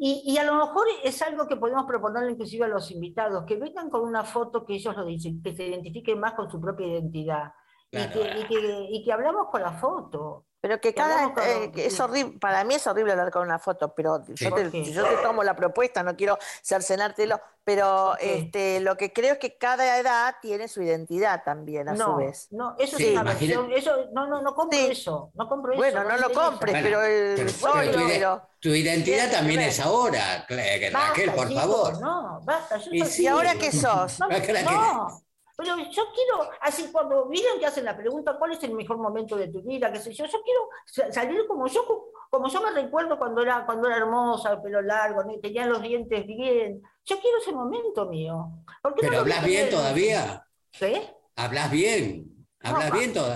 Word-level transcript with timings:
Y, 0.00 0.22
y, 0.24 0.38
a 0.38 0.44
lo 0.44 0.54
mejor 0.54 0.86
es 1.02 1.20
algo 1.22 1.48
que 1.48 1.56
podemos 1.56 1.84
proponerle 1.84 2.30
inclusive 2.32 2.66
a 2.66 2.68
los 2.68 2.90
invitados, 2.92 3.44
que 3.44 3.56
vengan 3.56 3.90
con 3.90 4.02
una 4.02 4.22
foto 4.22 4.64
que 4.64 4.74
ellos 4.74 4.96
lo 4.96 5.04
dicen, 5.04 5.42
que 5.42 5.54
se 5.56 5.66
identifiquen 5.66 6.20
más 6.20 6.34
con 6.34 6.48
su 6.48 6.60
propia 6.60 6.86
identidad. 6.86 7.52
Y, 7.90 8.06
que, 8.08 8.18
y, 8.20 8.44
que, 8.44 8.86
y, 8.90 9.04
que, 9.04 9.12
hablamos 9.12 9.48
con 9.50 9.62
la 9.62 9.72
foto. 9.72 10.44
Pero 10.60 10.80
que 10.80 10.92
cada 10.92 11.32
eh, 11.46 11.70
es 11.76 12.00
horrible, 12.00 12.36
para 12.40 12.64
mí 12.64 12.74
es 12.74 12.86
horrible 12.88 13.12
hablar 13.12 13.30
con 13.30 13.42
una 13.42 13.60
foto, 13.60 13.94
pero 13.94 14.24
yo, 14.26 14.52
te, 14.52 14.92
yo, 14.92 15.04
te, 15.04 15.16
tomo 15.22 15.44
la 15.44 15.54
propuesta, 15.54 16.02
no 16.02 16.16
quiero 16.16 16.36
cercenártelo, 16.64 17.40
pero 17.62 18.16
este, 18.18 18.80
lo 18.80 18.96
que 18.96 19.12
creo 19.12 19.34
es 19.34 19.38
que 19.38 19.56
cada 19.56 20.00
edad 20.00 20.34
tiene 20.42 20.66
su 20.66 20.82
identidad 20.82 21.44
también 21.44 21.88
a 21.88 21.92
no, 21.92 22.04
su 22.06 22.16
vez. 22.16 22.48
No, 22.50 22.74
eso 22.76 22.96
sí, 22.96 23.06
es 23.06 23.12
una 23.12 23.22
versión, 23.22 23.72
eso, 23.72 24.06
no, 24.12 24.26
no, 24.26 24.42
no 24.42 24.56
compro 24.56 24.76
sí. 24.76 24.88
eso, 24.90 25.30
no 25.34 25.48
compro 25.48 25.76
bueno, 25.76 26.00
eso. 26.00 26.08
no, 26.08 26.16
lo 26.18 26.32
compres, 26.32 26.72
bueno, 26.72 26.84
pero, 26.84 27.02
el 27.04 27.36
pero, 27.36 27.48
solo, 27.50 27.92
tu, 27.92 28.08
pero, 28.08 28.42
tu, 28.58 28.68
identidad 28.70 29.30
también 29.30 29.60
es 29.60 29.78
ahora, 29.78 30.44
Raquel, 30.48 30.92
basta, 30.92 31.34
por 31.36 31.54
favor. 31.54 32.00
No, 32.00 32.40
basta, 32.42 32.78
yo 32.78 32.90
¿Y, 32.90 33.04
¿Y 33.16 33.26
ahora 33.28 33.54
qué 33.54 33.70
sos? 33.70 34.18
No, 34.18 34.28
no, 34.28 35.22
pero 35.58 35.76
yo 35.76 36.02
quiero, 36.14 36.50
así 36.60 36.88
cuando 36.92 37.26
miren 37.26 37.58
que 37.58 37.66
hacen 37.66 37.84
la 37.84 37.96
pregunta, 37.96 38.36
¿cuál 38.38 38.52
es 38.52 38.62
el 38.62 38.74
mejor 38.74 38.96
momento 38.96 39.34
de 39.34 39.48
tu 39.48 39.60
vida? 39.60 39.90
¿Qué 39.90 39.98
sé 39.98 40.12
yo? 40.12 40.24
Yo 40.24 40.40
quiero 40.44 41.12
salir 41.12 41.48
como 41.48 41.66
yo, 41.66 41.84
como 42.30 42.48
yo 42.48 42.62
me 42.62 42.70
recuerdo 42.70 43.18
cuando 43.18 43.42
era, 43.42 43.66
cuando 43.66 43.88
era 43.88 43.96
hermosa, 43.96 44.52
el 44.52 44.62
pelo 44.62 44.80
largo, 44.82 45.24
tenía 45.42 45.66
los 45.66 45.82
dientes 45.82 46.24
bien. 46.28 46.80
Yo 47.04 47.20
quiero 47.20 47.38
ese 47.38 47.50
momento 47.50 48.06
mío. 48.06 48.52
¿Pero 49.00 49.12
no 49.12 49.18
hablas 49.18 49.44
bien 49.44 49.68
todavía? 49.68 50.46
¿Qué? 50.70 51.10
Hablas 51.34 51.72
bien, 51.72 52.46
hablas 52.60 52.90
no, 52.90 52.96
bien 52.96 53.12
to 53.12 53.26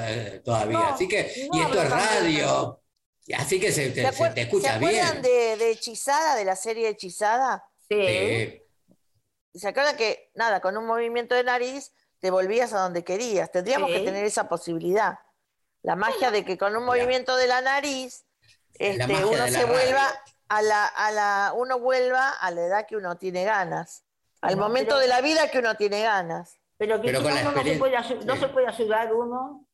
todavía. 0.44 0.78
No, 0.78 0.84
así 0.84 1.08
que, 1.08 1.48
y 1.52 1.60
esto 1.60 1.82
es 1.82 1.90
radio. 1.90 2.80
Así 3.36 3.58
que 3.58 3.72
se 3.72 3.90
te, 3.90 4.12
se 4.12 4.30
te 4.30 4.42
escucha 4.42 4.74
¿Se 4.74 4.78
bien. 4.78 4.92
¿Se 4.92 5.00
acuerdan 5.00 5.22
de, 5.22 5.56
de, 5.56 5.70
Hechizada, 5.72 6.36
de 6.36 6.44
la 6.44 6.54
serie 6.54 6.88
Hechizada? 6.88 7.64
Sí. 7.88 7.96
sí. 8.06 8.62
¿Se 9.54 9.66
acuerdan 9.68 9.96
que, 9.96 10.30
nada, 10.36 10.60
con 10.60 10.76
un 10.76 10.86
movimiento 10.86 11.34
de 11.34 11.42
nariz 11.42 11.92
te 12.22 12.30
volvías 12.30 12.72
a 12.72 12.78
donde 12.78 13.02
querías? 13.02 13.50
Tendríamos 13.50 13.90
sí. 13.90 13.96
que 13.96 14.04
tener 14.04 14.24
esa 14.24 14.48
posibilidad. 14.48 15.18
La 15.82 15.96
magia 15.96 16.30
de 16.30 16.44
que 16.44 16.56
con 16.56 16.76
un 16.76 16.84
movimiento 16.84 17.34
de 17.36 17.48
la 17.48 17.60
nariz 17.60 18.24
este, 18.74 19.24
uno 19.24 19.48
se 19.48 19.64
vuelva 19.64 20.06
a 20.48 20.62
la, 20.62 20.86
a 20.86 21.10
la, 21.10 21.52
uno 21.56 21.80
vuelva 21.80 22.30
a 22.30 22.50
la 22.52 22.60
edad 22.64 22.86
que 22.86 22.96
uno 22.96 23.16
tiene 23.18 23.44
ganas, 23.44 24.04
al 24.40 24.56
no, 24.56 24.62
momento 24.62 24.90
pero, 24.90 25.00
de 25.00 25.08
la 25.08 25.20
vida 25.20 25.50
que 25.50 25.58
uno 25.58 25.74
tiene 25.76 26.02
ganas. 26.02 26.60
Pero 26.76 27.00
que 27.00 27.08
pero 27.08 27.20
uno 27.22 27.30
no 27.30 27.62
se, 27.64 27.76
puede, 27.76 28.24
no 28.24 28.36
se 28.36 28.48
puede 28.48 28.68
ayudar 28.68 29.12
uno. 29.12 29.66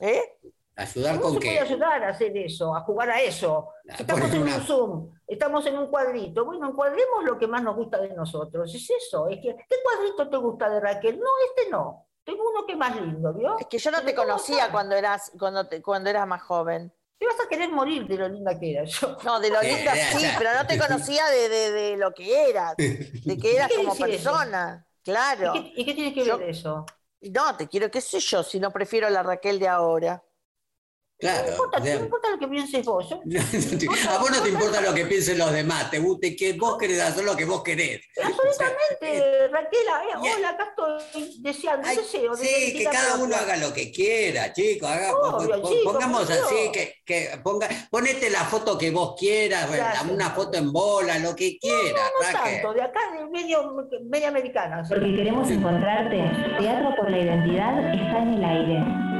¿Eh? 0.00 0.40
¿Ayudar 0.74 1.16
¿Cómo 1.16 1.24
con 1.24 1.32
se 1.34 1.40
qué? 1.40 1.46
puede 1.48 1.60
ayudar 1.60 2.04
a 2.04 2.08
hacer 2.08 2.36
eso, 2.36 2.74
a 2.74 2.80
jugar 2.80 3.10
a 3.10 3.20
eso? 3.20 3.68
Ah, 3.90 3.96
Estamos 3.98 4.32
en 4.32 4.42
una... 4.42 4.56
un 4.56 4.62
Zoom, 4.62 5.10
estamos 5.26 5.66
en 5.66 5.78
un 5.78 5.86
cuadrito. 5.88 6.44
Bueno, 6.44 6.68
encuadremos 6.70 7.24
lo 7.24 7.38
que 7.38 7.46
más 7.46 7.62
nos 7.62 7.76
gusta 7.76 7.98
de 7.98 8.14
nosotros. 8.14 8.74
Es 8.74 8.88
eso. 8.90 9.28
Es 9.28 9.36
que, 9.36 9.54
¿Qué 9.54 9.76
cuadrito 9.82 10.28
te 10.30 10.36
gusta 10.38 10.70
de 10.70 10.80
Raquel? 10.80 11.18
No, 11.18 11.26
este 11.50 11.70
no. 11.70 12.06
Tengo 12.24 12.42
uno 12.50 12.64
que 12.64 12.72
es 12.72 12.78
más 12.78 12.94
lindo, 13.00 13.34
¿vio? 13.34 13.58
Es 13.58 13.66
que 13.66 13.78
yo 13.78 13.90
no 13.90 14.02
te 14.02 14.14
conocía 14.14 14.70
cuando 14.70 14.94
eras, 14.94 15.32
cuando, 15.38 15.66
te, 15.66 15.82
cuando 15.82 16.08
eras 16.08 16.26
más 16.26 16.42
joven. 16.42 16.92
Te 17.18 17.26
vas 17.26 17.36
a 17.44 17.48
querer 17.48 17.70
morir 17.70 18.06
de 18.06 18.16
lo 18.16 18.28
linda 18.28 18.58
que 18.58 18.72
era 18.72 18.84
yo. 18.84 19.16
No, 19.24 19.40
de 19.40 19.50
lo 19.50 19.60
linda 19.60 19.94
sí, 19.94 20.26
pero 20.38 20.54
no 20.54 20.66
te 20.66 20.78
conocía 20.78 21.26
de, 21.26 21.48
de, 21.48 21.70
de 21.72 21.96
lo 21.96 22.12
que 22.12 22.48
eras, 22.48 22.74
de 22.76 23.38
que 23.40 23.56
eras 23.56 23.70
como 23.76 23.94
persona. 23.96 24.86
Eso? 24.86 25.02
Claro. 25.04 25.52
¿Y 25.56 25.74
qué, 25.74 25.80
¿Y 25.80 25.84
qué, 25.84 25.94
tiene 25.94 26.14
que 26.14 26.20
ver 26.20 26.28
yo, 26.28 26.40
eso? 26.40 26.86
No, 27.20 27.56
te 27.56 27.68
quiero, 27.68 27.90
qué 27.90 28.00
sé 28.00 28.18
yo, 28.20 28.42
si 28.42 28.58
no 28.58 28.70
prefiero 28.72 29.08
la 29.10 29.22
Raquel 29.22 29.58
de 29.58 29.68
ahora. 29.68 30.22
Claro. 31.22 31.44
No 31.44 31.50
importa, 31.52 31.78
no 31.78 32.04
importa 32.04 32.30
lo 32.30 32.38
que 32.40 32.48
pienses 32.48 32.84
vos. 32.84 33.08
Yo, 33.24 33.90
a 34.10 34.18
vos 34.18 34.30
no 34.32 34.42
te 34.42 34.48
importa 34.48 34.80
lo 34.80 34.92
que 34.92 35.06
piensen 35.06 35.38
los 35.38 35.52
demás, 35.52 35.88
te 35.88 36.00
gusta 36.00 36.26
que 36.36 36.54
vos 36.54 36.76
querés 36.76 37.00
hacer 37.00 37.22
lo 37.22 37.36
que 37.36 37.44
vos 37.44 37.62
querés. 37.62 38.00
Absolutamente, 38.20 39.46
Raquel, 39.46 39.80
eh, 39.80 40.34
hola, 40.36 40.48
acá 40.48 40.74
estoy 40.76 41.32
deseando, 41.38 41.86
Ay, 41.86 41.98
deseo. 41.98 42.34
Sí, 42.34 42.76
que 42.76 42.84
cada 42.90 43.18
uno 43.18 43.36
haga 43.36 43.56
lo 43.56 43.72
que 43.72 43.92
quiera, 43.92 44.52
chicos. 44.52 44.90
Haga, 44.90 45.14
Obvio, 45.14 45.62
pongamos 45.84 46.26
chico, 46.26 46.40
así, 46.44 46.72
que, 46.72 46.96
que 47.04 47.38
ponga, 47.40 47.68
ponete 47.88 48.28
la 48.28 48.44
foto 48.44 48.76
que 48.76 48.90
vos 48.90 49.14
quieras, 49.16 49.70
una 50.10 50.30
foto 50.30 50.58
en 50.58 50.72
bola, 50.72 51.20
lo 51.20 51.36
que 51.36 51.56
quieras. 51.56 52.02
No, 52.20 52.32
no, 52.32 52.32
no 52.32 52.44
tanto, 52.44 52.74
de 52.74 52.82
acá 52.82 53.00
de 53.16 53.26
medio, 53.28 53.88
media 54.06 54.26
americana. 54.26 54.82
Porque 54.88 55.14
queremos 55.14 55.48
encontrarte. 55.48 56.16
Teatro 56.58 56.96
por 56.96 57.08
la 57.08 57.18
Identidad 57.18 57.94
está 57.94 58.22
en 58.22 58.34
el 58.34 58.44
aire 58.44 59.11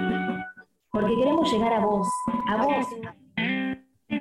porque 0.93 1.17
queremos 1.17 1.51
llegar 1.51 1.73
a 1.73 1.81
vos, 1.81 2.07
a 2.49 2.57
vos. 2.65 2.87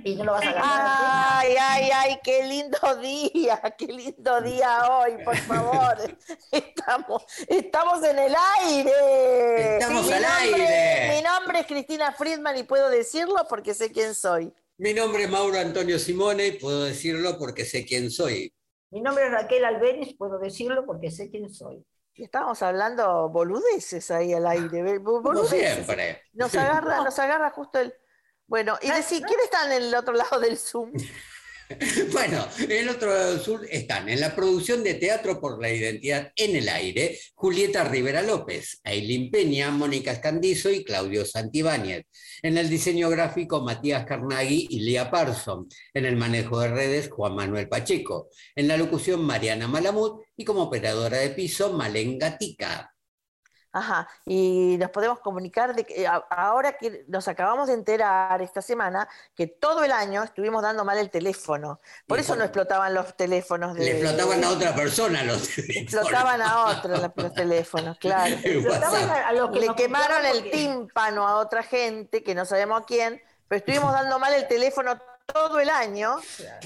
Y 0.04 0.16
no 0.16 0.24
lo 0.24 0.32
vas 0.32 0.48
a 0.48 0.54
ganar. 0.54 0.64
Ay, 0.64 1.56
ay, 1.59 1.90
ay, 1.94 2.20
qué 2.24 2.48
lindo 2.48 2.78
día, 3.02 3.62
qué 3.78 3.88
lindo 3.88 4.42
día 4.42 4.88
hoy, 4.90 5.24
por 5.24 5.36
favor. 5.36 5.98
Estamos, 6.52 7.24
estamos 7.48 8.04
en 8.04 8.18
el 8.18 8.34
aire. 8.62 9.78
Estamos 9.78 10.08
sí, 10.08 10.14
al 10.14 10.22
nombre, 10.22 10.68
aire. 10.68 11.16
Mi 11.16 11.22
nombre 11.22 11.60
es 11.60 11.68
Cristina 11.68 12.12
Friedman 12.14 12.58
y 12.58 12.64
puedo 12.64 12.90
decirlo 12.90 13.46
porque 13.48 13.74
sé 13.74 13.92
quién 13.92 14.16
soy. 14.16 14.52
Mi 14.78 14.94
nombre 14.94 15.26
es 15.26 15.30
Mauro 15.30 15.60
Antonio 15.60 16.00
Simone 16.00 16.48
y 16.48 16.52
puedo 16.54 16.86
decirlo 16.86 17.38
porque 17.38 17.66
sé 17.66 17.86
quién 17.86 18.10
soy. 18.10 18.52
Mi 18.90 19.02
nombre 19.02 19.26
es 19.26 19.31
Raquel 19.31 19.66
Albeniz, 19.66 20.16
puedo 20.18 20.40
decirlo 20.40 20.86
porque 20.86 21.12
sé 21.12 21.30
quién 21.30 21.54
soy. 21.54 21.86
Estábamos 22.16 22.62
hablando 22.62 23.30
boludeces 23.30 24.12
ahí 24.12 24.34
al 24.34 24.48
aire. 24.48 24.98
Boludeces. 25.00 25.24
Como 25.32 25.48
siempre. 25.48 26.24
Nos 26.34 26.54
agarra, 26.56 26.98
nos 27.04 27.18
agarra 27.20 27.50
justo 27.52 27.80
el. 27.80 27.94
Bueno, 28.48 28.78
y 28.82 28.92
decir, 28.92 29.24
¿quién 29.26 29.40
está 29.40 29.66
en 29.66 29.84
el 29.84 29.96
otro 29.96 30.14
lado 30.14 30.40
del 30.40 30.58
Zoom? 30.58 30.92
Bueno, 32.12 32.46
en 32.59 32.72
el 32.72 32.90
otro 32.90 33.40
sur 33.40 33.68
están 33.70 34.09
en 34.09 34.20
la 34.20 34.36
producción 34.36 34.84
de 34.84 34.96
Teatro 34.96 35.40
por 35.40 35.62
la 35.62 35.72
Identidad 35.72 36.32
en 36.36 36.56
el 36.56 36.70
Aire, 36.70 37.18
Julieta 37.36 37.84
Rivera 37.84 38.22
López, 38.22 38.80
Ailín 38.84 39.32
Peña, 39.32 39.72
Mónica 39.72 40.12
Escandizo 40.12 40.70
y 40.70 40.84
Claudio 40.84 41.26
Santibáñez. 41.26 42.06
En 42.42 42.58
el 42.58 42.70
diseño 42.70 43.10
gráfico, 43.10 43.62
Matías 43.62 44.06
Carnaghi 44.06 44.68
y 44.70 44.80
Lía 44.81 45.12
Parson. 45.12 45.68
En 45.94 46.06
el 46.06 46.16
manejo 46.16 46.60
de 46.60 46.70
redes, 46.70 47.10
Juan 47.10 47.36
Manuel 47.36 47.70
Pacheco. 47.70 48.30
En 48.56 48.68
la 48.68 48.78
locución, 48.78 49.24
Mariana 49.24 49.68
Malamud. 49.68 50.22
Y 50.36 50.44
como 50.44 50.64
operadora 50.64 51.18
de 51.20 51.30
piso, 51.30 51.74
Malen 51.74 52.18
Gatica. 52.18 52.92
Ajá, 53.74 54.09
y 54.26 54.76
nos 54.80 54.90
podemos 54.92 55.20
comunicar 55.20 55.74
de 55.74 55.86
que 55.86 56.06
ahora 56.06 56.74
que 56.74 57.06
nos 57.08 57.28
acabamos 57.30 57.70
de 57.70 57.76
enterar 57.76 58.42
esta 58.42 58.62
semana 58.62 59.08
que 59.34 59.48
todo 59.48 59.86
el 59.86 59.94
año 59.94 60.24
estuvimos 60.24 60.62
dando 60.62 60.84
mal 60.84 60.98
el 60.98 61.09
teléfono. 61.09 61.80
Por 62.06 62.18
y 62.18 62.22
eso 62.22 62.36
no 62.36 62.44
explotaban 62.44 62.94
los 62.94 63.16
teléfonos. 63.16 63.74
De, 63.74 63.86
le 63.86 63.92
explotaban 63.92 64.44
a 64.44 64.50
otra 64.50 64.76
persona 64.76 65.24
los 65.24 65.48
teléfonos. 65.48 65.84
Explotaban 65.84 66.42
a 66.42 66.66
otros 66.66 67.12
los 67.16 67.34
teléfonos, 67.34 67.98
claro. 67.98 68.36
a, 68.84 69.28
a 69.30 69.34
los 69.34 69.52
que 69.52 69.60
le 69.62 69.76
quemaron 69.76 70.26
el 70.26 70.42
porque... 70.42 70.50
tímpano 70.52 71.26
a 71.26 71.38
otra 71.38 71.64
gente, 71.64 72.24
que 72.24 72.36
no 72.36 72.44
sabemos 72.46 72.81
a 72.81 72.86
quién, 72.86 73.22
pero 73.48 73.60
estuvimos 73.60 73.94
dando 73.94 74.20
mal 74.20 74.34
el 74.34 74.48
teléfono 74.50 75.00
todo 75.31 75.60
el 75.60 75.70
año 75.70 76.18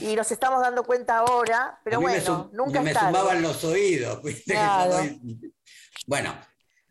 y 0.01 0.15
nos 0.15 0.31
estamos 0.31 0.61
dando 0.61 0.83
cuenta 0.83 1.17
ahora, 1.17 1.79
pero 1.83 2.01
bueno, 2.01 2.49
me 2.51 2.57
nunca 2.57 2.81
me 2.81 2.91
está. 2.91 3.07
sumaban 3.07 3.41
los 3.43 3.63
oídos. 3.63 4.21
Claro. 4.45 5.03
Bueno, 6.07 6.35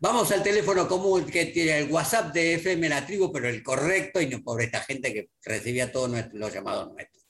Vamos 0.05 0.31
al 0.31 0.43
teléfono 0.43 0.87
común 0.87 1.25
que 1.25 1.47
tiene 1.47 1.79
el 1.79 1.91
WhatsApp 1.91 2.31
de 2.31 2.53
FM 2.53 2.89
La 2.89 3.03
Tribu, 3.03 3.31
pero 3.31 3.49
el 3.49 3.63
correcto 3.63 4.21
y 4.21 4.27
no 4.27 4.43
por 4.43 4.61
esta 4.61 4.79
gente 4.81 5.11
que 5.11 5.31
recibía 5.43 5.91
todos 5.91 6.11
los 6.31 6.53
llamados 6.53 6.93
nuestros. 6.93 7.25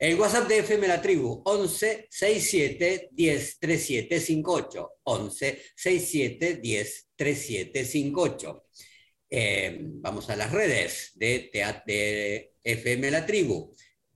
El 0.00 0.18
WhatsApp 0.18 0.48
de 0.48 0.58
FM 0.58 0.88
La 0.88 1.00
Tribu, 1.00 1.42
11 1.44 2.08
67 2.10 3.10
10 3.12 3.58
37 3.60 4.20
58. 4.20 4.90
11 5.04 5.62
67 5.76 6.56
10 6.56 7.08
37 7.14 7.84
58. 7.84 8.64
Eh, 9.30 9.78
vamos 9.80 10.28
a 10.28 10.34
las 10.34 10.50
redes 10.50 11.12
de, 11.14 11.52
de 11.86 12.52
FM 12.64 13.12
La 13.12 13.24
Tribu. 13.24 13.72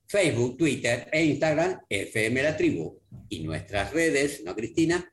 Facebook, 0.09 0.57
Twitter 0.57 1.09
e 1.13 1.25
Instagram, 1.25 1.83
FM 1.89 2.43
La 2.43 2.57
Tribu. 2.57 3.01
Y 3.29 3.45
nuestras 3.45 3.93
redes, 3.93 4.43
¿no, 4.43 4.57
Cristina? 4.57 5.09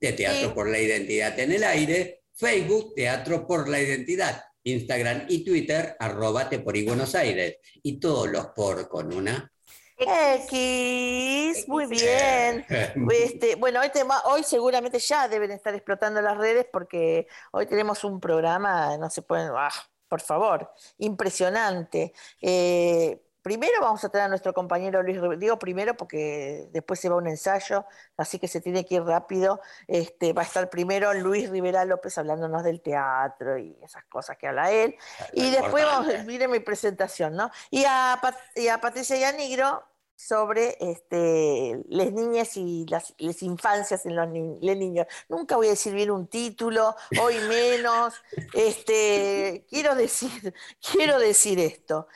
De 0.00 0.12
Teatro 0.12 0.48
sí. 0.48 0.54
por 0.54 0.68
la 0.68 0.78
Identidad 0.78 1.38
en 1.38 1.52
el 1.52 1.64
Aire, 1.64 2.22
Facebook, 2.34 2.94
Teatro 2.94 3.46
por 3.46 3.68
la 3.68 3.80
Identidad, 3.80 4.42
Instagram 4.64 5.26
y 5.28 5.44
Twitter, 5.44 5.96
arroba 5.98 6.48
Te 6.48 6.58
por 6.58 6.76
y 6.76 6.84
Buenos 6.84 7.14
Aires. 7.14 7.58
Y 7.82 8.00
todos 8.00 8.28
los 8.28 8.46
por 8.48 8.88
con 8.88 9.12
una. 9.12 9.52
X, 9.98 11.68
muy 11.68 11.86
bien. 11.86 12.64
Este, 13.12 13.56
bueno, 13.56 13.80
hoy, 13.80 13.90
tema, 13.90 14.22
hoy 14.24 14.42
seguramente 14.42 14.98
ya 14.98 15.28
deben 15.28 15.50
estar 15.50 15.74
explotando 15.74 16.22
las 16.22 16.38
redes 16.38 16.66
porque 16.72 17.26
hoy 17.52 17.66
tenemos 17.66 18.02
un 18.04 18.18
programa, 18.18 18.96
no 18.96 19.10
se 19.10 19.20
pueden, 19.20 19.50
ah, 19.54 19.70
por 20.08 20.22
favor, 20.22 20.72
impresionante. 20.98 22.14
Eh, 22.40 23.20
Primero 23.42 23.80
vamos 23.80 24.04
a 24.04 24.08
tener 24.08 24.26
a 24.26 24.28
nuestro 24.28 24.52
compañero 24.52 25.02
Luis, 25.02 25.18
digo 25.38 25.58
primero 25.58 25.96
porque 25.96 26.68
después 26.72 27.00
se 27.00 27.08
va 27.08 27.16
un 27.16 27.26
ensayo, 27.26 27.86
así 28.16 28.38
que 28.38 28.48
se 28.48 28.60
tiene 28.60 28.84
que 28.84 28.96
ir 28.96 29.02
rápido. 29.02 29.60
Este, 29.86 30.32
va 30.32 30.42
a 30.42 30.44
estar 30.44 30.68
primero 30.70 31.14
Luis 31.14 31.50
Rivera 31.50 31.84
López 31.84 32.16
hablándonos 32.18 32.62
del 32.64 32.80
teatro 32.80 33.58
y 33.58 33.76
esas 33.82 34.04
cosas 34.04 34.36
que 34.36 34.48
habla 34.48 34.70
él. 34.70 34.96
y 35.32 35.50
después 35.50 35.84
vamos, 35.84 36.12
mire 36.26 36.48
mi 36.48 36.60
presentación, 36.60 37.34
¿no? 37.34 37.50
Y 37.70 37.84
a, 37.86 38.20
y 38.54 38.68
a 38.68 38.80
Patricia 38.80 39.16
Yanigro 39.16 39.84
sobre 40.20 40.76
este, 40.80 41.80
las 41.88 42.12
niñas 42.12 42.54
y 42.58 42.84
las, 42.88 43.14
infancias 43.18 44.04
en 44.04 44.16
los 44.16 44.28
niños. 44.28 45.06
Nunca 45.30 45.56
voy 45.56 45.68
a 45.68 45.70
decir 45.70 45.94
bien 45.94 46.10
un 46.10 46.26
título, 46.26 46.94
hoy 47.22 47.36
menos. 47.48 48.14
Este, 48.52 49.64
quiero, 49.68 49.94
decir, 49.94 50.52
quiero 50.92 51.18
decir 51.18 51.58
esto. 51.58 52.08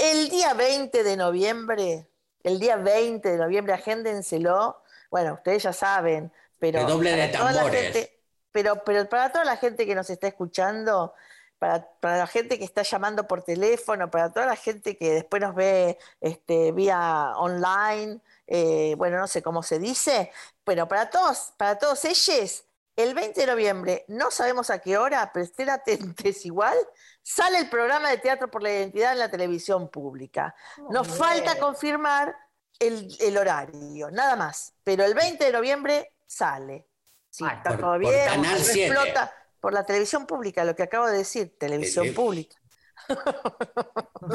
El 0.00 0.30
día 0.30 0.54
20 0.54 1.04
de 1.04 1.16
noviembre, 1.16 2.08
el 2.42 2.58
día 2.58 2.76
20 2.76 3.32
de 3.32 3.36
noviembre, 3.36 3.74
agéndenselo. 3.74 4.82
Bueno, 5.10 5.34
ustedes 5.34 5.62
ya 5.62 5.74
saben, 5.74 6.32
pero... 6.58 6.86
doble 6.86 7.14
de 7.14 7.28
tambores. 7.28 8.10
pero, 8.50 8.82
pero 8.82 9.08
para 9.10 9.30
toda 9.30 9.44
la 9.44 9.58
gente 9.58 9.84
que 9.84 9.94
nos 9.94 10.08
está 10.08 10.28
escuchando, 10.28 11.12
para, 11.58 11.86
la 12.02 12.26
gente 12.26 12.58
que 12.58 12.64
está 12.64 12.82
llamando 12.82 13.28
por 13.28 13.42
teléfono, 13.42 14.10
para 14.10 14.32
toda 14.32 14.46
la 14.46 14.56
gente 14.56 14.96
que 14.96 15.12
después 15.12 15.42
nos 15.42 15.54
ve 15.54 15.98
este, 16.22 16.72
vía 16.72 17.34
online, 17.36 18.20
eh, 18.46 18.94
bueno, 18.96 19.18
no 19.18 19.26
sé 19.28 19.42
cómo 19.42 19.62
se 19.62 19.78
dice, 19.78 20.32
pero 20.64 20.88
para 20.88 21.10
todos, 21.10 21.52
para 21.58 21.78
todos 21.78 22.02
ellos, 22.06 22.64
el 23.00 23.14
20 23.14 23.40
de 23.40 23.46
noviembre, 23.46 24.04
no 24.08 24.30
sabemos 24.30 24.70
a 24.70 24.78
qué 24.78 24.96
hora, 24.98 25.30
pero 25.32 25.44
estén 25.44 25.70
atentos 25.70 26.44
igual, 26.44 26.76
sale 27.22 27.58
el 27.58 27.68
programa 27.68 28.10
de 28.10 28.18
Teatro 28.18 28.50
por 28.50 28.62
la 28.62 28.70
Identidad 28.70 29.12
en 29.12 29.18
la 29.18 29.30
televisión 29.30 29.90
pública. 29.90 30.54
Nos 30.90 31.08
falta 31.08 31.58
confirmar 31.58 32.34
el, 32.78 33.36
horario, 33.36 34.10
nada 34.10 34.36
más, 34.36 34.74
pero 34.82 35.04
el 35.04 35.14
20 35.14 35.44
de 35.44 35.52
noviembre 35.52 36.14
sale. 36.26 36.86
Sí, 37.28 37.44
está 37.44 37.76
todo 37.76 37.98
bien, 37.98 38.44
explota 38.44 39.32
por 39.60 39.72
la 39.72 39.84
televisión 39.84 40.26
pública, 40.26 40.64
lo 40.64 40.74
que 40.74 40.82
acabo 40.82 41.06
de 41.06 41.18
decir, 41.18 41.56
televisión 41.58 42.06
eh, 42.06 42.12
pública. 42.12 42.56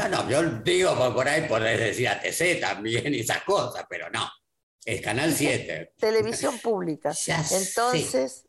No, 0.10 0.30
yo 0.30 0.44
digo 0.64 1.14
por 1.14 1.28
ahí 1.28 1.48
podés 1.48 1.80
decir 1.80 2.08
ATC 2.08 2.60
también 2.60 3.14
y 3.14 3.20
esas 3.20 3.44
cosas, 3.44 3.86
pero 3.90 4.10
no. 4.10 4.30
Es 4.84 5.02
Canal 5.02 5.34
7. 5.34 5.94
Televisión 5.98 6.60
pública. 6.60 7.12
entonces, 7.52 8.46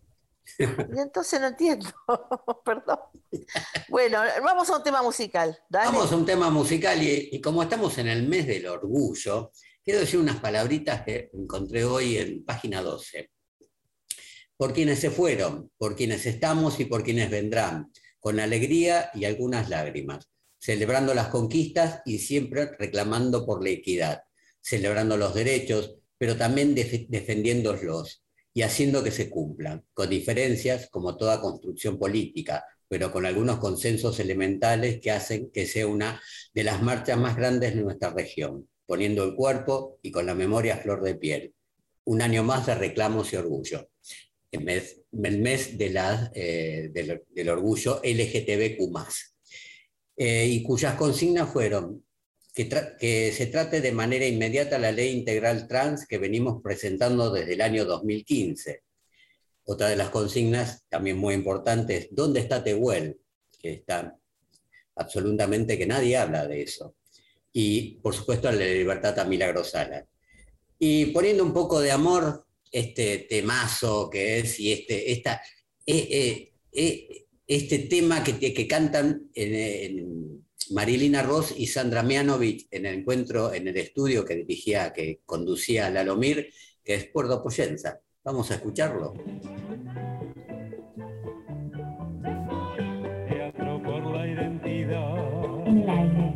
y 0.58 1.00
entonces 1.00 1.40
no 1.40 1.48
entiendo, 1.48 1.88
perdón. 2.64 2.98
Bueno, 3.88 4.20
vamos 4.42 4.70
a 4.70 4.76
un 4.76 4.82
tema 4.82 5.02
musical. 5.02 5.58
Vamos 5.68 6.12
a 6.12 6.16
un 6.16 6.26
tema 6.26 6.50
musical 6.50 7.02
y, 7.02 7.30
y, 7.32 7.40
como 7.40 7.62
estamos 7.62 7.98
en 7.98 8.08
el 8.08 8.26
mes 8.28 8.46
del 8.46 8.66
orgullo, 8.66 9.52
quiero 9.84 10.00
decir 10.00 10.20
unas 10.20 10.40
palabritas 10.40 11.02
que 11.02 11.30
encontré 11.32 11.84
hoy 11.84 12.16
en 12.18 12.44
página 12.44 12.82
12 12.82 13.30
por 14.56 14.72
quienes 14.72 15.00
se 15.00 15.10
fueron, 15.10 15.70
por 15.76 15.96
quienes 15.96 16.26
estamos 16.26 16.80
y 16.80 16.86
por 16.86 17.02
quienes 17.02 17.30
vendrán, 17.30 17.92
con 18.18 18.40
alegría 18.40 19.10
y 19.14 19.24
algunas 19.24 19.68
lágrimas, 19.68 20.28
celebrando 20.58 21.14
las 21.14 21.28
conquistas 21.28 22.00
y 22.04 22.18
siempre 22.18 22.70
reclamando 22.78 23.44
por 23.44 23.62
la 23.62 23.70
equidad, 23.70 24.22
celebrando 24.60 25.16
los 25.16 25.34
derechos, 25.34 25.96
pero 26.18 26.36
también 26.36 26.74
defendiéndolos 26.74 28.24
y 28.56 28.62
haciendo 28.62 29.04
que 29.04 29.10
se 29.10 29.28
cumplan, 29.28 29.84
con 29.92 30.08
diferencias 30.08 30.88
como 30.88 31.18
toda 31.18 31.42
construcción 31.42 31.98
política, 31.98 32.64
pero 32.88 33.12
con 33.12 33.26
algunos 33.26 33.58
consensos 33.58 34.18
elementales 34.18 34.98
que 34.98 35.10
hacen 35.10 35.50
que 35.50 35.66
sea 35.66 35.86
una 35.86 36.22
de 36.54 36.64
las 36.64 36.80
marchas 36.80 37.18
más 37.18 37.36
grandes 37.36 37.74
de 37.74 37.82
nuestra 37.82 38.14
región, 38.14 38.66
poniendo 38.86 39.24
el 39.24 39.34
cuerpo 39.34 39.98
y 40.00 40.10
con 40.10 40.24
la 40.24 40.34
memoria 40.34 40.78
flor 40.78 41.02
de 41.02 41.16
piel. 41.16 41.52
Un 42.04 42.22
año 42.22 42.44
más 42.44 42.64
de 42.64 42.76
reclamos 42.76 43.30
y 43.34 43.36
orgullo 43.36 43.90
el 44.50 44.64
mes, 44.64 45.02
eh, 46.32 46.90
del, 46.94 47.48
orgullo 47.50 48.00
LGTBQ, 48.02 48.90
eh, 50.16 50.46
y 50.46 50.62
cuyas 50.62 50.94
consignas 50.94 51.52
fueron 51.52 52.05
que, 52.56 53.32
se 53.36 53.46
trate 53.48 53.82
de 53.82 53.92
manera 53.92 54.26
inmediata 54.26 54.78
la 54.78 54.90
ley 54.90 55.12
integral 55.12 55.68
trans 55.68 56.06
que 56.06 56.16
venimos 56.16 56.62
presentando 56.62 57.30
desde 57.30 57.52
el 57.52 57.60
año 57.60 57.84
2015. 57.84 58.82
Otra 59.64 59.88
de 59.88 59.96
las 59.96 60.08
consignas, 60.08 60.84
también 60.88 61.18
muy 61.18 61.34
importante, 61.34 61.96
es 61.96 62.08
¿dónde 62.10 62.40
está 62.40 62.64
Tehuel? 62.64 63.18
Que 63.58 63.72
está 63.74 64.16
absolutamente 64.94 65.76
que 65.76 65.86
nadie 65.86 66.16
habla 66.16 66.46
de 66.46 66.62
eso. 66.62 66.94
Y, 67.52 67.96
por 67.96 68.14
supuesto, 68.14 68.50
la 68.50 68.64
libertad 68.64 69.18
a 69.18 69.24
Milagrosala. 69.24 70.06
Y 70.78 71.06
poniendo 71.06 71.44
un 71.44 71.52
poco 71.52 71.80
de 71.80 71.90
amor 71.90 72.46
este 72.70 73.26
temazo 73.28 74.08
que 74.08 74.38
es 74.38 74.58
y 74.60 74.72
este, 74.72 75.12
esta, 75.12 75.42
eh, 75.84 76.08
eh, 76.10 76.52
eh, 76.72 77.26
este 77.46 77.80
tema 77.80 78.24
que, 78.24 78.38
que 78.38 78.66
cantan 78.66 79.30
Marilina 80.70 81.22
Ross 81.22 81.54
y 81.56 81.66
Sandra 81.66 82.02
Mianovich 82.02 82.66
en 82.70 82.86
el 82.86 83.00
encuentro 83.00 83.52
en 83.52 83.68
el 83.68 83.76
estudio 83.76 84.24
que 84.24 84.36
dirigía, 84.36 84.92
que 84.92 85.20
conducía 85.24 85.90
Lalomir, 85.90 86.52
que 86.82 86.94
es 86.94 87.06
Puerto 87.06 87.42
Poyenza. 87.42 88.00
Vamos 88.24 88.50
a 88.50 88.54
escucharlo. 88.54 89.14
Teatro 93.28 93.82
por 93.82 94.06
la 94.06 94.26
identidad. 94.26 95.66
En 95.66 95.82
el 95.82 95.88
aire. 95.88 96.34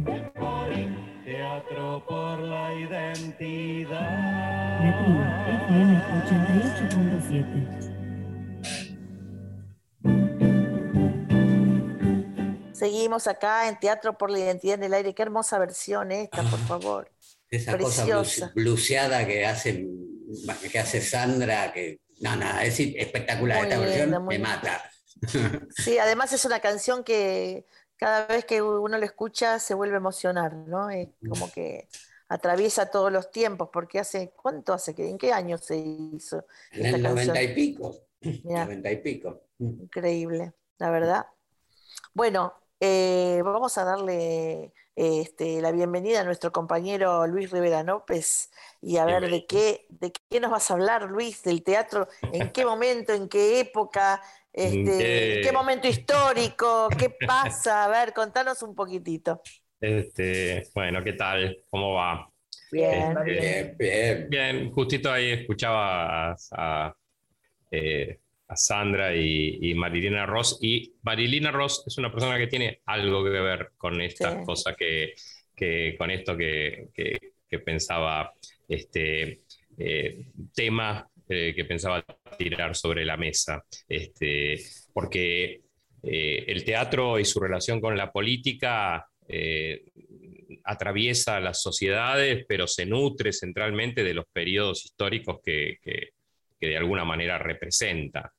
Teatro 1.25 2.05
por 2.06 2.38
la 2.38 2.75
identidad. 2.75 4.50
FM 4.88 6.00
88.7. 6.26 7.79
Seguimos 12.80 13.26
acá 13.26 13.68
en 13.68 13.78
Teatro 13.78 14.16
por 14.16 14.30
la 14.30 14.38
Identidad 14.38 14.76
en 14.76 14.84
el 14.84 14.94
Aire. 14.94 15.14
Qué 15.14 15.20
hermosa 15.20 15.58
versión 15.58 16.12
esta, 16.12 16.42
por 16.44 16.58
favor. 16.60 17.12
Esa 17.50 17.76
cosa 17.76 18.06
bluseada 18.54 19.26
que 19.26 19.44
hace, 19.44 19.86
que 20.72 20.78
hace 20.78 21.02
Sandra, 21.02 21.74
que 21.74 22.00
no, 22.20 22.36
no, 22.36 22.58
es 22.60 22.80
espectacular. 22.80 23.64
esta 23.64 23.78
versión 23.78 24.26
me 24.26 24.38
mata. 24.38 24.82
Sí, 25.76 25.98
además 25.98 26.32
es 26.32 26.46
una 26.46 26.60
canción 26.60 27.04
que 27.04 27.66
cada 27.98 28.26
vez 28.26 28.46
que 28.46 28.62
uno 28.62 28.96
la 28.96 29.04
escucha 29.04 29.58
se 29.58 29.74
vuelve 29.74 29.96
a 29.96 29.98
emocionar, 29.98 30.54
¿no? 30.54 30.88
Es 30.88 31.08
como 31.28 31.52
que 31.52 31.86
atraviesa 32.28 32.86
todos 32.86 33.12
los 33.12 33.30
tiempos, 33.30 33.68
porque 33.70 33.98
hace, 33.98 34.32
¿cuánto 34.34 34.72
hace? 34.72 34.94
que 34.94 35.10
¿En 35.10 35.18
qué 35.18 35.34
año 35.34 35.58
se 35.58 35.76
hizo? 35.76 36.46
En 36.72 36.94
el 36.94 37.02
noventa 37.02 37.42
y 37.42 37.54
pico. 37.54 37.94
Noventa 38.44 38.90
y 38.90 38.96
pico. 39.02 39.42
Increíble, 39.58 40.54
la 40.78 40.90
verdad. 40.90 41.26
Bueno, 42.14 42.54
eh, 42.80 43.42
vamos 43.44 43.76
a 43.78 43.84
darle 43.84 44.72
este, 44.96 45.60
la 45.60 45.70
bienvenida 45.70 46.20
a 46.20 46.24
nuestro 46.24 46.50
compañero 46.50 47.26
Luis 47.26 47.50
Rivera 47.50 47.82
López 47.82 48.50
y 48.80 48.96
a 48.96 49.04
ver 49.04 49.30
de 49.30 49.46
qué, 49.46 49.86
de 49.88 50.12
qué 50.12 50.40
nos 50.40 50.50
vas 50.50 50.70
a 50.70 50.74
hablar, 50.74 51.10
Luis, 51.10 51.42
del 51.42 51.62
teatro, 51.62 52.08
en 52.32 52.50
qué 52.50 52.64
momento, 52.66 53.12
en 53.12 53.28
qué 53.28 53.60
época, 53.60 54.20
este, 54.52 55.37
en 55.37 55.42
qué 55.42 55.52
momento 55.52 55.88
histórico, 55.88 56.88
qué 56.99 57.10
pasa, 57.26 57.84
a 57.84 57.88
ver, 57.88 58.12
contanos 58.12 58.62
un 58.62 58.75
poquitito. 58.75 59.42
Este, 59.80 60.66
bueno, 60.75 61.02
¿qué 61.04 61.12
tal? 61.12 61.64
¿Cómo 61.70 61.94
va? 61.94 62.30
Bien, 62.72 63.16
este, 63.26 63.75
bien, 63.78 64.26
bien. 64.28 64.72
justito 64.72 65.10
ahí 65.10 65.32
escuchaba 65.32 66.37
a, 66.52 66.94
eh, 67.70 68.20
Sandra 68.57 69.14
y, 69.14 69.75
Marilina 69.75 70.26
Ross. 70.26 70.59
Y 70.62 70.95
Marilina 71.02 71.50
Ross 71.50 71.85
es 71.87 71.99
una 71.99 72.11
persona 72.11 72.38
que 72.38 72.47
tiene 72.47 72.80
algo 72.87 73.25
que 73.25 73.30
ver 73.30 73.71
con 73.76 74.00
estas 74.00 74.45
cosas 74.45 74.76
que, 74.76 75.14
con 75.97 76.11
esto 76.11 76.37
que, 76.37 76.88
pensaba, 77.64 78.33
este 78.69 79.40
eh, 79.78 80.26
tema 80.54 81.09
eh, 81.28 81.52
que 81.54 81.64
pensaba 81.64 82.04
tirar 82.37 82.75
sobre 82.76 83.04
la 83.04 83.16
mesa. 83.16 83.64
Este, 83.88 84.61
porque 84.92 85.62
el 86.02 86.64
teatro 86.64 87.19
y 87.19 87.25
su 87.26 87.40
relación 87.40 87.80
con 87.80 87.97
la 87.97 88.11
política 88.11 89.07
eh, 89.33 89.85
atraviesa 90.64 91.38
las 91.38 91.62
sociedades, 91.62 92.45
pero 92.49 92.66
se 92.66 92.85
nutre 92.85 93.33
centralmente 93.33 94.02
de 94.02 94.14
los 94.14 94.25
periodos 94.33 94.85
históricos 94.85 95.38
que, 95.45 95.78
de 96.61 96.76
alguna 96.76 97.04
manera 97.04 97.38
representa. 97.38 98.33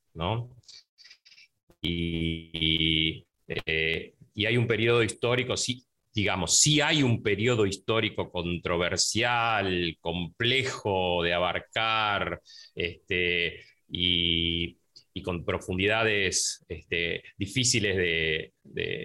Y, 1.81 3.25
eh, 3.47 4.15
y, 4.33 4.45
hay 4.45 4.57
un 4.57 4.67
periodo 4.67 5.03
histórico, 5.03 5.57
sí, 5.57 5.85
digamos, 6.13 6.59
sí 6.59 6.81
hay 6.81 7.03
un 7.03 7.23
periodo 7.23 7.65
histórico 7.65 8.31
controversial, 8.31 9.97
complejo 9.99 11.23
de 11.23 11.33
abarcar, 11.33 12.41
este, 12.75 13.61
y, 13.89 14.77
y 15.13 15.21
con 15.21 15.43
profundidades 15.43 16.65
este, 16.67 17.23
difíciles 17.37 17.97
de, 17.97 18.51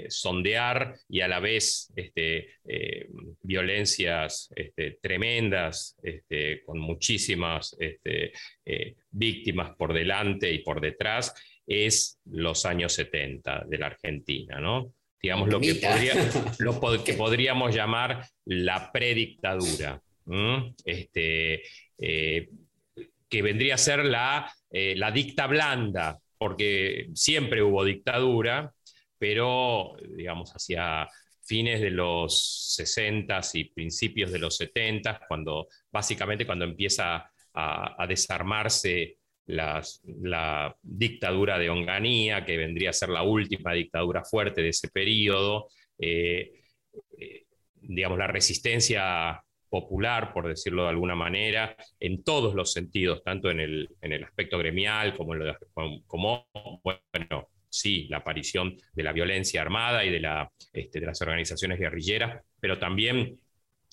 sondear 0.08 0.94
y 1.08 1.20
a 1.20 1.28
la 1.28 1.40
vez 1.40 1.92
este, 1.96 2.48
eh, 2.64 3.08
violencias 3.42 4.52
este, 4.54 4.98
tremendas, 5.02 5.96
con 6.64 6.78
muchísimas 6.78 7.76
eh, 7.80 8.32
víctimas 9.10 9.74
por 9.76 9.92
delante 9.92 10.52
y 10.52 10.58
por 10.58 10.80
detrás, 10.80 11.34
es 11.66 12.20
los 12.26 12.64
años 12.64 12.92
70 12.92 13.64
de 13.66 13.78
la 13.78 13.86
Argentina, 13.86 14.60
¿no? 14.60 14.92
Digamos 15.20 15.48
lo 15.48 15.60
que, 15.60 15.74
podría, 15.74 16.14
lo 16.58 17.02
que 17.02 17.12
podríamos 17.14 17.74
llamar 17.74 18.24
la 18.44 18.92
predictadura. 18.92 20.00
este, 20.84 21.62
eh, 21.98 22.48
que 23.28 23.42
vendría 23.42 23.74
a 23.74 23.78
ser 23.78 24.04
la, 24.04 24.52
eh, 24.70 24.94
la 24.96 25.10
dicta 25.10 25.46
blanda, 25.46 26.18
porque 26.38 27.08
siempre 27.14 27.62
hubo 27.62 27.84
dictadura, 27.84 28.72
pero 29.18 29.96
digamos 30.16 30.52
hacia 30.52 31.08
fines 31.42 31.80
de 31.80 31.90
los 31.90 32.74
60 32.74 33.40
y 33.54 33.64
principios 33.64 34.32
de 34.32 34.38
los 34.38 34.56
70, 34.56 35.22
cuando 35.28 35.68
básicamente 35.90 36.44
cuando 36.44 36.64
empieza 36.64 37.30
a, 37.54 38.06
desarmarse 38.06 39.16
la 39.46 40.76
dictadura 40.82 41.58
de 41.58 41.70
Onganía, 41.70 42.44
que 42.44 42.56
vendría 42.56 42.90
a 42.90 42.92
ser 42.92 43.08
la 43.08 43.22
última 43.22 43.72
dictadura 43.72 44.24
fuerte 44.24 44.60
de 44.60 44.70
ese 44.70 44.88
periodo, 44.88 45.68
eh, 45.98 46.52
eh, 47.18 47.44
digamos, 47.74 48.18
la 48.18 48.26
resistencia 48.26 49.42
popular, 49.68 50.32
por 50.32 50.48
decirlo 50.48 50.84
de 50.84 50.90
alguna 50.90 51.14
manera, 51.14 51.76
en 52.00 52.22
todos 52.22 52.54
los 52.54 52.72
sentidos, 52.72 53.22
tanto 53.22 53.50
en 53.50 53.60
el, 53.60 53.88
en 54.00 54.12
el 54.12 54.24
aspecto 54.24 54.58
gremial 54.58 55.14
como 55.14 55.34
en 55.34 55.46
lo 55.46 55.56
como, 56.06 56.46
bueno, 56.82 57.48
sí, 57.68 58.06
la 58.08 58.18
aparición 58.18 58.76
de 58.94 59.02
la 59.02 59.12
violencia 59.12 59.62
armada 59.62 60.04
y 60.04 60.10
de, 60.10 60.48
este, 60.72 61.00
de 61.00 61.06
las 61.06 61.20
organizaciones 61.22 61.78
guerrilleras, 61.78 62.42
pero 62.60 62.78
también 62.78 63.38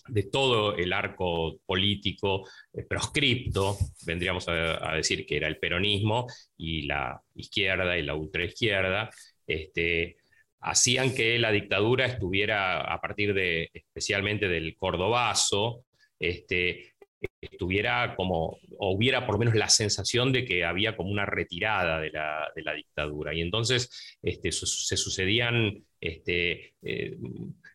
de 0.08 0.24
todo 0.24 0.76
el 0.76 0.92
arco 0.92 1.60
político 1.66 2.48
eh, 2.74 2.84
proscripto, 2.84 3.78
vendríamos 4.06 4.48
a, 4.50 4.96
decir 4.96 5.26
que 5.26 5.38
era 5.38 5.48
el 5.48 5.58
peronismo 5.58 6.28
y 6.58 6.84
la 6.84 7.22
izquierda 7.36 7.98
y 7.98 8.04
la 8.04 8.16
ultraizquierda, 8.16 9.10
este, 9.48 10.18
hacían 10.64 11.14
que 11.14 11.38
la 11.40 11.52
dictadura 11.52 12.06
estuviera, 12.06 12.82
a 12.82 13.00
partir 13.02 13.34
de 13.34 13.70
especialmente 13.74 14.48
del 14.48 14.76
cordobazo, 14.78 15.84
este, 16.20 16.94
estuviera 17.42 18.16
como, 18.16 18.58
o 18.78 18.96
hubiera 18.96 19.26
por 19.26 19.36
lo 19.36 19.40
menos 19.40 19.56
la 19.56 19.70
sensación 19.70 20.32
de 20.32 20.46
que 20.46 20.64
había 20.64 20.96
como 20.96 21.12
una 21.12 21.26
retirada 21.26 22.00
de 22.00 22.12
la, 22.12 22.74
dictadura. 22.76 23.34
Y 23.34 23.42
entonces 23.42 24.18
este, 24.22 24.52
se 24.52 24.98
sucedían 24.98 25.84
este, 26.00 26.76
eh, 26.82 27.18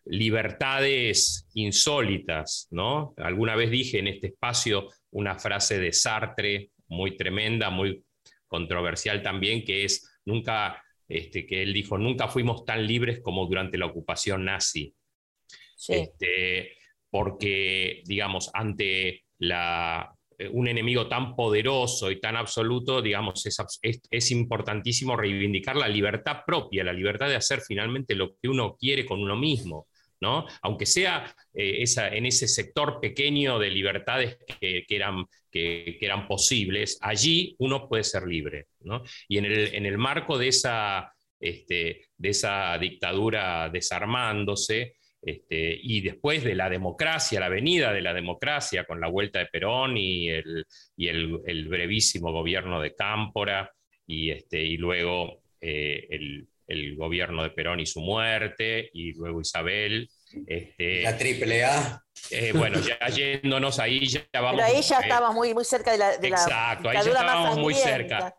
libertades 0.05 1.47
insólitas, 1.55 2.69
¿no? 2.71 3.15
Alguna 3.19 3.57
vez 3.57 3.71
dije 3.71 3.99
en 3.99 4.09
este 4.09 4.29
espacio 4.29 4.89
una 5.11 5.39
frase 5.39 5.79
de 5.79 5.93
Sartre 5.93 6.71
muy 6.89 7.17
tremenda, 7.17 7.71
muy 7.71 8.03
controversial 8.47 9.23
también, 9.23 9.65
que 9.65 9.85
es 9.85 10.21
nunca, 10.25 10.83
este, 11.09 11.47
que 11.47 11.63
él 11.63 11.73
dijo, 11.73 11.99
nunca 11.99 12.29
fuimos 12.29 12.65
tan 12.65 12.87
libres 12.87 13.21
como 13.21 13.47
durante 13.47 13.79
la 13.79 13.87
ocupación 13.87 14.45
nazi. 14.45 14.95
Este, 15.89 16.73
porque, 17.11 18.03
digamos, 18.05 18.51
ante 18.53 19.25
la, 19.39 20.13
eh, 20.39 20.49
un 20.53 20.69
enemigo 20.69 21.09
tan 21.09 21.35
poderoso 21.35 22.11
y 22.13 22.21
tan 22.21 22.37
absoluto, 22.37 23.03
digamos, 23.03 23.45
es, 23.47 23.59
es, 24.09 24.31
importantísimo 24.31 25.17
reivindicar 25.17 25.77
la 25.77 25.89
libertad 25.89 26.43
propia, 26.47 26.85
la 26.85 26.93
libertad 26.93 27.29
de 27.29 27.35
hacer 27.37 27.61
finalmente 27.61 28.15
lo 28.15 28.37
que 28.37 28.49
uno 28.49 28.77
quiere 28.77 29.05
con 29.05 29.21
uno 29.21 29.37
mismo. 29.37 29.89
¿no? 30.21 30.47
Aunque 30.63 30.87
sea 30.87 31.35
eh, 31.55 31.83
esa, 31.83 32.09
en 32.09 32.27
ese 32.27 32.49
sector 32.49 33.01
pequeño 33.01 33.59
de 33.59 33.71
libertades 33.71 34.39
que, 34.61 34.85
eran, 34.89 35.25
que, 35.51 35.99
eran, 36.01 36.27
posibles, 36.27 36.99
allí 37.01 37.55
uno 37.59 37.89
puede 37.89 38.05
ser 38.05 38.27
libre. 38.27 38.67
¿No? 38.81 39.03
Y 39.29 39.39
en 39.39 39.45
el, 39.45 39.75
en 39.75 39.87
el 39.87 39.99
marco 39.99 40.39
de 40.39 40.49
esa, 40.49 41.13
este, 41.41 42.07
de 42.17 42.29
esa 42.29 42.77
dictadura 42.79 43.69
desarmándose, 43.71 44.95
este, 45.21 45.79
y 45.83 46.01
después 46.01 46.45
de 46.45 46.55
la 46.55 46.71
democracia, 46.71 47.41
la 47.41 47.49
venida 47.49 47.93
de 47.93 48.03
la 48.03 48.15
democracia 48.15 48.85
con 48.85 49.01
la 49.01 49.09
vuelta 49.09 49.41
de 49.41 49.47
Perón 49.47 49.97
y 49.97 50.29
el, 50.29 50.65
y 50.97 51.09
el, 51.09 51.69
brevísimo 51.69 52.33
gobierno 52.33 52.81
de 52.81 52.95
Cámpora 52.95 53.71
y, 54.07 54.31
este, 54.31 54.63
y 54.63 54.77
luego 54.77 55.43
eh, 55.61 56.07
el, 56.11 56.47
el, 56.69 56.97
gobierno 56.97 57.43
de 57.43 57.51
Perón 57.51 57.81
y 57.81 57.87
su 57.87 58.01
muerte 58.01 58.91
y 58.93 59.13
luego 59.15 59.41
Isabel. 59.41 60.09
Este, 60.47 61.03
la 61.03 61.19
triple 61.19 61.65
A. 61.65 62.01
Eh, 62.31 62.53
bueno, 62.53 62.79
ya 62.81 62.99
yéndonos 63.09 63.79
ahí 63.81 64.07
ya 64.07 64.23
vamos. 64.35 64.61
Pero 64.63 64.77
ahí 64.77 64.83
ya 64.83 65.01
estábamos 65.01 65.35
muy, 65.35 65.53
muy 65.53 65.65
cerca 65.65 65.93
de 65.93 65.99
la. 65.99 66.17
De 66.17 66.29
exacto, 66.29 66.91
ahí 66.91 66.97
ya 66.97 67.11
estábamos 67.11 67.59
muy 67.59 67.75
cerca. 67.75 68.35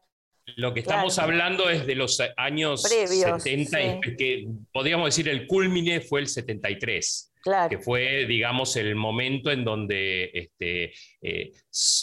Lo 0.58 0.74
que 0.74 0.82
estamos 0.82 1.18
hablando 1.20 1.70
es 1.70 1.86
de 1.86 1.96
los 1.96 2.22
años 2.38 2.84
70, 2.84 4.00
que 4.18 4.48
podríamos 4.72 5.08
decir 5.08 5.30
el 5.30 5.48
culmine 5.48 6.02
fue 6.02 6.22
el 6.22 6.28
73. 6.28 7.34
que 7.70 7.78
fue, 7.80 8.26
digamos, 8.26 8.76
el 8.76 8.96
momento 8.96 9.52
en 9.52 9.64
donde 9.64 10.30
este, 10.34 10.92
eh, 11.22 11.52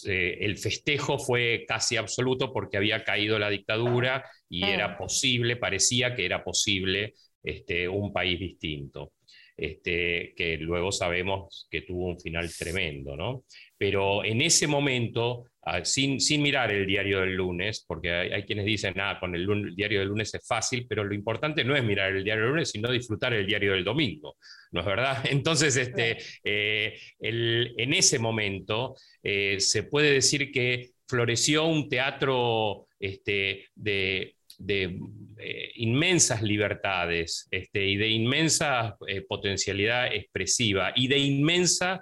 eh, 0.07 0.39
el 0.41 0.57
festejo 0.57 1.19
fue 1.19 1.65
casi 1.69 1.97
absoluto 1.97 2.53
porque 2.53 2.79
había 2.79 3.05
caído 3.05 3.39
la 3.39 3.51
dictadura 3.51 4.25
y 4.49 4.65
ah. 4.65 4.75
era 4.75 4.99
posible, 4.99 5.57
parecía 5.57 6.15
que 6.15 6.25
era 6.25 6.43
posible 6.43 7.15
este, 7.43 7.89
un 7.89 8.13
país 8.13 8.39
distinto. 8.41 9.13
Este, 9.59 10.35
que 10.37 10.59
luego 10.59 10.93
sabemos 10.93 11.67
que 11.71 11.81
tuvo 11.81 12.09
un 12.09 12.21
final 12.21 12.51
tremendo, 12.55 13.17
¿no? 13.17 13.45
Pero 13.79 14.23
en 14.23 14.43
ese 14.43 14.67
momento 14.67 15.45
sin, 15.83 16.21
sin, 16.21 16.43
mirar 16.43 16.73
el 16.73 16.87
diario 16.87 17.21
del 17.21 17.35
lunes, 17.35 17.85
porque 17.87 18.11
hay, 18.11 18.45
quienes 18.45 18.65
dicen, 18.65 18.95
ah, 19.01 19.19
con 19.19 19.35
el, 19.35 19.75
diario 19.75 19.99
del 20.01 20.09
lunes 20.09 20.33
es 20.33 20.47
fácil, 20.47 20.87
pero 20.89 21.03
lo 21.03 21.15
importante 21.15 21.65
no 21.65 21.75
es 21.75 21.83
mirar 21.83 22.15
el 22.15 22.23
diario 22.23 22.45
del 22.45 22.53
lunes, 22.53 22.71
sino 22.71 22.91
disfrutar 22.91 23.35
el 23.35 23.47
diario 23.47 23.73
del 23.73 23.83
domingo, 23.83 24.37
¿no 24.71 24.81
es 24.81 24.87
verdad? 24.87 25.25
Entonces, 25.29 25.77
este, 25.77 26.19
eh, 26.45 26.99
en 27.19 27.95
ese 27.95 28.19
momento 28.19 28.95
eh, 29.23 29.59
se 29.59 29.83
puede 29.83 30.13
decir 30.13 30.53
que 30.53 30.91
floreció 31.09 31.67
un 31.67 31.89
teatro 31.89 32.87
este, 33.01 33.67
de, 33.75 34.37
de 34.59 35.01
eh, 35.39 35.73
inmensas 35.77 36.43
libertades 36.43 37.49
este, 37.51 37.85
y 37.85 37.97
de 37.97 38.09
inmensa 38.09 38.97
potencialidad 39.29 40.15
expresiva 40.15 40.93
y 40.95 41.09
de 41.09 41.19
inmensa 41.19 42.01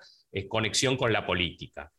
conexión 0.49 0.97
con 0.97 1.13
la 1.13 1.25
política 1.25 1.91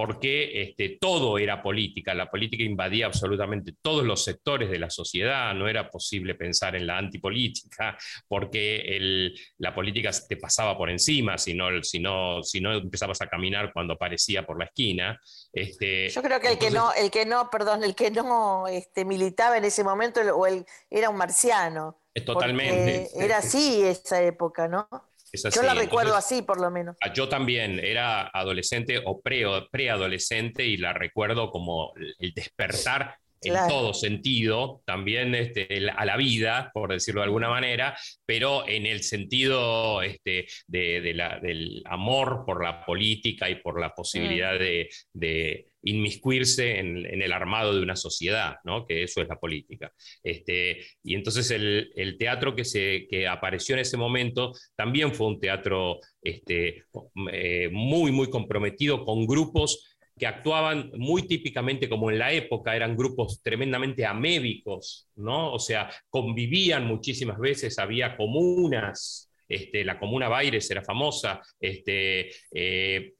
porque 0.00 0.62
este, 0.62 0.96
todo 0.98 1.36
era 1.36 1.62
política, 1.62 2.14
la 2.14 2.30
política 2.30 2.64
invadía 2.64 3.04
absolutamente 3.04 3.74
todos 3.82 4.02
los 4.02 4.24
sectores 4.24 4.70
de 4.70 4.78
la 4.78 4.88
sociedad, 4.88 5.52
no 5.52 5.68
era 5.68 5.90
posible 5.90 6.34
pensar 6.34 6.74
en 6.74 6.86
la 6.86 6.96
antipolítica, 6.96 7.98
porque 8.26 9.30
la 9.58 9.74
política 9.74 10.10
te 10.26 10.38
pasaba 10.38 10.78
por 10.78 10.88
encima 10.88 11.36
si 11.36 11.52
no, 11.52 11.82
si, 11.82 12.00
no, 12.00 12.42
si 12.42 12.62
no 12.62 12.72
empezabas 12.72 13.20
a 13.20 13.26
caminar 13.26 13.74
cuando 13.74 13.92
aparecía 13.92 14.46
por 14.46 14.58
la 14.58 14.64
esquina. 14.64 15.20
Este, 15.52 16.08
Yo 16.08 16.22
creo 16.22 16.40
que 16.40 16.48
el 16.48 16.58
que 16.58 16.70
no, 16.70 16.94
el 16.94 17.10
que 17.10 17.26
no, 17.26 17.50
perdón, 17.50 17.84
el 17.84 17.94
que 17.94 18.10
no 18.10 18.68
este, 18.68 19.04
militaba 19.04 19.58
en 19.58 19.66
ese 19.66 19.84
momento 19.84 20.22
o 20.34 20.46
el, 20.46 20.64
era 20.88 21.10
un 21.10 21.16
marciano. 21.18 22.00
Totalmente. 22.24 23.10
Era 23.22 23.36
así 23.36 23.82
esa 23.82 24.22
época, 24.22 24.66
¿no? 24.66 24.88
Yo 25.32 25.62
la 25.62 25.74
recuerdo 25.74 26.16
así, 26.16 26.42
por 26.42 26.60
lo 26.60 26.70
menos. 26.70 26.96
Ah, 27.00 27.12
yo 27.12 27.28
también 27.28 27.78
era 27.78 28.28
adolescente 28.28 29.02
o 29.04 29.20
preadolescente 29.20 30.64
y 30.64 30.76
la 30.76 30.92
recuerdo 30.92 31.50
como 31.50 31.92
el 32.18 32.32
despertar 32.34 33.16
en 33.42 33.68
todo 33.68 33.94
sentido, 33.94 34.82
también 34.84 35.34
este, 35.34 35.90
a 35.90 36.04
la 36.04 36.16
vida, 36.16 36.70
por 36.74 36.92
decirlo 36.92 37.20
de 37.20 37.26
alguna 37.26 37.48
manera, 37.48 37.96
pero 38.26 38.68
en 38.68 38.86
el 38.86 39.02
sentido 39.02 40.02
este, 40.02 40.46
de, 40.66 41.00
del 41.00 41.82
amor 41.86 42.44
por 42.44 42.62
la 42.62 42.84
política 42.84 43.48
y 43.48 43.56
por 43.56 43.80
la 43.80 43.94
posibilidad 43.94 44.54
mm. 44.54 44.88
de, 45.18 45.66
inmiscuirse 45.82 46.78
en, 46.78 47.06
el 47.06 47.32
armado 47.32 47.74
de 47.74 47.80
una 47.80 47.96
sociedad, 47.96 48.56
¿no? 48.64 48.86
que 48.86 49.02
eso 49.02 49.22
es 49.22 49.28
la 49.28 49.40
política. 49.40 49.90
Este, 50.22 50.84
y 51.02 51.14
entonces 51.14 51.50
el, 51.50 52.16
teatro 52.18 52.54
que, 52.54 52.66
se, 52.66 53.06
que 53.08 53.26
apareció 53.26 53.74
en 53.74 53.80
ese 53.80 53.96
momento 53.96 54.52
también 54.76 55.14
fue 55.14 55.28
un 55.28 55.40
teatro 55.40 55.98
este, 56.20 56.84
eh, 57.32 57.70
muy, 57.72 58.12
muy 58.12 58.28
comprometido 58.28 59.06
con 59.06 59.26
grupos 59.26 59.90
que 60.20 60.26
actuaban 60.26 60.92
muy 60.98 61.22
típicamente 61.26 61.88
como 61.88 62.10
en 62.10 62.18
la 62.18 62.30
época, 62.30 62.76
eran 62.76 62.94
grupos 62.94 63.42
tremendamente 63.42 64.04
amédicos, 64.04 65.08
¿no? 65.16 65.54
O 65.54 65.58
sea, 65.58 65.90
convivían 66.10 66.86
muchísimas 66.86 67.38
veces, 67.38 67.78
había 67.78 68.18
comunas, 68.18 69.32
este, 69.48 69.82
la 69.82 69.98
comuna 69.98 70.28
Baires 70.28 70.70
era 70.70 70.82
famosa, 70.82 71.40
este, 71.58 72.30
eh, 72.52 73.14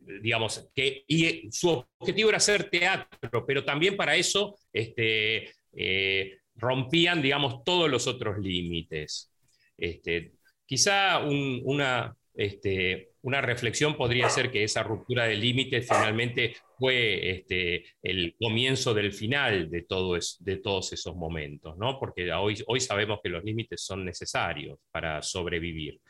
digamos, 0.00 0.68
que, 0.74 1.04
y 1.06 1.48
su 1.52 1.84
objetivo 1.98 2.30
era 2.30 2.38
hacer 2.38 2.68
teatro, 2.68 3.46
pero 3.46 3.64
también 3.64 3.96
para 3.96 4.16
eso 4.16 4.58
este, 4.72 5.52
eh, 5.72 6.38
rompían, 6.56 7.22
digamos, 7.22 7.62
todos 7.62 7.88
los 7.88 8.08
otros 8.08 8.38
límites. 8.38 9.32
Este, 9.78 10.32
quizá 10.66 11.20
una, 11.20 12.16
este, 12.34 13.12
una 13.22 13.40
reflexión 13.40 13.96
podría 13.96 14.28
ser 14.28 14.50
que 14.50 14.64
esa 14.64 14.82
ruptura 14.82 15.24
de 15.24 15.36
límites 15.36 15.86
finalmente 15.88 16.54
fue 16.78 17.30
este, 17.30 17.84
el 18.02 18.34
comienzo 18.38 18.92
del 18.92 19.12
final 19.12 19.70
de, 19.70 19.82
todo 19.82 20.18
de 20.40 20.56
todos 20.56 20.92
esos 20.92 21.14
momentos, 21.14 21.76
¿no? 21.78 21.98
porque 21.98 22.32
hoy, 22.32 22.62
hoy 22.66 22.80
sabemos 22.80 23.20
que 23.22 23.30
los 23.30 23.44
límites 23.44 23.82
son 23.82 24.04
necesarios 24.04 24.78
para 24.90 25.22
sobrevivir. 25.22 26.00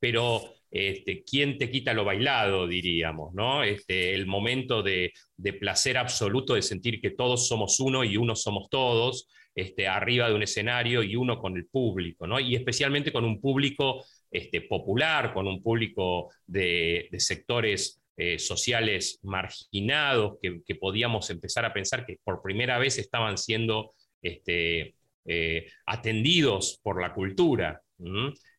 pero 0.00 0.42
este, 0.70 1.22
¿quién 1.22 1.56
te 1.56 1.70
quita 1.70 1.94
lo 1.94 2.04
bailado, 2.04 2.66
diríamos? 2.66 3.32
¿no? 3.32 3.62
Este, 3.62 4.12
el 4.12 4.26
momento 4.26 4.82
de, 4.82 5.12
placer 5.60 5.96
absoluto 5.96 6.54
de 6.54 6.62
sentir 6.62 7.00
que 7.00 7.10
todos 7.10 7.46
somos 7.46 7.78
uno 7.78 8.02
y 8.02 8.16
uno 8.16 8.34
somos 8.34 8.68
todos, 8.68 9.28
este, 9.54 9.86
arriba 9.86 10.28
de 10.28 10.34
un 10.34 10.42
escenario 10.42 11.04
y 11.04 11.14
uno 11.14 11.38
con 11.38 11.56
el 11.56 11.66
público, 11.66 12.26
¿no? 12.26 12.40
y 12.40 12.56
especialmente 12.56 13.12
con 13.12 13.24
un 13.24 13.40
público 13.40 14.04
este, 14.34 14.62
popular, 14.62 15.32
con 15.32 15.46
un 15.46 15.62
público 15.62 16.32
de, 16.44 17.08
sectores 17.18 18.02
eh, 18.16 18.40
sociales 18.40 19.20
marginados, 19.22 20.38
que, 20.42 20.74
podíamos 20.74 21.30
empezar 21.30 21.64
a 21.64 21.72
pensar 21.72 22.04
que 22.04 22.18
por 22.24 22.42
primera 22.42 22.78
vez 22.78 22.98
estaban 22.98 23.38
siendo 23.38 23.92
este, 24.20 24.96
eh, 25.24 25.68
atendidos 25.86 26.80
por 26.82 27.00
la 27.00 27.14
cultura. 27.14 27.80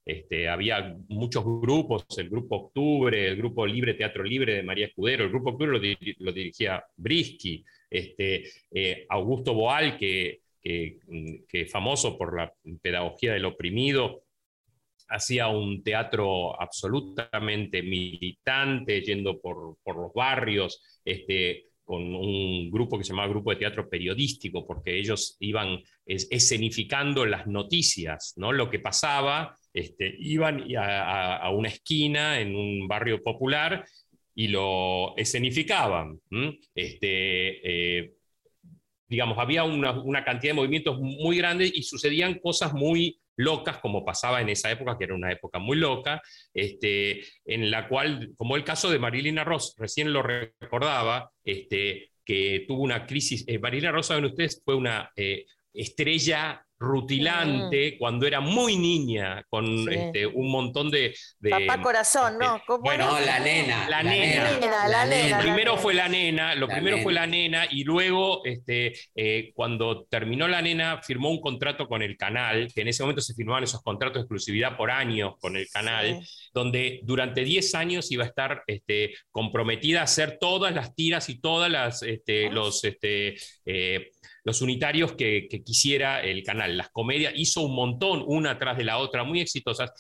Este, 0.06 0.48
había 0.48 0.96
muchos 1.10 1.44
grupos, 1.44 2.06
el 2.20 2.30
Grupo 2.30 2.56
Octubre, 2.56 3.28
el 3.28 3.36
Grupo 3.36 3.68
Libre 3.68 3.96
Teatro 3.96 4.24
Libre 4.24 4.56
de 4.56 4.64
María 4.64 4.86
Escudero, 4.86 5.26
el 5.26 5.30
Grupo 5.30 5.50
Octubre 5.50 5.74
lo, 6.20 6.32
dirigía 6.32 6.82
Brisky, 6.96 7.66
eh, 7.92 9.06
Augusto 9.10 9.54
Boal, 9.54 9.98
que, 9.98 10.40
que, 10.64 11.00
es 11.52 11.70
famoso 11.70 12.18
por 12.18 12.38
la 12.38 12.54
pedagogía 12.82 13.34
del 13.34 13.44
oprimido, 13.44 14.24
hacía 15.08 15.48
un 15.48 15.84
teatro 15.84 16.60
absolutamente 16.60 17.82
militante, 17.84 19.02
yendo 19.02 19.40
por, 19.40 19.78
los 19.86 20.14
barrios, 20.14 20.82
este, 21.04 21.68
con 21.84 22.02
un 22.16 22.72
grupo 22.72 22.98
que 22.98 23.04
se 23.04 23.12
llamaba 23.12 23.30
Grupo 23.30 23.52
de 23.52 23.58
Teatro 23.58 23.88
Periodístico, 23.90 24.66
porque 24.66 24.98
ellos 24.98 25.38
iban 25.40 25.82
escenificando 26.06 27.26
las 27.26 27.48
noticias, 27.48 28.34
¿no? 28.38 28.52
lo 28.52 28.70
que 28.70 28.80
pasaba 28.80 29.56
este, 29.76 30.16
iban 30.20 30.66
a, 30.78 31.50
una 31.52 31.68
esquina 31.68 32.40
en 32.40 32.56
un 32.56 32.88
barrio 32.88 33.22
popular 33.22 33.86
y 34.34 34.48
lo 34.48 35.16
escenificaban. 35.18 36.20
Este, 36.74 38.00
eh, 38.00 38.14
digamos, 39.08 39.38
había 39.38 39.66
una, 39.66 40.24
cantidad 40.24 40.52
de 40.52 40.56
movimientos 40.56 40.98
muy 41.00 41.38
grandes 41.38 41.72
y 41.76 41.84
sucedían 41.84 42.40
cosas 42.40 42.74
muy 42.74 43.20
locas, 43.38 43.78
como 43.80 44.06
pasaba 44.06 44.42
en 44.42 44.50
esa 44.50 44.72
época, 44.72 44.98
que 44.98 45.06
era 45.06 45.16
una 45.16 45.32
época 45.32 45.60
muy 45.60 45.78
loca, 45.78 46.22
este, 46.54 47.24
en 47.46 47.70
la 47.72 47.88
cual, 47.88 48.34
como 48.38 48.56
el 48.56 48.64
caso 48.64 48.90
de 48.90 49.00
Marilina 49.00 49.44
Ross, 49.44 49.76
recién 49.78 50.14
lo 50.14 50.24
recordaba, 50.24 51.32
este, 51.44 52.12
que 52.24 52.66
tuvo 52.68 52.82
una 52.82 53.06
crisis. 53.06 53.44
Eh, 53.48 53.60
Marilina 53.60 53.92
Ross, 53.92 54.08
saben 54.08 54.26
ustedes, 54.26 54.62
fue 54.64 54.76
una 54.76 55.12
eh, 55.16 55.46
estrella 55.74 56.65
rutilante 56.78 57.94
mm. 57.94 57.98
cuando 57.98 58.28
era 58.28 58.40
muy 58.40 58.78
niña, 58.78 59.44
con 59.50 59.66
este, 59.92 60.28
un 60.28 60.52
montón 60.52 60.92
de, 60.92 61.16
Papá 61.50 61.82
corazón, 61.82 62.38
¿no? 62.38 62.58
Este, 62.58 62.74
bueno, 62.80 63.20
la 63.20 63.40
nena. 63.40 63.90
La, 63.90 64.04
nena. 64.04 64.88
La 64.88 65.06
nena. 65.06 65.40
Primero 65.40 65.78
fue 65.78 65.94
la 65.94 66.10
nena, 66.10 66.56
lo 66.56 66.68
primero 66.68 66.98
fue 67.00 67.14
la 67.14 67.28
nena, 67.28 67.66
y 67.70 67.84
luego, 67.84 68.44
este, 68.46 68.94
eh, 69.16 69.52
cuando 69.54 70.06
terminó 70.06 70.48
la 70.48 70.62
nena, 70.62 71.02
firmó 71.02 71.30
un 71.30 71.40
contrato 71.40 71.88
con 71.88 72.02
el 72.02 72.18
canal, 72.18 72.68
que 72.74 72.82
en 72.82 72.90
ese 72.90 73.04
momento 73.04 73.22
se 73.22 73.34
firmaban 73.34 73.64
esos 73.64 73.82
contratos 73.82 74.16
de 74.16 74.22
exclusividad 74.22 74.76
por 74.76 74.92
años 74.92 75.34
con 75.40 75.56
el 75.56 75.68
canal, 75.70 76.20
donde 76.56 77.02
durante 77.04 77.44
10 77.44 77.76
años 77.76 78.10
iba 78.14 78.24
a 78.24 78.28
estar 78.28 78.64
este, 78.66 79.14
comprometida 79.30 80.00
a 80.00 80.04
hacer 80.04 80.38
todas 80.40 80.74
las 80.74 80.96
tiras 80.96 81.28
y 81.28 81.42
todas 81.42 81.70
las, 81.70 82.02
este, 82.02 82.50
los, 82.50 82.82
este, 82.86 83.36
eh, 83.66 84.12
los 84.46 84.62
unitarios 84.62 85.14
que, 85.14 85.50
quisiera 85.66 86.24
el 86.24 86.44
canal. 86.44 86.78
Las 86.78 86.92
comedias 86.92 87.34
hizo 87.36 87.62
un 87.62 87.76
montón, 87.76 88.24
una 88.26 88.58
tras 88.58 88.78
de 88.78 88.86
la 88.86 89.00
otra, 89.00 89.26
muy 89.26 89.42
exitosas. 89.42 89.92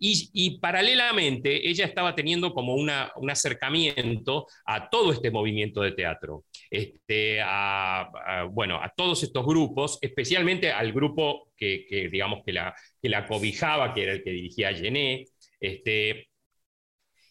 Y, 0.00 0.58
paralelamente 0.58 1.68
ella 1.68 1.84
estaba 1.84 2.14
teniendo 2.16 2.52
como 2.54 2.74
una, 2.74 3.12
un 3.16 3.30
acercamiento 3.30 4.46
a 4.64 4.88
todo 4.90 5.12
este 5.12 5.30
movimiento 5.30 5.82
de 5.82 5.92
teatro, 5.92 6.44
este, 6.70 7.40
a, 7.40 8.48
bueno, 8.50 8.82
a 8.82 8.92
todos 8.96 9.22
estos 9.22 9.46
grupos, 9.46 9.98
especialmente 10.00 10.72
al 10.72 10.92
grupo 10.92 11.50
que, 11.56 12.08
digamos, 12.10 12.42
que 12.44 12.54
la, 12.54 12.74
que 13.00 13.10
la 13.10 13.26
cobijaba, 13.26 13.94
que 13.94 14.02
era 14.02 14.12
el 14.14 14.24
que 14.24 14.30
dirigía 14.30 14.74
Gené, 14.74 15.26
este, 15.60 16.30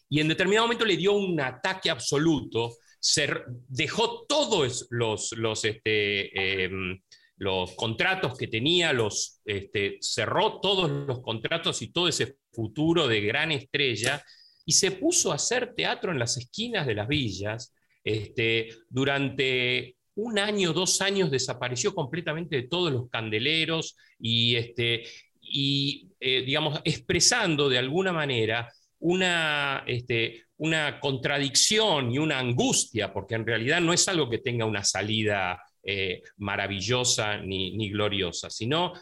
y 0.08 0.20
en 0.20 0.28
determinado 0.28 0.66
momento 0.66 0.84
le 0.84 0.96
dio 0.96 1.12
un 1.12 1.40
ataque 1.40 1.90
absoluto 1.90 2.76
dejó 3.68 4.26
todos 4.26 4.88
este, 5.64 6.64
em, 6.64 7.00
los 7.36 7.74
contratos 7.74 8.36
que 8.36 8.48
tenía, 8.48 8.92
los, 8.92 9.40
este, 9.44 9.96
cerró 10.00 10.60
todos 10.60 10.90
los 10.90 11.22
contratos 11.22 11.80
y 11.80 11.92
todo 11.92 12.08
ese 12.08 12.36
futuro 12.52 13.08
de 13.08 13.22
gran 13.22 13.50
estrella 13.52 14.22
y 14.66 14.72
se 14.72 14.90
puso 14.90 15.32
a 15.32 15.36
hacer 15.36 15.74
teatro 15.74 16.12
en 16.12 16.18
las 16.18 16.36
esquinas 16.36 16.86
de 16.86 16.94
las 16.94 17.08
villas. 17.08 17.74
Este, 18.04 18.68
durante 18.88 19.96
un 20.16 20.38
año, 20.38 20.72
dos 20.72 21.00
años 21.00 21.30
desapareció 21.30 21.94
completamente 21.94 22.56
de 22.56 22.68
todos 22.68 22.92
los 22.92 23.08
candeleros 23.08 23.96
y, 24.18 24.56
este, 24.56 25.04
y 25.50 26.10
eh, 26.20 26.42
digamos, 26.42 26.80
expresando 26.84 27.68
de 27.68 27.78
alguna 27.78 28.12
manera 28.12 28.70
una, 29.00 29.82
este, 29.86 30.44
una 30.58 31.00
contradicción 31.00 32.12
y 32.12 32.18
una 32.18 32.38
angustia, 32.38 33.12
porque 33.12 33.34
en 33.34 33.46
realidad 33.46 33.80
no 33.80 33.92
es 33.92 34.06
algo 34.06 34.28
que 34.28 34.38
tenga 34.38 34.66
una 34.66 34.84
salida 34.84 35.62
eh, 35.82 36.22
maravillosa 36.36 37.38
ni, 37.38 37.90
gloriosa, 37.90 38.50
sino, 38.50 38.92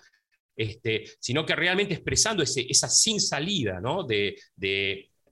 este, 0.57 1.05
sino 1.19 1.45
que 1.45 1.57
realmente 1.57 1.95
expresando 1.95 2.45
ese, 2.45 2.65
esa 2.69 2.89
sin 2.89 3.21
salida 3.21 3.81
¿no? 3.81 4.05
de, 4.05 4.37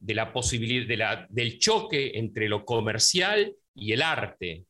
la 0.00 0.32
posibilidad, 0.32 0.88
de 0.88 0.96
la, 0.96 1.26
del 1.30 1.58
choque 1.60 2.12
entre 2.14 2.48
lo 2.48 2.64
comercial 2.64 3.54
y 3.74 3.92
el 3.92 4.02
arte. 4.02 4.64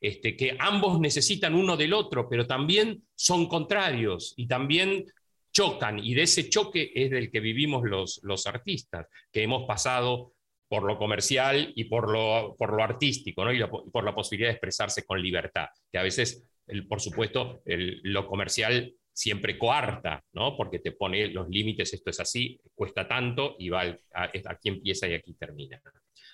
Este, 0.00 0.36
que 0.36 0.56
ambos 0.58 1.00
necesitan 1.00 1.56
uno 1.56 1.76
del 1.76 1.92
otro, 1.92 2.28
pero 2.28 2.46
también 2.46 3.02
son 3.16 3.48
contrarios 3.48 4.34
y 4.36 4.46
también 4.46 5.04
chocan, 5.52 5.98
y 6.02 6.14
de 6.14 6.22
ese 6.22 6.48
choque 6.48 6.90
es 6.94 7.10
del 7.10 7.30
que 7.30 7.40
vivimos 7.40 7.84
los, 7.84 8.20
los 8.22 8.46
artistas, 8.46 9.06
que 9.30 9.42
hemos 9.42 9.66
pasado 9.66 10.32
por 10.72 10.84
lo 10.84 10.96
comercial 10.96 11.70
y 11.76 11.84
por 11.84 12.10
lo, 12.10 12.56
por 12.58 12.72
lo 12.74 12.82
artístico, 12.82 13.44
¿no? 13.44 13.52
y, 13.52 13.60
por 13.92 14.04
la 14.04 14.14
posibilidad 14.14 14.48
de 14.48 14.54
expresarse 14.54 15.04
con 15.04 15.20
libertad, 15.20 15.66
que 15.92 15.98
a 15.98 16.02
veces, 16.02 16.48
por 16.88 16.98
supuesto, 16.98 17.60
el, 17.66 18.00
lo 18.04 18.26
comercial 18.26 18.94
siempre 19.12 19.58
coarta, 19.58 20.24
¿no? 20.32 20.56
porque 20.56 20.78
te 20.78 20.92
pone 20.92 21.28
los 21.28 21.50
límites, 21.50 21.92
esto 21.92 22.08
es 22.08 22.20
así, 22.20 22.58
cuesta 22.74 23.06
tanto 23.06 23.56
y 23.58 23.68
va 23.68 23.82
aquí 23.82 24.68
empieza 24.70 25.06
y 25.06 25.12
aquí 25.12 25.34
termina. 25.34 25.78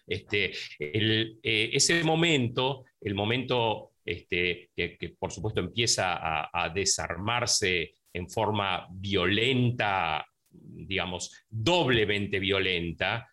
Este, 0.06 0.52
eh, 0.78 1.36
ese 1.42 2.04
momento, 2.04 2.84
el 3.00 3.16
momento 3.16 3.94
este, 4.04 4.70
que, 4.76 5.16
por 5.18 5.32
supuesto 5.32 5.60
empieza 5.60 6.48
a 6.52 6.68
desarmarse 6.72 7.92
en 8.18 8.28
forma 8.28 8.86
violenta, 8.90 10.26
digamos, 10.50 11.44
doblemente 11.48 12.38
violenta, 12.38 13.28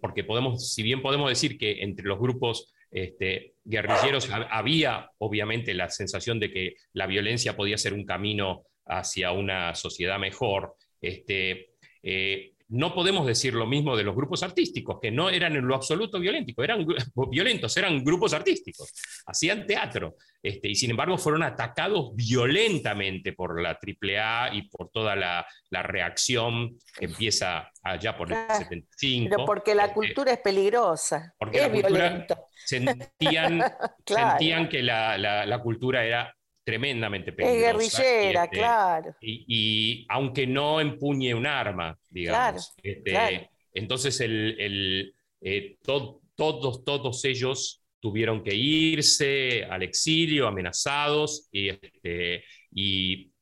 porque 0.00 0.24
podemos, 0.24 0.72
si 0.72 0.82
bien 0.82 1.02
podemos 1.02 1.28
decir 1.28 1.58
que 1.58 1.82
entre 1.82 2.06
los 2.06 2.18
grupos 2.18 2.72
este, 2.90 3.54
guerrilleros 3.64 4.30
había 4.50 5.10
obviamente 5.18 5.74
la 5.74 5.90
sensación 5.90 6.38
de 6.40 6.50
que 6.50 6.74
la 6.92 7.06
violencia 7.06 7.56
podía 7.56 7.76
ser 7.76 7.92
un 7.92 8.04
camino 8.04 8.64
hacia 8.86 9.32
una 9.32 9.74
sociedad 9.74 10.18
mejor, 10.18 10.74
este, 11.00 11.70
eh, 12.02 12.52
no 12.68 12.94
podemos 12.94 13.26
decir 13.26 13.54
lo 13.54 13.66
mismo 13.66 13.96
de 13.96 14.04
los 14.04 14.14
grupos 14.14 14.42
artísticos, 14.42 14.98
que 15.00 15.10
no 15.10 15.30
eran 15.30 15.56
en 15.56 15.66
lo 15.66 15.74
absoluto 15.74 16.20
violentos, 16.20 16.54
eran 16.62 16.86
violentos, 17.30 17.76
eran 17.76 18.04
grupos 18.04 18.32
artísticos, 18.34 18.92
hacían 19.26 19.66
teatro, 19.66 20.16
este, 20.42 20.68
y 20.68 20.74
sin 20.74 20.90
embargo 20.90 21.16
fueron 21.18 21.42
atacados 21.42 22.14
violentamente 22.14 23.32
por 23.32 23.60
la 23.60 23.70
AAA 23.70 24.54
y 24.54 24.68
por 24.68 24.90
toda 24.90 25.16
la, 25.16 25.46
reacción 25.70 26.76
que 26.98 27.06
empieza 27.06 27.70
allá 27.82 28.16
por 28.16 28.32
el 28.32 28.38
75. 28.48 29.30
Pero 29.30 29.46
porque 29.46 29.74
la 29.74 29.84
este, 29.84 29.94
cultura 29.94 30.32
es 30.32 30.38
peligrosa, 30.38 31.34
porque 31.38 31.64
es 31.64 31.72
violenta. 31.72 32.42
Sentían, 32.64 33.62
sentían 34.06 34.68
que 34.68 34.82
la, 34.82 35.16
la 35.18 35.58
cultura 35.60 36.04
era 36.04 36.34
tremendamente 36.68 37.32
peligrosa. 37.32 37.82
Es 37.82 37.98
guerrillera, 37.98 38.44
este, 38.44 38.56
claro. 38.58 39.16
Y, 39.22 40.04
aunque 40.10 40.46
no 40.46 40.82
empuñe 40.82 41.32
un 41.32 41.46
arma, 41.46 41.98
digamos. 42.10 42.74
Este, 42.82 43.48
entonces, 43.72 44.20
el, 44.20 45.14
eh, 45.40 45.78
todos, 45.82 46.20
todos 46.36 47.24
ellos 47.24 47.82
tuvieron 48.00 48.44
que 48.44 48.54
irse 48.54 49.64
al 49.64 49.82
exilio, 49.82 50.46
amenazados, 50.46 51.48
y, 51.50 51.70
este, 51.70 52.44
y, 52.70 53.32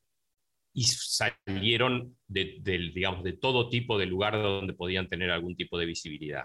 salieron 0.73 2.17
de, 2.29 2.61
digamos, 2.95 3.25
de 3.25 3.33
todo 3.33 3.69
tipo 3.69 3.99
de 3.99 4.07
lugar 4.07 4.35
donde 4.41 4.75
podían 4.75 5.09
tener 5.09 5.33
algún 5.33 5.57
tipo 5.57 5.77
de 5.81 5.87
visibilidad. 5.87 6.45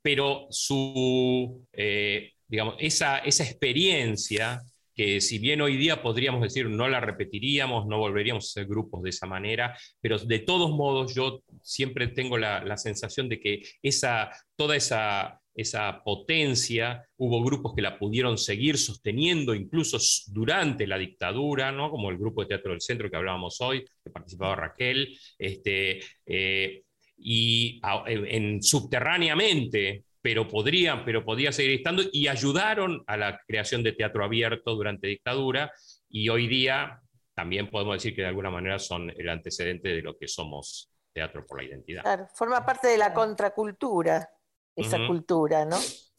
pero 0.00 0.46
su, 0.48 1.66
eh, 1.72 2.32
digamos, 2.48 2.76
esa, 2.78 3.18
esa 3.18 3.44
experiencia 3.44 4.62
que 4.96 5.20
si 5.20 5.38
bien 5.38 5.60
hoy 5.60 5.76
día 5.76 6.02
podríamos 6.02 6.40
decir 6.42 6.68
no 6.68 6.88
la 6.88 7.00
repetiríamos, 7.00 7.86
no 7.86 7.98
volveríamos 7.98 8.44
a 8.44 8.48
hacer 8.48 8.66
grupos 8.68 9.02
de 9.02 9.10
esa 9.10 9.26
manera, 9.26 9.76
pero 10.00 10.18
de 10.18 10.38
todos 10.40 10.70
modos 10.70 11.14
yo 11.14 11.42
siempre 11.62 12.08
tengo 12.08 12.38
la, 12.38 12.64
la 12.64 12.76
sensación 12.76 13.28
de 13.28 13.38
que 13.38 13.62
esa, 13.82 14.30
toda 14.56 14.74
esa 14.76 15.40
esa 15.56 16.02
potencia, 16.04 17.08
hubo 17.16 17.42
grupos 17.42 17.74
que 17.74 17.80
la 17.80 17.98
pudieron 17.98 18.36
seguir 18.36 18.76
sosteniendo 18.76 19.54
incluso 19.54 19.98
durante 20.28 20.86
la 20.86 20.98
dictadura, 20.98 21.72
¿no? 21.72 21.90
como 21.90 22.10
el 22.10 22.18
grupo 22.18 22.42
de 22.42 22.48
Teatro 22.48 22.72
del 22.72 22.82
Centro 22.82 23.10
que 23.10 23.16
hablábamos 23.16 23.60
hoy, 23.62 23.82
que 24.04 24.10
participaba 24.10 24.54
Raquel, 24.54 25.18
este, 25.38 26.00
eh, 26.26 26.82
y 27.18 27.80
en, 28.06 28.62
subterráneamente, 28.62 30.04
pero 30.26 30.48
podrían, 30.48 31.04
pero 31.04 31.24
podía 31.24 31.52
seguir 31.52 31.76
estando, 31.76 32.02
y 32.10 32.26
ayudaron 32.26 33.04
a 33.06 33.16
la 33.16 33.40
creación 33.46 33.84
de 33.84 33.92
teatro 33.92 34.24
abierto 34.24 34.74
durante 34.74 35.06
dictadura, 35.06 35.70
y 36.08 36.30
hoy 36.30 36.48
día 36.48 37.00
también 37.32 37.70
podemos 37.70 37.94
decir 37.94 38.12
que 38.12 38.22
de 38.22 38.26
alguna 38.26 38.50
manera 38.50 38.80
son 38.80 39.08
el 39.08 39.28
antecedente 39.28 39.90
de 39.90 40.02
lo 40.02 40.18
que 40.18 40.26
somos 40.26 40.90
Teatro 41.12 41.46
por 41.46 41.62
la 41.62 41.68
Identidad. 41.68 42.02
Claro, 42.02 42.26
forma 42.34 42.66
parte 42.66 42.88
de 42.88 42.98
la 42.98 43.14
contracultura 43.14 44.28
esa 44.74 44.98
cultura, 45.06 45.64
¿no? 45.64 45.76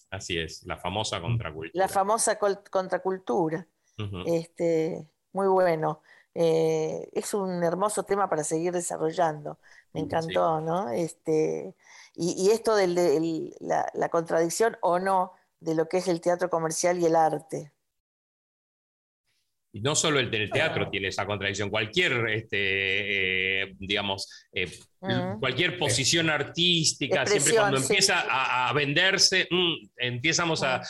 Así 0.09 0.39
es, 0.39 0.63
la 0.65 0.77
famosa 0.77 1.19
contracultura. 1.19 1.71
La 1.73 1.89
famosa 1.89 2.39
contracultura. 2.39 3.67
este, 4.25 5.05
muy 5.33 5.47
bueno. 5.47 6.01
Eh, 6.33 7.09
es 7.11 7.33
un 7.33 7.61
hermoso 7.61 8.03
tema 8.03 8.29
para 8.29 8.45
seguir 8.45 8.71
desarrollando. 8.71 9.59
Me 9.91 9.99
encantó, 9.99 10.61
¿no? 10.61 10.91
Este, 10.91 11.75
y, 12.17 12.49
esto 12.49 12.75
de 12.75 12.87
la, 13.59 13.85
la, 13.93 14.09
contradicción 14.09 14.75
o 14.81 14.97
no 14.97 15.33
de 15.59 15.75
lo 15.75 15.87
que 15.87 15.97
es 15.97 16.07
el 16.07 16.19
teatro 16.19 16.49
comercial 16.49 16.99
y 16.99 17.05
el 17.05 17.15
arte. 17.15 17.71
Y 19.71 19.81
no 19.81 19.95
solo 19.95 20.19
el, 20.19 20.33
el 20.33 20.49
teatro 20.49 20.89
tiene 20.89 21.09
esa 21.09 21.27
contradicción, 21.27 21.69
cualquier, 21.69 22.27
este, 22.29 23.61
eh, 23.61 23.75
digamos, 23.77 24.47
eh, 24.51 24.71
cualquier 25.39 25.77
posición 25.77 26.31
artística, 26.31 27.25
siempre 27.27 27.53
cuando 27.53 27.77
empieza 27.77 28.25
a, 28.27 28.73
venderse, 28.73 29.47
mm, 29.51 29.89
empezamos 29.97 30.63
a, 30.63 30.81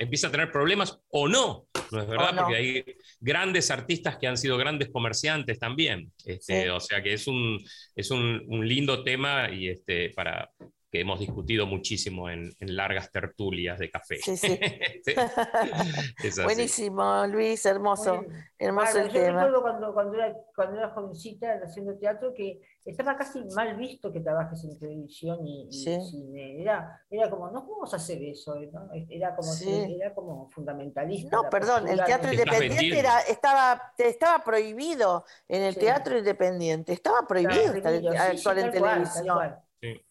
empieza 0.00 0.26
a 0.26 0.30
tener 0.32 0.50
problemas 0.50 0.98
o 1.10 1.28
no, 1.28 1.66
¿no 1.92 2.02
es 2.02 2.08
verdad? 2.08 2.34
Porque 2.36 2.56
hay 2.56 2.84
grandes 3.20 3.70
artistas 3.70 4.16
que 4.18 4.26
han 4.26 4.36
sido 4.36 4.56
grandes 4.56 4.90
comerciantes 4.90 5.58
también. 5.58 6.10
Este, 6.24 6.70
O 6.70 6.80
sea 6.80 7.02
que 7.02 7.12
es 7.12 7.26
un, 7.26 7.58
es 7.94 8.10
un, 8.10 8.42
un 8.48 8.66
lindo 8.66 9.04
tema 9.04 9.50
y 9.50 9.68
este, 9.68 10.10
para, 10.10 10.50
que 10.90 11.00
hemos 11.00 11.20
discutido 11.20 11.66
muchísimo 11.66 12.28
en, 12.28 12.52
largas 12.60 13.12
tertulias 13.12 13.78
de 13.78 13.90
café. 13.90 14.16
Sí, 14.16 14.36
sí. 14.36 14.58
Buenísimo, 16.42 17.26
Luis, 17.28 17.64
hermoso, 17.64 18.24
hermoso 18.58 18.98
el 18.98 19.08
yo 19.08 19.12
tema. 19.12 19.44
recuerdo 19.44 19.62
cuando, 19.62 19.94
cuando, 19.94 20.14
era, 20.14 20.36
cuando 20.54 20.78
era 20.78 20.90
jovencita 20.90 21.60
haciendo 21.62 21.96
teatro 21.96 22.34
que 22.34 22.60
estaba 22.84 23.16
casi 23.16 23.44
mal 23.54 23.76
visto 23.76 24.12
que 24.12 24.20
trabajes 24.20 24.64
en 24.64 24.78
televisión 24.78 25.46
y, 25.46 25.68
cine. 25.70 26.60
Era, 26.60 27.00
era 27.08 27.30
como, 27.30 27.50
no 27.50 27.64
podemos 27.64 27.94
hacer 27.94 28.22
eso, 28.24 28.56
era, 28.56 29.36
como, 29.36 29.52
era 29.62 30.14
como 30.14 30.48
fundamentalista. 30.48 31.36
No, 31.36 31.48
perdón, 31.48 31.86
el 31.86 32.02
teatro 32.04 32.32
independiente 32.32 32.98
era, 32.98 33.20
estaba, 33.20 33.92
estaba 33.96 34.42
prohibido 34.42 35.24
en 35.46 35.62
el 35.62 35.76
teatro 35.76 36.18
independiente, 36.18 36.92
estaba 36.92 37.26
prohibido 37.28 37.74
actuar 38.18 38.58
en 38.58 38.70
televisión. 38.72 39.54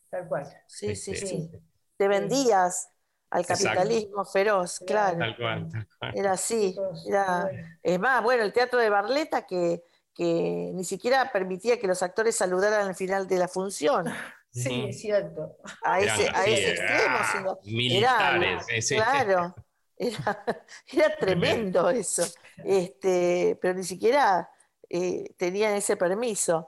Tal 0.09 0.27
cual. 0.27 0.45
Sí, 0.67 0.95
sí, 0.95 1.11
este, 1.11 1.27
sí. 1.27 1.51
Te 1.97 2.07
vendías 2.07 2.89
al 3.29 3.45
capitalismo 3.45 4.25
feroz, 4.25 4.79
claro. 4.85 5.19
Tal 5.19 5.37
cual, 5.37 5.69
Era 6.13 6.31
así. 6.33 6.75
Era... 7.07 7.49
Es 7.83 7.99
más, 7.99 8.23
bueno, 8.23 8.43
el 8.43 8.53
teatro 8.53 8.79
de 8.79 8.89
Barleta 8.89 9.45
que, 9.45 9.83
que 10.13 10.71
ni 10.73 10.83
siquiera 10.83 11.31
permitía 11.31 11.79
que 11.79 11.87
los 11.87 12.01
actores 12.01 12.35
saludaran 12.35 12.87
al 12.87 12.95
final 12.95 13.27
de 13.27 13.37
la 13.37 13.47
función. 13.47 14.07
Sí, 14.51 14.85
es 14.89 14.99
cierto. 14.99 15.57
A 15.83 15.99
ese, 15.99 16.27
a 16.33 16.45
ese 16.45 16.71
extremo. 16.71 17.59
militares. 17.65 18.65
claro, 18.89 19.55
era, 19.95 20.43
era, 20.91 21.15
tremendo 21.17 21.89
eso. 21.89 22.23
Este, 22.63 23.57
pero 23.61 23.75
ni 23.75 23.83
siquiera 23.83 24.49
eh, 24.89 25.35
tenían 25.37 25.75
ese 25.75 25.97
permiso. 25.97 26.67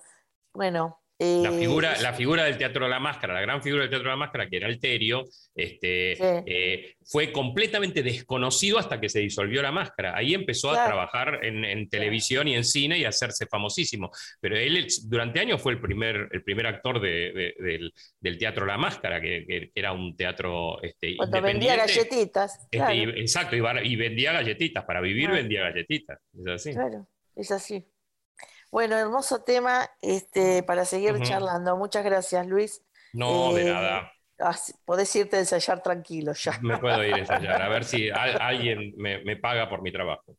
Bueno, 0.54 1.01
la, 1.22 1.50
eh, 1.50 1.60
figura, 1.60 2.02
la 2.02 2.14
figura 2.14 2.44
del 2.46 2.58
Teatro 2.58 2.86
de 2.86 2.90
la 2.90 3.00
Máscara, 3.00 3.34
la 3.34 3.42
gran 3.42 3.62
figura 3.62 3.84
del 3.84 3.92
Teatro 3.92 4.10
de 4.10 4.14
la 4.14 4.18
Máscara, 4.18 4.50
que 4.50 4.58
era 4.58 4.68
Alterio, 4.68 5.26
este, 5.54 6.14
eh, 6.48 6.96
fue 7.04 7.32
completamente 7.32 8.02
desconocido 8.02 8.80
hasta 8.80 9.00
que 9.00 9.08
se 9.08 9.20
disolvió 9.20 9.62
la 9.62 9.72
máscara. 9.72 10.18
Ahí 10.18 10.34
empezó 10.34 10.72
a 10.72 10.86
trabajar 10.86 11.40
en, 11.44 11.90
televisión 11.90 12.48
y 12.48 12.56
en 12.56 12.64
cine 12.64 12.98
y 12.98 13.06
a 13.06 13.10
hacerse 13.10 13.46
famosísimo. 13.46 14.10
Pero 14.40 14.58
él 14.58 14.88
durante 15.04 15.40
años 15.40 15.62
fue 15.62 15.74
el 15.74 15.82
primer, 15.82 16.30
el 16.32 16.44
primer 16.44 16.68
actor 16.68 17.00
del, 17.00 17.94
Teatro 18.40 18.66
La 18.66 18.78
Máscara, 18.78 19.22
que, 19.22 19.72
era 19.76 19.92
un 19.92 20.16
teatro 20.16 20.82
este, 20.82 21.18
Cuando 21.18 21.42
vendía 21.42 21.76
galletitas. 21.76 22.68
Este, 22.72 23.04
exacto, 23.20 23.56
y, 23.56 23.96
vendía 23.96 24.32
galletitas. 24.34 24.86
Para 24.86 25.02
vivir 25.02 25.30
vendía 25.30 25.62
galletitas. 25.62 26.20
Es 26.34 26.48
así. 26.48 26.74
Claro, 26.74 27.08
es 27.36 27.52
así. 27.52 27.86
Bueno, 28.72 28.98
hermoso 28.98 29.44
tema 29.44 29.90
este, 30.02 30.64
para 30.64 30.86
seguir 30.86 31.22
charlando. 31.22 31.76
Muchas 31.76 32.06
gracias, 32.06 32.48
Luis. 32.48 32.82
No, 33.12 33.54
de 33.54 33.70
eh, 33.70 33.74
nada. 33.74 34.12
Podés 34.86 35.16
irte 35.16 35.36
a 35.36 35.40
ensayar 35.40 35.84
tranquilo 35.84 36.34
ya. 36.34 36.58
Me 36.62 36.78
puedo 36.78 37.04
ir 37.04 37.14
a 37.14 37.18
ensayar, 37.20 37.62
a 37.62 37.70
ver 37.70 37.84
si 37.84 38.10
alguien 38.40 38.94
me, 38.98 39.36
paga 39.36 39.70
por 39.70 39.82
mi 39.82 39.92
trabajo. 39.92 40.38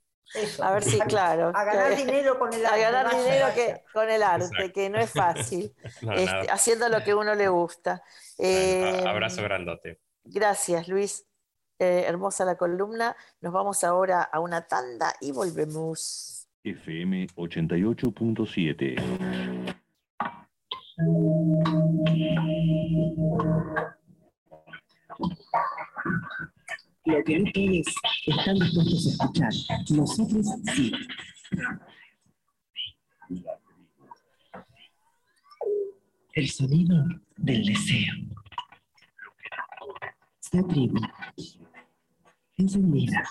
A 0.62 0.72
ver 0.72 0.82
si, 0.82 0.98
claro. 1.00 1.52
A 1.54 1.64
ganar 1.64 1.94
dinero 1.94 2.38
con 2.38 2.52
el 2.54 2.64
arte. 2.64 2.86
A 2.86 2.90
ganar 2.90 3.14
dinero 3.14 3.46
con 3.92 4.10
el 4.10 4.22
arte, 4.22 4.72
que 4.72 4.88
no 4.88 4.98
es 4.98 5.10
fácil. 5.10 5.74
Este, 6.16 6.50
haciendo 6.50 6.88
lo 6.88 7.04
que 7.04 7.14
uno 7.14 7.34
le 7.34 7.48
gusta. 7.48 8.02
Eh, 8.38 9.04
abrazo 9.06 9.42
grandote. 9.42 10.00
Gracias, 10.24 10.88
Luis. 10.88 11.26
Eh, 11.78 12.04
hermosa 12.06 12.46
la 12.46 12.56
columna. 12.56 13.14
Nos 13.40 13.52
vamos 13.52 13.84
ahora 13.84 14.22
a 14.22 14.40
una 14.40 14.66
tanda 14.66 15.12
y 15.20 15.32
volvemos. 15.32 16.31
FM 16.64 17.26
88.7. 17.36 18.94
Lo 27.04 27.24
que 27.24 27.42
ustedes 27.42 27.86
están 28.26 28.54
dispuestos 28.60 29.06
a 29.06 29.10
escuchar, 29.10 29.52
nosotros 29.90 30.46
sí. 30.74 30.92
El 36.34 36.48
sonido 36.48 37.04
del 37.38 37.64
deseo. 37.64 38.14
La 40.52 40.62
tribu. 40.68 41.00
Encendida 42.56 43.24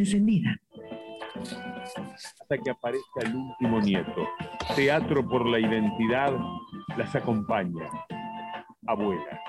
encendida. 0.00 0.60
Hasta 2.14 2.58
que 2.58 2.70
aparezca 2.70 3.20
el 3.22 3.34
último 3.34 3.80
nieto. 3.80 4.26
Teatro 4.74 5.26
por 5.26 5.46
la 5.46 5.60
identidad 5.60 6.32
las 6.96 7.14
acompaña. 7.14 7.88
Abuela. 8.86 9.40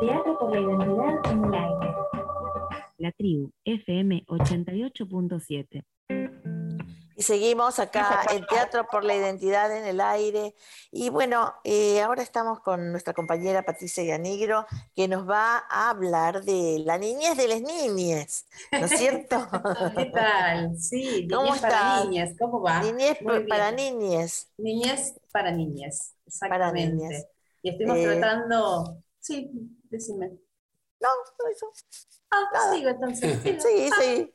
Teatro 0.00 0.38
por 0.38 0.54
la 0.54 0.60
identidad 0.60 1.32
en 1.32 1.44
el 1.44 1.54
aire. 1.54 1.94
La 2.98 3.12
tribu 3.12 3.50
FM 3.64 4.24
88.7. 4.26 5.82
Y 7.20 7.22
seguimos 7.22 7.78
acá 7.78 8.22
en 8.32 8.46
Teatro 8.46 8.86
por 8.90 9.04
la 9.04 9.14
Identidad 9.14 9.76
en 9.76 9.84
el 9.84 10.00
Aire. 10.00 10.54
Y 10.90 11.10
bueno, 11.10 11.52
eh, 11.64 12.00
ahora 12.00 12.22
estamos 12.22 12.60
con 12.60 12.92
nuestra 12.92 13.12
compañera 13.12 13.62
Patricia 13.62 14.02
Yanigro, 14.02 14.64
que 14.96 15.06
nos 15.06 15.28
va 15.28 15.66
a 15.68 15.90
hablar 15.90 16.42
de 16.44 16.78
la 16.82 16.96
niñez 16.96 17.36
de 17.36 17.46
las 17.46 17.60
niñas, 17.60 18.46
¿no 18.72 18.86
es 18.86 18.98
cierto? 18.98 19.36
¿Qué 19.98 20.06
tal? 20.06 20.74
Sí, 20.78 21.28
¿Cómo 21.30 21.54
para 21.60 22.04
niñas, 22.04 22.30
¿cómo 22.40 22.62
va? 22.62 22.80
Niñez 22.80 23.18
para 23.46 23.70
niñas. 23.70 24.48
Niñez 24.56 25.20
para 25.30 25.50
niñas, 25.50 26.14
exactamente. 26.24 26.72
Para 26.72 26.72
niñas. 26.72 27.26
Y 27.60 27.68
estuvimos 27.68 27.98
eh, 27.98 28.04
tratando, 28.06 28.96
sí, 29.18 29.50
decime. 29.90 30.38
No, 31.00 31.08
eso. 31.50 31.70
Ah, 32.30 32.72
sigo 32.72 32.88
entonces. 32.88 33.38
Sí, 33.42 33.58
sí. 33.60 33.90
sí. 34.00 34.34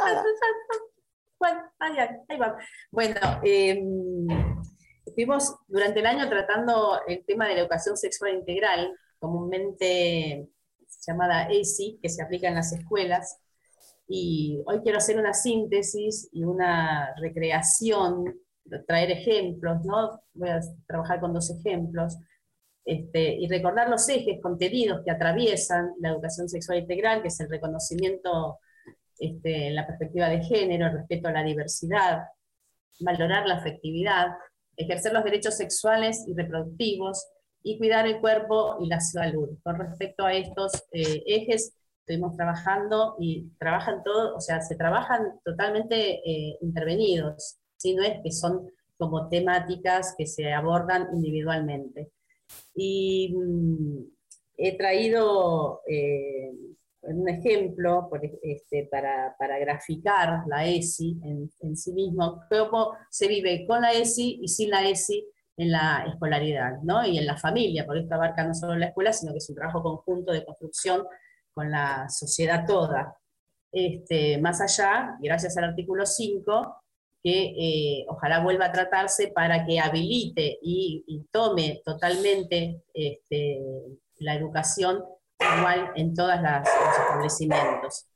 Ah, 0.00 0.24
bueno, 1.40 1.60
ahí, 1.78 3.70
em, 3.70 4.26
estuvimos 5.06 5.54
durante 5.68 6.00
el 6.00 6.06
año 6.06 6.28
tratando 6.28 7.00
el 7.06 7.24
tema 7.24 7.46
de 7.46 7.54
la 7.54 7.60
educación 7.60 7.96
sexual 7.96 8.34
integral, 8.34 8.92
comúnmente 9.18 10.48
llamada 11.06 11.48
ESI, 11.48 11.98
que 12.02 12.08
se 12.08 12.22
aplica 12.22 12.48
en 12.48 12.56
las 12.56 12.72
escuelas. 12.72 13.38
Y 14.06 14.62
hoy 14.66 14.80
quiero 14.80 14.98
hacer 14.98 15.18
una 15.18 15.34
síntesis 15.34 16.28
y 16.32 16.44
una 16.44 17.14
recreación, 17.20 18.40
traer 18.86 19.10
ejemplos, 19.10 19.84
¿no? 19.84 20.22
Voy 20.34 20.48
a 20.50 20.60
trabajar 20.86 21.20
con 21.20 21.32
dos 21.32 21.50
ejemplos. 21.50 22.16
este, 22.84 23.34
y 23.34 23.46
recordar 23.48 23.90
los 23.90 24.08
ejes 24.08 24.40
contenidos 24.40 25.02
que 25.04 25.10
atraviesan 25.10 25.92
la 26.00 26.08
educación 26.08 26.48
sexual 26.48 26.78
integral, 26.78 27.20
que 27.20 27.28
es 27.28 27.38
el 27.40 27.50
reconocimiento 27.50 28.58
este, 29.18 29.70
la 29.70 29.86
perspectiva 29.86 30.28
de 30.28 30.42
género, 30.42 30.86
el 30.86 30.92
respeto 30.92 31.28
a 31.28 31.32
la 31.32 31.42
diversidad, 31.42 32.24
valorar 33.00 33.46
la 33.46 33.56
afectividad, 33.56 34.28
ejercer 34.76 35.12
los 35.12 35.24
derechos 35.24 35.56
sexuales 35.56 36.24
y 36.26 36.34
reproductivos 36.34 37.26
y 37.62 37.78
cuidar 37.78 38.06
el 38.06 38.20
cuerpo 38.20 38.78
y 38.80 38.86
la 38.86 39.00
salud. 39.00 39.58
Con 39.62 39.78
respecto 39.78 40.24
a 40.24 40.34
estos 40.34 40.72
eh, 40.92 41.22
ejes, 41.26 41.74
estuvimos 42.00 42.36
trabajando 42.36 43.16
y 43.18 43.50
trabajan 43.58 44.02
todos, 44.02 44.32
o 44.36 44.40
sea, 44.40 44.60
se 44.62 44.76
trabajan 44.76 45.40
totalmente 45.44 46.20
eh, 46.24 46.58
intervenidos, 46.62 47.58
si 47.76 47.94
no 47.94 48.02
es 48.02 48.20
que 48.22 48.32
son 48.32 48.70
como 48.96 49.28
temáticas 49.28 50.14
que 50.16 50.26
se 50.26 50.52
abordan 50.52 51.08
individualmente. 51.14 52.10
Y 52.74 53.34
mm, 53.36 54.04
he 54.56 54.76
traído 54.76 55.82
eh, 55.86 56.50
un 57.16 57.28
ejemplo 57.28 58.08
este, 58.42 58.88
para, 58.90 59.58
graficar 59.58 60.42
la 60.46 60.66
ESI 60.66 61.20
en, 61.60 61.76
sí 61.76 61.92
mismo, 61.92 62.42
cómo 62.50 62.92
se 63.10 63.28
vive 63.28 63.66
con 63.66 63.82
la 63.82 63.92
ESI 63.92 64.40
y 64.42 64.48
sin 64.48 64.70
la 64.70 64.88
ESI 64.88 65.26
en 65.56 65.72
la 65.72 66.04
escolaridad, 66.06 66.80
¿no? 66.82 67.04
Y 67.04 67.18
en 67.18 67.26
la 67.26 67.36
familia, 67.36 67.84
porque 67.84 68.02
esto 68.02 68.14
abarca 68.14 68.44
no 68.44 68.54
solo 68.54 68.76
la 68.76 68.86
escuela, 68.86 69.12
sino 69.12 69.32
que 69.32 69.38
es 69.38 69.48
un 69.48 69.56
trabajo 69.56 69.82
conjunto 69.82 70.32
de 70.32 70.44
construcción 70.44 71.04
con 71.52 71.70
la 71.70 72.08
sociedad 72.08 72.64
toda. 72.66 73.16
Este, 73.72 74.38
más 74.38 74.60
allá, 74.60 75.16
gracias 75.20 75.56
al 75.56 75.64
artículo 75.64 76.06
5, 76.06 76.76
que 77.22 77.54
eh, 77.58 78.06
ojalá 78.08 78.42
vuelva 78.42 78.66
a 78.66 78.72
tratarse 78.72 79.28
para 79.28 79.66
que 79.66 79.80
habilite 79.80 80.58
y, 80.62 81.26
tome 81.32 81.82
totalmente 81.84 82.84
este, 82.94 83.60
la 84.18 84.34
educación 84.34 85.02
igual 85.56 85.92
en 85.96 86.14
todos 86.14 86.34
los 86.40 86.68
establecimientos, 86.98 88.06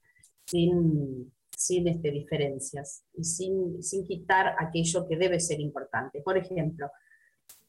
sin, 0.46 1.32
sin 1.56 1.88
este, 1.88 2.10
diferencias 2.10 3.04
y 3.14 3.24
sin, 3.24 3.82
sin 3.82 4.06
quitar 4.06 4.54
aquello 4.58 5.06
que 5.08 5.16
debe 5.16 5.40
ser 5.40 5.60
importante. 5.60 6.20
Por 6.22 6.36
ejemplo, 6.36 6.90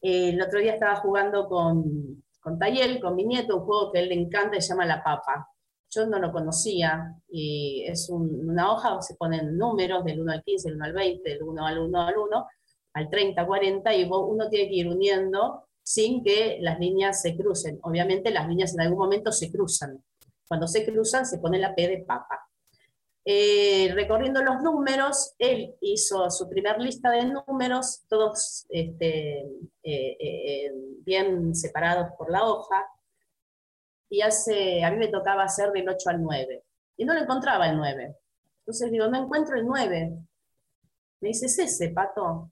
el 0.00 0.40
otro 0.42 0.58
día 0.60 0.74
estaba 0.74 0.96
jugando 0.96 1.48
con, 1.48 2.22
con 2.40 2.58
Tayel, 2.58 3.00
con 3.00 3.16
mi 3.16 3.24
nieto, 3.24 3.56
un 3.56 3.64
juego 3.64 3.92
que 3.92 3.98
a 3.98 4.02
él 4.02 4.08
le 4.08 4.16
encanta, 4.16 4.60
se 4.60 4.68
llama 4.68 4.86
La 4.86 5.02
Papa 5.02 5.48
yo 5.94 6.06
no 6.06 6.18
lo 6.18 6.32
conocía, 6.32 7.14
y 7.28 7.84
es 7.86 8.08
una 8.10 8.72
hoja, 8.72 9.00
se 9.00 9.14
ponen 9.14 9.56
números 9.56 10.04
del 10.04 10.20
1 10.20 10.32
al 10.32 10.42
15, 10.42 10.68
del 10.68 10.76
1 10.76 10.84
al 10.84 10.92
20, 10.92 11.30
del 11.30 11.42
1 11.42 11.66
al 11.66 11.78
1 11.78 12.00
al 12.00 12.18
1, 12.18 12.46
al 12.94 13.10
30, 13.10 13.46
40, 13.46 13.94
y 13.94 14.04
uno 14.04 14.48
tiene 14.48 14.68
que 14.68 14.74
ir 14.74 14.88
uniendo 14.88 15.68
sin 15.84 16.24
que 16.24 16.58
las 16.60 16.80
líneas 16.80 17.20
se 17.20 17.36
crucen. 17.36 17.78
Obviamente 17.82 18.30
las 18.30 18.48
líneas 18.48 18.74
en 18.74 18.80
algún 18.80 18.98
momento 18.98 19.30
se 19.30 19.52
cruzan. 19.52 20.02
Cuando 20.48 20.66
se 20.66 20.84
cruzan 20.84 21.26
se 21.26 21.38
pone 21.38 21.58
la 21.58 21.74
P 21.74 21.86
de 21.86 21.98
papa. 21.98 22.40
Eh, 23.26 23.90
recorriendo 23.94 24.42
los 24.42 24.60
números, 24.62 25.34
él 25.38 25.76
hizo 25.80 26.30
su 26.30 26.48
primer 26.48 26.78
lista 26.80 27.10
de 27.10 27.24
números, 27.24 28.04
todos 28.08 28.66
este, 28.68 29.40
eh, 29.82 30.16
eh, 30.20 30.72
bien 31.00 31.54
separados 31.54 32.08
por 32.18 32.30
la 32.30 32.44
hoja, 32.44 32.84
y 34.10 34.20
hace, 34.20 34.84
a 34.84 34.90
mí 34.90 34.98
me 34.98 35.08
tocaba 35.08 35.44
hacer 35.44 35.72
del 35.72 35.88
8 35.88 36.10
al 36.10 36.22
9, 36.22 36.64
y 36.98 37.04
no 37.06 37.14
lo 37.14 37.20
encontraba 37.20 37.66
el 37.66 37.78
9. 37.78 38.14
Entonces 38.58 38.90
digo, 38.90 39.08
no 39.08 39.22
encuentro 39.22 39.56
el 39.56 39.66
9. 39.66 40.18
Me 41.20 41.28
dice, 41.28 41.46
es 41.46 41.58
ese, 41.58 41.88
pato. 41.90 42.50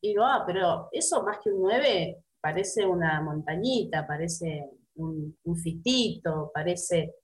Y 0.00 0.08
digo, 0.08 0.24
ah, 0.24 0.44
pero 0.46 0.88
eso 0.90 1.22
más 1.22 1.38
que 1.38 1.50
un 1.50 1.62
9 1.62 2.24
parece 2.44 2.84
una 2.84 3.22
montañita, 3.22 4.06
parece 4.06 4.70
un, 4.96 5.34
fitito, 5.62 6.50
parece... 6.52 7.14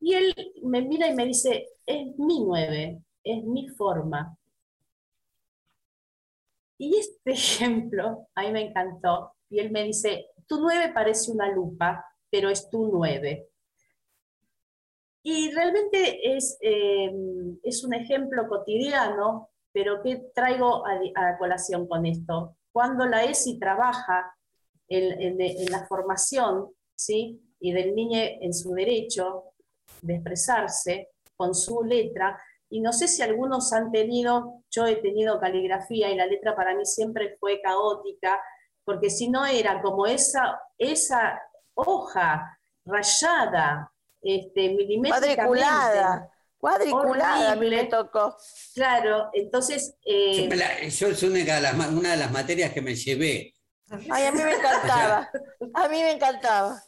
Y 0.00 0.12
él 0.12 0.34
me 0.64 0.82
mira 0.82 1.08
y 1.08 1.14
me 1.14 1.24
dice, 1.24 1.68
es 1.86 2.18
mi 2.18 2.44
9, 2.44 3.02
es 3.24 3.44
mi 3.44 3.68
forma. 3.68 4.36
Y 6.76 6.94
este 6.98 7.30
ejemplo 7.32 8.28
a 8.34 8.42
mí 8.42 8.52
me 8.52 8.66
encantó. 8.66 9.32
Y 9.48 9.60
él 9.60 9.70
me 9.70 9.84
dice, 9.84 10.26
tu 10.46 10.60
9 10.60 10.92
parece 10.92 11.30
una 11.30 11.48
lupa 11.50 12.04
pero 12.32 12.48
es 12.48 12.70
tu 12.70 12.88
9. 12.90 13.46
Y 15.22 15.52
realmente 15.52 16.34
es, 16.34 16.58
eh, 16.62 17.12
es 17.62 17.84
un 17.84 17.92
ejemplo 17.92 18.48
cotidiano, 18.48 19.50
pero 19.70 20.02
¿qué 20.02 20.30
traigo 20.34 20.82
a, 20.86 21.38
colación 21.38 21.86
con 21.86 22.06
esto? 22.06 22.56
Cuando 22.72 23.06
la 23.06 23.24
ESI 23.24 23.58
trabaja 23.58 24.34
en, 24.88 25.70
la 25.70 25.86
formación 25.86 26.74
¿sí? 26.94 27.40
y 27.60 27.72
del 27.72 27.94
niño 27.94 28.18
en 28.18 28.52
su 28.52 28.72
derecho 28.72 29.44
de 30.00 30.14
expresarse 30.14 31.10
con 31.36 31.54
su 31.54 31.82
letra, 31.82 32.38
y 32.68 32.80
no 32.80 32.92
sé 32.92 33.06
si 33.06 33.20
algunos 33.20 33.72
han 33.74 33.92
tenido, 33.92 34.62
yo 34.70 34.86
he 34.86 34.96
tenido 34.96 35.38
caligrafía 35.38 36.10
y 36.10 36.16
la 36.16 36.26
letra 36.26 36.56
para 36.56 36.74
mí 36.74 36.86
siempre 36.86 37.36
fue 37.38 37.60
caótica, 37.60 38.40
porque 38.84 39.10
si 39.10 39.28
no 39.28 39.44
era 39.44 39.82
como 39.82 40.06
esa, 40.06 40.58
esa 40.78 41.38
hoja 41.74 42.58
rayada, 42.86 43.92
este, 44.22 44.74
milimétricamente. 44.74 45.60
Cuadriculada. 46.62 47.56
Me 47.56 47.84
tocó. 47.86 48.36
Claro, 48.72 49.30
entonces... 49.32 49.96
Eh, 50.04 50.48
yo, 50.90 51.08
es 51.08 51.22
una 51.24 51.38
de, 51.38 51.60
las, 51.60 51.88
una 51.88 52.12
de 52.12 52.16
las 52.16 52.30
materias 52.30 52.72
que 52.72 52.80
me 52.80 52.94
llevé. 52.94 53.56
Ay, 54.08 54.26
a 54.26 54.30
mí 54.30 54.40
me 54.40 54.52
encantaba. 54.52 55.28
A 55.74 55.88
mí 55.88 55.96
me 56.00 56.12
encantaba. 56.12 56.80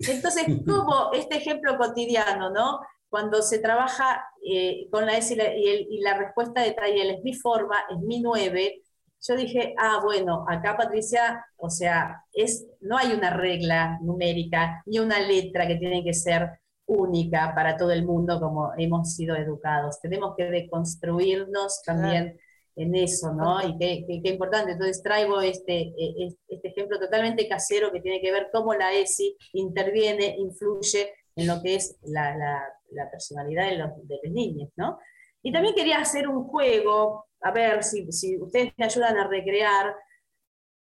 Entonces, 0.00 0.44
como 0.66 1.12
este 1.14 1.36
ejemplo 1.36 1.78
cotidiano, 1.78 2.50
¿no? 2.50 2.80
Cuando 3.08 3.40
se 3.40 3.58
trabaja 3.58 4.22
eh, 4.46 4.86
con 4.90 5.06
la 5.06 5.16
S 5.16 5.34
y, 5.34 6.00
la 6.02 6.12
respuesta 6.12 6.60
de 6.60 6.72
Tayel 6.72 7.12
es 7.12 7.22
mi 7.22 7.32
forma, 7.32 7.76
es 7.90 8.00
mi 8.00 8.20
9, 8.20 8.82
yo 9.26 9.34
dije, 9.34 9.74
ah, 9.78 10.00
bueno, 10.02 10.44
acá 10.46 10.76
Patricia, 10.76 11.46
o 11.56 11.70
sea, 11.70 12.22
es, 12.34 12.66
no 12.80 12.98
hay 12.98 13.12
una 13.12 13.30
regla 13.30 13.98
numérica 14.02 14.82
ni 14.84 14.98
una 14.98 15.20
letra 15.20 15.66
que 15.66 15.76
tiene 15.76 16.04
que 16.04 16.12
ser 16.12 16.50
única 16.92 17.52
para 17.54 17.76
todo 17.76 17.90
el 17.90 18.04
mundo 18.04 18.40
como 18.40 18.72
hemos 18.76 19.14
sido 19.14 19.36
educados. 19.36 20.00
Tenemos 20.00 20.34
que 20.36 20.44
deconstruirnos 20.44 21.82
también 21.82 22.38
en 22.76 22.94
eso, 22.94 23.32
¿no? 23.34 23.60
Y 23.66 23.76
qué, 23.78 24.04
qué, 24.06 24.30
importante. 24.30 24.72
Entonces 24.72 25.02
traigo 25.02 25.40
este, 25.40 25.92
e, 25.96 26.28
este 26.48 26.68
ejemplo 26.68 26.98
totalmente 26.98 27.48
casero 27.48 27.92
que 27.92 28.00
tiene 28.00 28.20
que 28.20 28.32
ver 28.32 28.48
cómo 28.52 28.74
la 28.74 28.92
ESI 28.92 29.36
interviene, 29.52 30.36
influye 30.38 31.12
en 31.36 31.46
lo 31.46 31.62
que 31.62 31.76
es 31.76 31.98
la, 32.02 32.36
la, 32.36 33.10
personalidad 33.10 33.68
de 33.70 33.76
los, 33.76 33.90
de 34.06 34.20
los 34.22 34.32
niños, 34.32 34.70
¿no? 34.76 34.98
Y 35.42 35.52
también 35.52 35.74
quería 35.74 35.98
hacer 35.98 36.28
un 36.28 36.44
juego 36.44 37.26
a 37.42 37.50
ver 37.50 37.82
si, 37.82 38.06
ustedes 38.40 38.72
me 38.76 38.84
ayudan 38.84 39.16
a 39.16 39.28
recrear, 39.28 39.94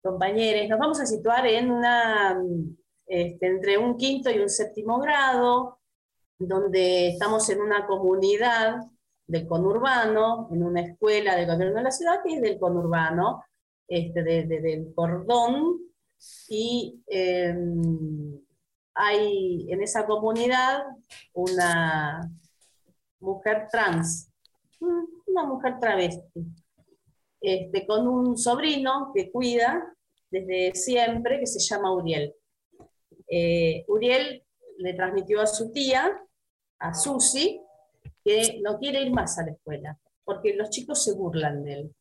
compañeros, 0.02 0.70
nos 0.70 0.80
vamos 0.80 1.00
a 1.02 1.06
situar 1.06 1.46
en 1.48 1.72
una, 1.72 2.39
este, 3.08 3.48
entre 3.48 3.78
un 3.78 3.98
quinto 3.98 4.30
y 4.30 4.39
un 4.39 4.50
séptimo 4.50 5.00
grado, 5.00 5.80
donde 6.38 7.10
estamos 7.10 7.50
en 7.50 7.62
una 7.62 7.86
comunidad 7.86 8.78
del 9.28 9.48
conurbano, 9.48 10.50
en 10.52 10.63
una 10.63 10.82
escuela 10.82 11.36
del 11.36 11.48
gobierno 11.48 11.78
de 11.78 11.84
la 11.84 11.91
ciudad 11.91 12.21
que 12.24 12.36
es 12.36 12.41
del 12.41 12.60
conurbano, 12.60 13.43
este, 13.88 14.24
del 14.24 14.93
cordón, 14.93 15.80
y 16.50 17.04
em, 17.08 18.39
hay 18.93 19.67
en 19.71 19.82
esa 19.82 20.06
comunidad 20.06 20.84
una 21.34 22.32
mujer 23.19 23.67
trans 23.71 24.32
una 24.80 25.43
mujer 25.45 25.80
travesti, 25.80 26.45
este, 27.41 27.86
con 27.86 28.08
un 28.08 28.38
sobrino 28.38 29.12
que 29.13 29.32
cuida 29.32 29.93
desde 30.30 30.74
siempre, 30.76 31.39
que 31.39 31.48
se 31.48 31.60
llama 31.60 31.93
Uriel. 31.93 32.34
Eh, 33.28 33.86
Uriel 33.88 34.43
le 34.78 34.93
transmitió 34.93 35.41
a 35.41 35.48
su 35.48 35.71
tía, 35.71 36.21
a 36.80 36.94
Susi, 36.94 37.62
que 38.24 38.60
no 38.64 38.78
quiere 38.80 39.02
ir 39.02 39.12
más 39.12 39.38
a 39.38 39.46
la 39.46 39.52
escuela, 39.52 39.98
porque 40.24 40.56
los 40.56 40.70
chicos 40.70 41.04
se 41.04 41.14
burlan 41.14 41.64
de 41.64 41.74
él. 41.74 41.96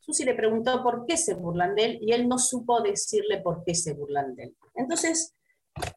Susi 0.00 0.24
le 0.24 0.34
preguntó 0.34 0.82
por 0.82 1.04
qué 1.06 1.16
se 1.16 1.34
burlan 1.34 1.74
de 1.74 1.84
él 1.84 1.98
y 2.00 2.12
él 2.12 2.28
no 2.28 2.38
supo 2.38 2.80
decirle 2.80 3.40
por 3.40 3.64
qué 3.64 3.74
se 3.74 3.92
burlan 3.92 4.34
de 4.34 4.44
él. 4.44 4.56
Entonces, 4.74 5.34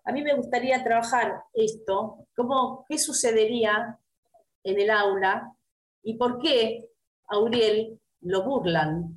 a 0.03 0.11
mí 0.11 0.21
me 0.21 0.35
gustaría 0.35 0.83
trabajar 0.83 1.43
esto, 1.53 2.27
cómo, 2.35 2.85
qué 2.89 2.97
sucedería 2.97 3.97
en 4.63 4.79
el 4.79 4.91
aula 4.91 5.55
¿Y 6.03 6.15
por 6.15 6.39
qué 6.39 6.89
a 7.27 7.39
Uriel 7.39 7.99
lo 8.21 8.43
burlan? 8.43 9.15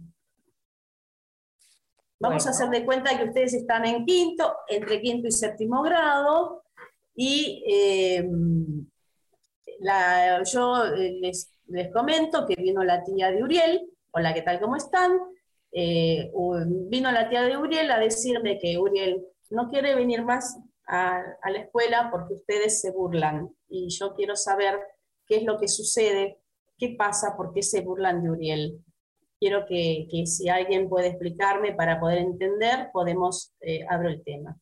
Vamos 2.21 2.47
a 2.47 2.51
hacer 2.51 2.69
de 2.71 2.85
cuenta 2.85 3.17
que 3.17 3.25
ustedes 3.25 3.55
están 3.55 3.85
en 3.85 4.05
quinto, 4.07 4.57
entre 4.69 5.01
quinto 5.01 5.29
y 5.29 5.33
séptimo 5.33 5.83
grado, 5.83 6.65
y 7.15 7.63
eh, 7.67 8.29
yo 10.45 10.85
eh, 10.95 11.19
les, 11.21 11.51
comento 11.93 12.47
que 12.47 12.55
vino 12.57 12.83
la 12.85 13.03
tía 13.05 13.31
de 13.31 13.43
Uriel, 13.43 13.89
hola, 14.13 14.35
¿qué 14.35 14.43
tal? 14.43 14.61
¿Cómo 14.61 14.77
están? 14.77 15.19
Eh, 15.73 16.31
vino 16.89 17.11
la 17.11 17.29
tía 17.29 17.43
de 17.43 17.57
Uriel 17.57 17.91
a 17.91 17.99
decirme 17.99 18.59
que 18.59 18.79
Uriel 18.79 19.25
no 19.51 19.69
quiere 19.71 19.95
venir 19.95 20.23
más 20.25 20.57
a, 20.87 21.21
a 21.43 21.51
la 21.51 21.59
escuela 21.61 22.09
porque 22.11 22.35
ustedes 22.35 22.81
se 22.81 22.91
burlan. 22.93 23.49
Y 23.69 23.89
yo 23.91 24.15
quiero 24.15 24.37
saber 24.37 24.79
qué 25.27 25.37
es 25.39 25.43
lo 25.45 25.59
que 25.59 25.69
sucede, 25.69 26.39
qué 26.79 26.95
pasa, 26.97 27.37
por 27.37 27.53
qué 27.53 27.63
se 27.63 27.81
burlan 27.81 28.23
de 28.23 28.31
Uriel. 28.31 28.79
Quiero 29.41 29.67
que, 29.67 30.07
que 30.11 30.27
si 30.27 30.49
alguien 30.49 30.89
puede 30.89 31.09
explicarme 31.09 31.73
para 31.75 31.99
poder 31.99 32.19
entender, 32.19 32.91
podemos, 32.93 33.53
eh, 33.61 33.85
abro 33.89 34.09
el 34.09 34.23
tema. 34.23 34.57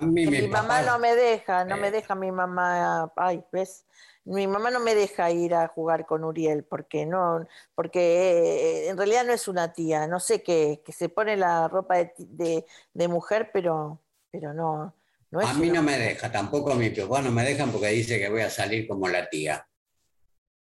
Mí 0.00 0.26
mi 0.26 0.30
me 0.42 0.48
mamá 0.48 0.80
papá- 0.80 0.82
no 0.82 0.98
me 0.98 1.14
deja, 1.14 1.64
no 1.64 1.76
me 1.76 1.88
Eh. 1.88 1.90
deja 1.90 2.14
mi 2.14 2.32
mamá, 2.32 3.12
ay, 3.16 3.44
¿ves? 3.52 3.86
Mi 4.24 4.46
mamá 4.46 4.70
no 4.70 4.80
me 4.80 4.94
deja 4.94 5.30
ir 5.30 5.54
a 5.54 5.68
jugar 5.68 6.06
con 6.06 6.24
Uriel 6.24 6.64
porque 6.64 7.06
no, 7.06 7.46
porque 7.74 8.86
eh, 8.86 8.88
en 8.88 8.96
realidad 8.98 9.24
no 9.24 9.32
es 9.32 9.48
una 9.48 9.72
tía, 9.72 10.06
no 10.06 10.20
sé 10.20 10.42
qué, 10.42 10.82
que 10.84 10.92
se 10.92 11.08
pone 11.08 11.36
la 11.36 11.68
ropa 11.68 11.96
de, 11.96 12.12
de- 12.18 12.66
de 12.94 13.08
mujer, 13.08 13.50
pero, 13.52 14.00
pero 14.30 14.52
no, 14.54 14.94
no 15.30 15.40
es 15.40 15.48
A 15.48 15.54
mí 15.54 15.68
una 15.68 15.74
no 15.74 15.82
me 15.82 15.98
deja, 15.98 16.30
tampoco 16.32 16.72
a 16.72 16.76
mi 16.76 16.90
papá 16.90 17.20
no 17.22 17.30
me 17.30 17.44
dejan 17.44 17.70
porque 17.72 17.88
dice 17.88 18.18
que 18.18 18.28
voy 18.30 18.42
a 18.42 18.50
salir 18.50 18.86
como 18.88 19.08
la 19.08 19.28
tía. 19.28 19.66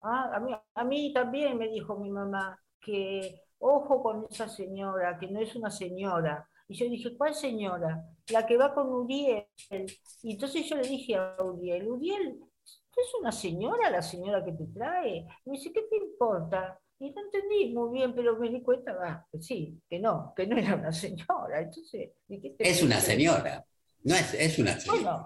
Ah, 0.02 0.32
a 0.36 0.40
mí, 0.40 0.54
a 0.76 0.84
mí 0.84 1.14
también 1.14 1.58
me 1.58 1.68
dijo 1.68 1.98
mi 1.98 2.10
mamá 2.10 2.60
que 2.80 3.42
ojo 3.60 4.02
con 4.04 4.26
esa 4.30 4.48
señora, 4.48 5.18
que 5.20 5.28
no 5.28 5.40
es 5.42 5.56
una 5.56 5.72
señora. 5.72 6.48
Y 6.68 6.76
yo 6.78 6.90
dije, 6.90 7.18
¿cuál 7.18 7.34
señora? 7.34 8.04
La 8.30 8.46
que 8.46 8.58
va 8.58 8.74
con 8.74 8.88
Uriel. 8.90 9.46
Y 10.24 10.34
entonces 10.34 10.66
yo 10.70 10.76
le 10.78 10.88
dije 10.88 11.16
a 11.16 11.36
Uriel, 11.44 11.88
Uriel, 11.88 12.40
¿tú 12.40 12.47
es 13.02 13.14
una 13.20 13.32
señora 13.32 13.90
la 13.90 14.02
señora 14.02 14.44
que 14.44 14.52
te 14.54 14.66
trae? 14.68 15.26
Y 15.46 15.50
me 15.50 15.58
dice, 15.58 15.72
¿qué 15.74 15.84
te 15.84 15.98
importa? 15.98 16.80
Y 17.00 17.12
no 17.12 17.22
entendí 17.22 17.74
muy 17.74 17.94
bien, 17.98 18.16
pero 18.16 18.38
me 18.38 18.50
di 18.50 18.62
cuenta, 18.64 18.98
ah, 19.04 19.26
que 19.32 19.40
sí, 19.42 19.80
que 19.90 20.00
no, 20.00 20.34
que 20.36 20.48
no 20.48 20.58
era 20.58 20.76
una 20.76 20.92
señora. 20.92 21.62
Entonces, 21.62 22.12
¿y 22.28 22.42
qué 22.42 22.50
te 22.52 22.70
Es 22.70 22.82
una 22.82 23.00
señora. 23.00 23.64
No 24.04 24.16
es, 24.16 24.34
es 24.34 24.58
una 24.60 24.80
señora. 24.80 25.02
Bueno, 25.02 25.26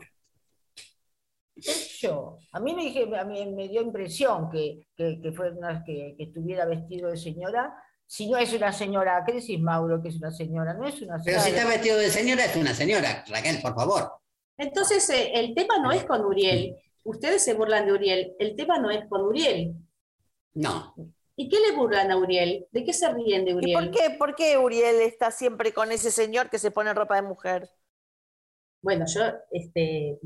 yo. 2.01 2.37
A 2.53 2.59
mí 2.59 2.73
me, 2.73 2.83
dije, 2.83 3.07
a 3.17 3.23
mí 3.23 3.45
me 3.53 3.67
dio 3.67 3.81
impresión 3.81 4.49
que, 4.49 4.87
que, 4.95 5.19
que 5.21 5.31
fue 5.31 5.51
una- 5.51 5.83
que, 5.83 6.15
que 6.17 6.23
estuviera 6.23 6.65
vestido 6.65 7.09
de 7.09 7.17
señora. 7.17 7.73
Si 8.05 8.29
no 8.29 8.37
es 8.37 8.51
una 8.53 8.73
señora, 8.73 9.23
¿qué 9.25 9.33
decís, 9.33 9.59
Mauro, 9.61 10.01
que 10.01 10.09
es 10.09 10.17
una 10.17 10.31
señora? 10.31 10.73
No 10.73 10.85
es 10.87 11.01
una 11.01 11.17
Pero 11.23 11.39
señora. 11.39 11.43
si 11.43 11.49
está 11.51 11.65
vestido 11.69 11.97
de 11.97 12.09
señora, 12.09 12.45
es 12.45 12.55
una 12.55 12.73
señora. 12.73 13.23
Raquel, 13.29 13.61
por 13.61 13.73
favor. 13.75 14.11
Entonces, 14.57 15.09
eh, 15.09 15.31
el 15.35 15.53
tema 15.55 15.77
no 15.79 15.91
es 15.91 16.03
con 16.03 16.25
Uriel. 16.25 16.75
Ustedes 17.03 17.43
se 17.43 17.53
burlan 17.53 17.85
de 17.85 17.93
Uriel. 17.93 18.35
El 18.39 18.55
tema 18.55 18.77
no 18.79 18.89
es 18.91 19.07
con 19.07 19.21
Uriel. 19.21 19.73
No. 20.53 20.93
¿Y 21.35 21.49
qué 21.49 21.57
le 21.59 21.75
burlan 21.75 22.11
a 22.11 22.17
Uriel? 22.17 22.67
¿De 22.71 22.83
qué 22.83 22.93
se 22.93 23.11
ríen 23.11 23.45
de 23.45 23.51
¿Y 23.51 23.55
Uriel? 23.55 23.73
por 23.89 23.91
qué, 23.91 24.09
por 24.17 24.35
qué 24.35 24.57
Uriel 24.57 25.01
está 25.01 25.31
siempre 25.31 25.73
con 25.73 25.91
ese 25.91 26.11
señor 26.11 26.49
que 26.49 26.59
se 26.59 26.71
pone 26.71 26.93
ropa 26.93 27.15
de 27.15 27.21
mujer? 27.23 27.69
Bueno, 28.83 29.05
yo 29.07 29.21
este, 29.51 30.19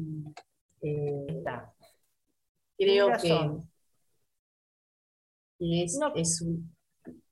eh, 0.81 1.43
creo 2.77 3.11
que 3.21 3.39
es, 5.59 5.97
No. 5.99 6.13
es 6.15 6.41
un- 6.41 6.73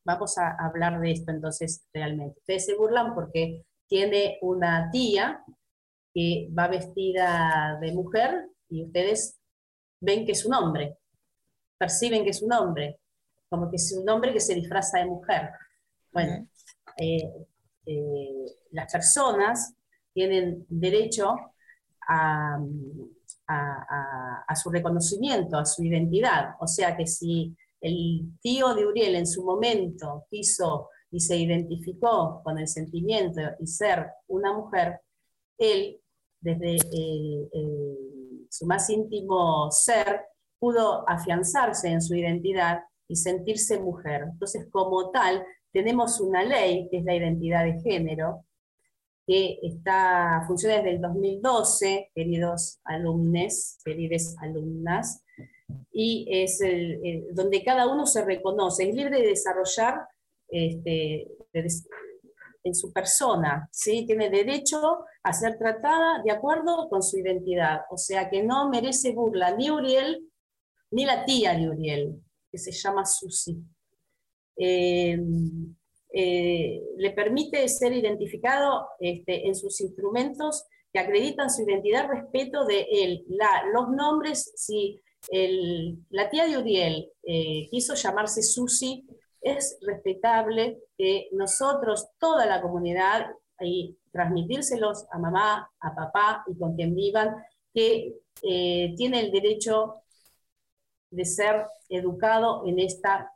Vamos 0.06 0.38
a 0.38 0.58
hablar 0.60 0.99
de 0.99 1.12
esto 1.12 1.32
entonces 1.32 1.88
realmente. 1.93 2.38
Ustedes 2.39 2.65
se 2.65 2.75
burlan 2.75 3.15
porque 3.15 3.63
tiene 3.88 4.38
una 4.41 4.89
tía 4.91 5.41
que 6.13 6.49
va 6.58 6.67
vestida 6.67 7.77
de 7.82 7.93
mujer 7.93 8.49
y 8.73 8.83
ustedes 8.86 9.38
ven 10.01 10.25
que 10.25 10.31
es 10.33 10.45
un 10.45 10.53
hombre, 10.53 10.97
perciben 11.77 12.23
que 12.23 12.31
es 12.31 12.41
un 12.41 12.51
hombre, 12.53 12.99
como 13.49 13.69
que 13.69 13.75
es 13.75 13.93
un 13.95 14.09
hombre 14.09 14.33
que 14.33 14.39
se 14.39 14.55
disfraza 14.55 14.99
de 14.99 15.05
mujer. 15.05 15.49
Bueno, 16.12 16.47
eh, 16.97 17.31
eh, 17.86 18.45
las 18.71 18.91
personas 18.91 19.73
tienen 20.13 20.65
derecho 20.69 21.36
a, 22.07 22.57
a- 23.47 23.86
a- 23.89 24.43
a 24.47 24.55
su 24.55 24.69
reconocimiento, 24.69 25.57
a 25.57 25.65
su 25.65 25.83
identidad. 25.83 26.55
O 26.59 26.67
sea 26.67 26.95
que 26.97 27.05
si 27.05 27.55
el 27.81 28.31
tío 28.41 28.73
de 28.73 28.86
Uriel 28.88 29.15
en 29.15 29.27
su 29.27 29.43
momento 29.43 30.25
quiso 30.29 30.89
y 31.12 31.19
se 31.19 31.38
identificó 31.38 32.41
con 32.43 32.57
el 32.57 32.67
sentimiento 32.67 33.41
y 33.59 33.67
ser 33.67 34.07
una 34.27 34.53
mujer, 34.53 34.99
él, 35.57 35.99
desde 36.41 36.75
el- 36.75 37.49
el- 37.53 38.03
su 38.54 38.68
más 38.68 38.88
íntimo 38.89 39.72
ser, 39.72 40.22
pudo 40.60 41.10
afianzarse 41.10 41.89
en 41.89 42.02
su 42.02 42.13
identidad 42.13 42.82
y 43.08 43.16
sentirse 43.16 43.80
mujer. 43.80 44.26
Entonces, 44.32 44.68
como 44.70 45.10
tal, 45.10 45.44
tenemos 45.72 46.22
una 46.22 46.44
ley, 46.44 46.88
que 46.92 47.00
es 47.00 47.04
la 47.04 47.16
identidad 47.16 47.66
de 47.66 47.82
género, 47.82 48.46
que 49.26 49.58
está, 49.63 50.44
funciona 50.46 50.76
desde 50.76 50.92
el 50.92 51.02
2012, 51.02 52.12
queridos 52.13 52.80
alumnos, 52.84 53.80
queridas 53.84 54.36
alumnas, 54.39 55.24
y 55.92 56.28
es 56.30 56.62
el, 56.62 57.34
donde 57.34 57.63
cada 57.63 57.92
uno 57.92 58.06
se 58.06 58.24
reconoce, 58.24 58.88
es 58.88 58.96
libre 58.96 59.20
de 59.20 59.30
desarrollar 59.30 60.08
este, 60.48 61.28
de 61.54 61.62
en 62.63 62.73
su 62.73 62.91
persona, 62.93 63.67
¿sí? 63.71 64.06
tiene 64.06 64.30
derecho 64.30 65.06
a 65.21 65.34
ser 65.34 65.58
tratada 65.58 66.21
de 66.23 66.32
acuerdo 66.32 66.88
con 66.89 67.04
su 67.04 67.17
identidad, 67.17 67.82
o 67.89 67.97
sea 67.97 68.30
que 68.30 68.43
no 68.43 68.69
merece 68.69 69.12
burla 69.12 69.56
ni 69.56 69.69
Uriel 69.69 70.30
ni 70.91 71.06
la 71.06 71.26
tía 71.26 71.54
de 71.56 71.69
Uriel, 71.69 72.21
que 72.52 72.58
se 72.58 72.71
llama 72.71 73.06
Susi. 73.06 73.58
Eh, 74.56 75.17
eh, 76.15 76.84
le 76.95 77.12
permite 77.12 77.67
ser 77.67 77.91
identificado 77.91 78.89
este, 78.99 79.47
en 79.47 79.56
sus 79.56 79.82
instrumentos 79.82 80.65
que 80.93 80.99
acreditan 80.99 81.49
su 81.49 81.63
identidad, 81.63 82.08
respeto 82.08 82.65
de 82.65 82.86
él, 82.91 83.26
los 83.73 83.89
nombres, 83.89 84.54
si 84.56 85.02
la 86.10 86.30
tía 86.30 86.45
de 86.45 86.58
Uriel 86.58 87.10
eh, 87.23 87.67
quiso 87.71 87.95
llamarse 87.95 88.43
Susi, 88.43 89.08
es 89.43 89.77
respetable 89.82 90.79
que 90.97 91.29
nosotros, 91.34 92.10
toda 92.17 92.45
la 92.45 92.62
comunidad, 92.62 93.27
y 93.63 93.97
transmitírselos 94.12 95.06
a 95.12 95.17
mamá, 95.17 95.71
a 95.79 95.95
papá 95.95 96.43
y 96.47 96.58
con 96.58 96.75
quien 96.75 96.95
vivan, 96.95 97.36
que 97.73 98.15
eh, 98.41 98.93
tiene 98.95 99.21
el 99.21 99.32
derecho 99.32 99.95
de 101.10 101.25
ser 101.25 101.65
educado 101.89 102.63
en 102.65 102.79
esta 102.79 103.32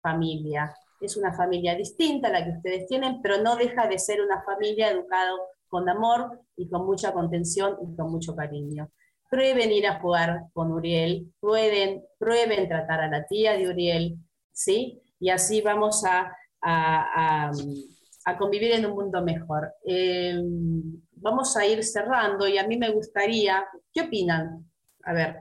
familia. 0.00 0.74
Es 1.00 1.16
una 1.16 1.34
familia 1.34 1.74
distinta 1.74 2.28
a 2.28 2.32
la 2.32 2.44
que 2.44 2.50
ustedes 2.50 2.86
tienen, 2.86 3.20
pero 3.22 3.42
no 3.42 3.56
deja 3.56 3.86
de 3.86 3.98
ser 3.98 4.20
una 4.20 4.42
familia 4.42 4.90
educada 4.90 5.32
con 5.68 5.88
amor 5.88 6.40
y 6.56 6.68
con 6.68 6.86
mucha 6.86 7.12
contención 7.12 7.76
y 7.82 7.96
con 7.96 8.10
mucho 8.10 8.34
cariño. 8.34 8.90
Prueben 9.30 9.72
ir 9.72 9.86
a 9.86 10.00
jugar 10.00 10.44
con 10.52 10.70
Uriel, 10.72 11.32
prueben, 11.40 12.04
prueben 12.18 12.68
tratar 12.68 13.00
a 13.00 13.08
la 13.08 13.26
tía 13.26 13.56
de 13.56 13.68
Uriel, 13.68 14.18
¿sí? 14.52 15.02
Y 15.20 15.30
así 15.30 15.60
vamos 15.60 16.04
a, 16.04 16.36
a- 16.60 17.46
a- 17.48 17.50
a 18.26 18.38
convivir 18.38 18.72
en 18.72 18.86
un 18.86 18.92
mundo 18.94 19.22
mejor. 19.22 19.72
Eh, 19.86 20.34
vamos 21.12 21.56
a 21.56 21.66
ir 21.66 21.84
cerrando 21.84 22.46
y 22.48 22.58
a 22.58 22.66
mí 22.66 22.76
me 22.78 22.90
gustaría, 22.90 23.66
¿qué 23.92 24.02
opinan? 24.02 24.70
A 25.04 25.12
ver. 25.12 25.36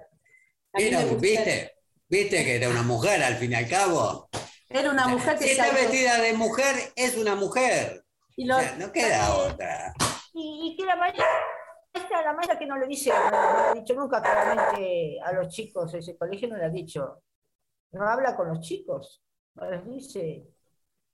a 0.73 0.77
Mira, 0.77 0.99
¿Viste? 1.19 1.71
¿Viste 2.09 2.43
que 2.43 2.55
era 2.57 2.69
una 2.69 2.83
mujer 2.83 3.23
al 3.23 3.35
fin 3.35 3.51
y 3.51 3.55
al 3.55 3.67
cabo? 3.69 4.29
Era 4.69 4.91
una 4.91 5.07
mujer 5.07 5.33
que 5.37 5.43
Si 5.43 5.45
se 5.49 5.51
está 5.53 5.65
auto- 5.65 5.77
vestida 5.77 6.19
de 6.21 6.33
mujer, 6.33 6.75
es 6.95 7.17
una 7.17 7.35
mujer. 7.35 8.03
y 8.35 8.45
lo- 8.45 8.57
O 8.57 8.59
sea, 8.59 8.75
no 8.77 8.91
queda 8.91 9.35
otra. 9.35 9.93
Y, 10.33 10.71
y 10.73 10.75
que 10.77 10.85
la 10.85 10.95
maestra, 10.95 11.25
la 12.23 12.33
maestra 12.33 12.57
que 12.57 12.65
no 12.65 12.77
le 12.77 12.87
dice, 12.87 13.11
no, 13.11 13.29
no 13.31 13.63
le 13.63 13.69
ha 13.69 13.73
dicho 13.75 13.93
nunca 13.93 14.21
claramente 14.21 15.19
a 15.23 15.31
los 15.33 15.47
chicos, 15.49 15.93
ese 15.93 16.17
colegio 16.17 16.47
no 16.49 16.57
le 16.57 16.65
ha 16.65 16.69
dicho, 16.69 17.21
no 17.91 18.07
habla 18.09 18.35
con 18.35 18.47
los 18.49 18.59
chicos, 18.61 19.21
no 19.55 19.69
les 19.69 19.85
dice, 19.85 20.47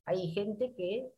hay 0.05 0.31
gente 0.31 0.73
que 0.75 1.11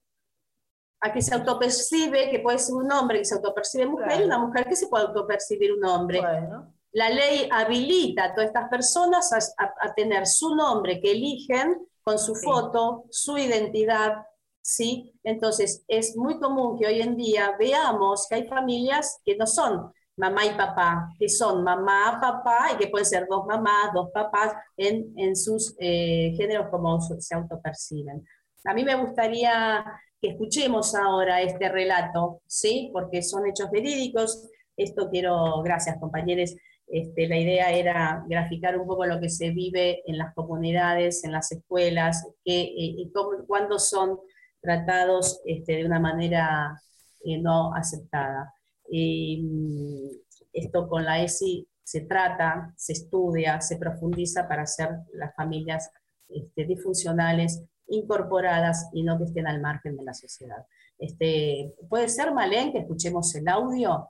a 1.03 1.11
que 1.11 1.21
se 1.21 1.33
autopercibe, 1.33 2.29
que 2.29 2.39
puede 2.39 2.59
ser 2.59 2.75
un 2.75 2.91
hombre 2.91 3.19
que 3.19 3.25
se 3.25 3.35
autopercibe 3.35 3.87
mujer, 3.87 4.07
Claro. 4.07 4.21
y 4.21 4.25
una 4.25 4.37
mujer 4.39 4.67
que 4.67 4.75
se 4.75 4.87
puede 4.87 5.05
autopercibir 5.05 5.73
un 5.73 5.83
hombre. 5.85 6.21
Bueno. 6.21 6.73
La 6.91 7.09
ley 7.09 7.47
habilita 7.51 8.25
a 8.25 8.33
todas 8.35 8.47
estas 8.49 8.69
personas 8.69 9.31
a, 9.33 9.37
a- 9.63 9.73
a 9.79 9.93
tener 9.95 10.27
su 10.27 10.53
nombre 10.55 10.99
que 11.01 11.11
eligen 11.11 11.87
con 12.03 12.19
su 12.19 12.35
Sí. 12.35 12.45
foto, 12.45 13.05
su 13.09 13.37
identidad, 13.37 14.25
¿sí? 14.61 15.13
Entonces, 15.23 15.83
es 15.87 16.15
muy 16.17 16.39
común 16.39 16.77
que 16.77 16.85
hoy 16.87 17.01
en 17.01 17.15
día 17.15 17.55
veamos 17.57 18.27
que 18.27 18.35
hay 18.35 18.47
familias 18.47 19.19
que 19.25 19.35
no 19.37 19.47
son 19.47 19.91
mamá 20.17 20.45
y 20.45 20.51
papá, 20.51 21.09
que 21.17 21.27
son 21.29 21.63
mamá, 21.63 22.19
papá, 22.21 22.69
y 22.73 22.77
que 22.77 22.87
pueden 22.87 23.05
ser 23.05 23.27
dos 23.29 23.45
mamás, 23.45 23.91
dos 23.93 24.09
papás, 24.13 24.53
en, 24.77 25.13
en 25.17 25.35
sus 25.35 25.75
eh, 25.79 26.33
géneros 26.37 26.67
como 26.69 26.99
se 27.01 27.35
autoperciben. 27.35 28.23
A 28.65 28.73
mí 28.73 28.83
me 28.83 28.95
gustaría 28.95 29.83
que 30.21 30.29
escuchemos 30.29 30.93
ahora 30.95 31.41
este 31.41 31.69
relato, 31.69 32.41
¿sí? 32.45 32.89
Porque 32.93 33.23
son 33.23 33.47
hechos 33.47 33.71
verídicos. 33.71 34.47
Esto 34.77 35.09
quiero, 35.09 35.61
gracias 35.63 35.97
compañeros, 35.99 36.55
este, 36.87 37.27
la 37.27 37.37
idea 37.37 37.71
era 37.71 38.23
graficar 38.27 38.77
un 38.77 38.85
poco 38.85 39.05
lo 39.05 39.19
que 39.19 39.29
se 39.29 39.49
vive 39.51 40.03
en 40.05 40.17
las 40.17 40.33
comunidades, 40.35 41.23
en 41.23 41.31
las 41.31 41.51
escuelas, 41.51 42.27
que, 42.43 42.61
eh, 42.61 42.69
y 42.75 43.11
cómo- 43.13 43.45
cuándo 43.47 43.79
son 43.79 44.19
tratados 44.61 45.41
este, 45.45 45.77
de 45.77 45.85
una 45.85 45.99
manera 45.99 46.79
eh, 47.23 47.37
no 47.39 47.73
aceptada. 47.73 48.53
Y 48.93 49.41
mm, 49.41 50.09
esto 50.51 50.87
con 50.89 51.05
la 51.05 51.23
ESI 51.23 51.65
se 51.81 52.01
trata, 52.01 52.73
se 52.75 52.93
estudia, 52.93 53.61
se 53.61 53.77
profundiza 53.77 54.47
para 54.47 54.63
hacer 54.63 54.89
las 55.13 55.33
familias 55.35 55.89
este, 56.27 56.65
disfuncionales 56.65 57.63
incorporadas 57.87 58.89
y 58.93 59.03
no 59.03 59.17
que 59.17 59.25
estén 59.25 59.47
al 59.47 59.61
margen 59.61 59.95
de 59.97 60.03
la 60.03 60.13
sociedad. 60.13 60.65
Este, 60.97 61.73
¿Puede 61.89 62.09
ser, 62.09 62.33
Malén, 62.33 62.71
que 62.71 62.79
escuchemos 62.79 63.33
el 63.35 63.47
audio? 63.47 64.09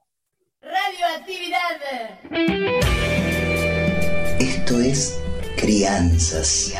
Radioactividad. 0.62 1.80
Esto 4.40 4.80
es 4.80 5.20
Crianzas, 5.58 6.74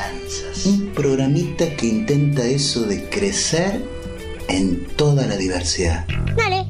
un 0.66 0.92
programita 0.94 1.76
que 1.76 1.86
intenta 1.86 2.44
eso 2.44 2.84
de 2.84 3.08
crecer 3.10 3.80
en 4.50 4.86
toda 4.96 5.28
la 5.28 5.36
diversidad. 5.36 6.06
Dale. 6.36 6.61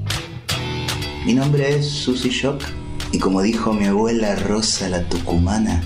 Mi 1.24 1.36
nombre 1.36 1.78
es 1.78 1.88
Susy 1.88 2.30
Shock 2.30 2.64
y 3.12 3.20
como 3.20 3.44
dijo 3.44 3.74
mi 3.74 3.86
abuela 3.86 4.36
Rosa 4.36 4.90
la 4.90 5.08
Tucumana, 5.08 5.84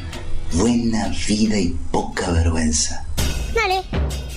buena 0.53 1.09
vida 1.27 1.59
y 1.59 1.75
poca 1.91 2.31
vergüenza. 2.31 3.05
Dale. 3.53 3.81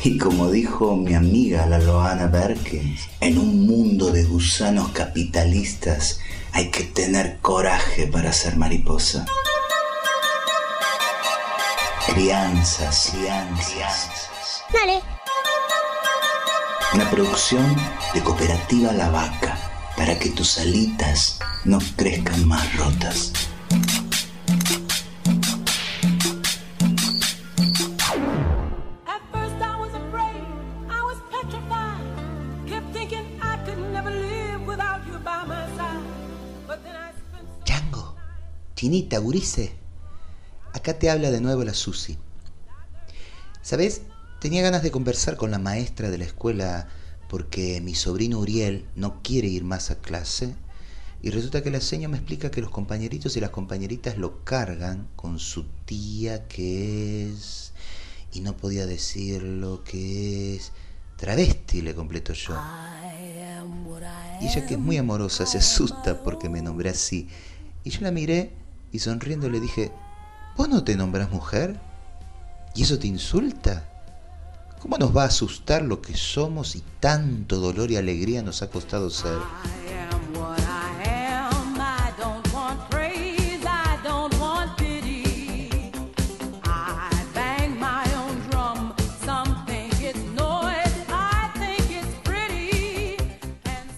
Y 0.03 0.19
como 0.19 0.51
dijo 0.51 0.97
mi 0.97 1.15
amiga 1.15 1.67
la 1.67 1.79
Loana 1.79 2.27
Berkins, 2.27 3.09
en 3.21 3.39
un 3.39 3.65
mundo 3.65 4.11
de 4.11 4.25
gusanos 4.25 4.89
capitalistas 4.89 6.19
hay 6.51 6.73
que 6.73 6.83
tener 6.83 7.39
coraje 7.43 8.09
para 8.09 8.33
ser 8.33 8.57
mariposa. 8.57 9.25
Crianzas, 12.13 13.13
crianzas. 13.13 14.11
Dale. 14.73 15.01
Una 16.93 17.09
producción 17.09 17.77
de 18.15 18.21
Cooperativa 18.21 18.93
La 18.93 19.11
Vaca 19.11 19.58
para 19.99 20.17
que 20.17 20.31
tus 20.31 20.59
alitas 20.59 21.41
no 21.65 21.81
crezcan 21.97 22.47
más 22.47 22.77
rotas. 22.77 23.33
Chango, 37.65 38.15
Chinita, 38.77 39.19
Gurice. 39.19 39.75
Acá 40.73 40.97
te 40.97 41.11
habla 41.11 41.33
de 41.33 41.41
nuevo 41.41 41.65
la 41.65 41.75
Susi. 41.75 42.17
¿Sabes? 43.63 44.03
Tenía 44.39 44.63
ganas 44.63 44.85
de 44.85 44.93
conversar 44.93 45.37
con 45.37 45.51
la 45.51 45.59
maestra 45.59 46.09
de 46.09 46.19
la 46.19 46.25
escuela 46.25 46.89
porque 47.29 47.81
mi 47.81 47.95
sobrino 47.95 48.39
Uriel 48.39 48.87
no 48.97 49.23
quiere 49.23 49.49
ir 49.49 49.65
más 49.65 49.91
a 49.91 49.99
clase 50.01 50.55
y 51.21 51.31
resulta 51.31 51.63
que 51.63 51.71
la 51.71 51.81
seña 51.81 52.09
me 52.09 52.17
explica 52.17 52.51
que 52.51 52.61
los 52.61 52.71
compañeritos 52.71 53.37
y 53.37 53.41
las 53.41 53.51
compañeritas 53.51 54.19
lo 54.19 54.45
cargan 54.45 55.09
con 55.17 55.39
su 55.39 55.65
tía 55.85 56.47
que 56.47 57.29
es... 57.29 57.73
y 58.33 58.41
no 58.41 58.57
podía 58.57 58.87
decir 58.87 59.43
lo 59.43 59.83
que 59.83 60.55
es... 60.55 60.73
travesti, 61.17 61.83
le 61.83 61.95
completo 61.95 62.33
yo. 62.33 62.57
Y 64.41 64.47
ella 64.47 64.65
que 64.67 64.75
es 64.75 64.81
muy 64.81 64.97
amorosa 64.97 65.45
se 65.45 65.59
asusta 65.59 66.23
porque 66.23 66.49
me 66.49 66.63
nombré 66.63 66.91
así. 66.91 67.29
Y 67.83 67.91
yo 67.91 68.03
la 68.03 68.13
miré 68.13 68.53
y 68.93 69.01
sonriendo 69.01 69.51
le 69.51 69.59
dije, 69.59 69.91
¿vos 70.57 70.69
no 70.69 70.85
te 70.85 70.97
nombras 70.97 71.33
mujer? 71.33 71.81
¿Y 72.77 72.83
eso 72.83 72.97
te 73.01 73.09
insulta? 73.09 73.88
¿Cómo 74.81 74.97
nos 74.97 75.17
va 75.17 75.25
a 75.25 75.27
asustar 75.27 75.83
lo 75.83 76.01
que 76.01 76.17
somos 76.17 76.77
y 76.77 76.85
tanto 77.01 77.59
dolor 77.59 77.91
y 77.91 77.97
alegría 77.97 78.43
nos 78.43 78.63
ha 78.63 78.71
costado 78.71 79.11
ser? 79.11 79.37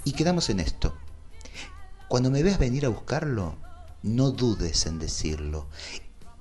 Y 0.04 0.12
quedamos 0.12 0.48
en 0.48 0.60
esto. 0.60 0.94
Cuando 2.08 2.30
me 2.30 2.42
veas 2.42 2.58
venir 2.58 2.86
a 2.86 2.88
buscarlo, 2.88 3.54
no 4.02 4.30
dudes 4.30 4.86
en 4.86 4.98
decirlo. 4.98 5.68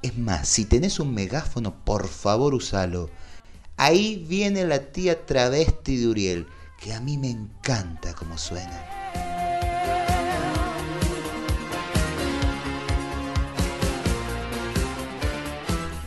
Es 0.02 0.18
más, 0.18 0.48
si 0.48 0.64
tenés 0.64 1.02
un 1.02 1.14
megáfono, 1.14 1.76
por 1.84 2.08
favor 2.08 2.56
usalo. 2.56 3.10
Ahí 3.82 4.26
viene 4.28 4.66
la 4.66 4.80
tía 4.80 5.26
travesti 5.26 5.96
de 5.96 6.08
Uriel, 6.10 6.48
que 6.78 6.94
a 6.94 7.00
mí 7.00 7.18
me 7.18 7.30
encanta 7.30 8.14
como 8.14 8.38
suena. 8.38 8.78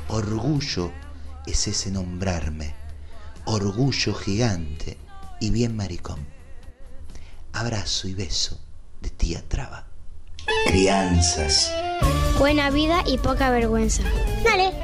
Orgullo 0.08 0.92
es 1.46 1.66
ese 1.66 1.90
nombrarme, 1.90 2.74
orgullo 3.46 4.12
gigante 4.12 4.98
y 5.40 5.50
bien 5.50 5.74
maricón. 5.74 6.20
Abrazo 7.54 8.06
y 8.06 8.12
beso 8.12 8.60
de 9.00 9.08
tía 9.08 9.42
Traba. 9.48 9.86
Crianzas, 10.66 11.72
Buena 12.38 12.68
vida 12.68 13.02
y 13.06 13.16
poca 13.16 13.48
vergüenza. 13.50 14.02
Dale. 14.44 14.74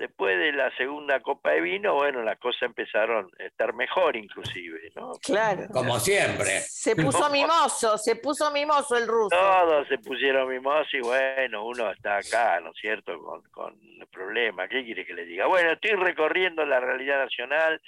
Después 0.00 0.38
de 0.38 0.52
la 0.52 0.74
segunda 0.78 1.20
copa 1.20 1.50
de 1.50 1.60
vino, 1.60 1.92
bueno, 1.92 2.22
las 2.22 2.38
cosas 2.38 2.62
empezaron 2.62 3.30
a 3.38 3.44
estar 3.44 3.74
mejor 3.74 4.16
inclusive, 4.16 4.90
¿no? 4.96 5.12
claro. 5.22 5.66
Como 5.70 6.00
siempre. 6.00 6.60
Se 6.60 6.96
puso 6.96 7.28
mimoso, 7.30 7.98
se 7.98 8.16
puso 8.16 8.50
mimoso 8.50 8.96
el 8.96 9.06
ruso. 9.06 9.36
Todos 9.36 9.86
se 9.88 9.98
pusieron 9.98 10.48
mimosos 10.48 10.94
y 10.94 11.00
bueno, 11.00 11.66
uno 11.66 11.90
está 11.90 12.16
acá, 12.16 12.60
¿no 12.60 12.70
es 12.70 12.78
cierto?, 12.80 13.20
con, 13.22 13.42
con 13.50 13.78
el 14.00 14.06
problema. 14.06 14.66
¿Qué 14.68 14.82
quiere 14.86 15.04
que 15.04 15.12
le 15.12 15.26
diga? 15.26 15.46
Bueno, 15.48 15.72
estoy 15.72 15.92
recorriendo 15.92 16.64
la 16.64 16.80
realidad 16.80 17.22
nacional, 17.22 17.78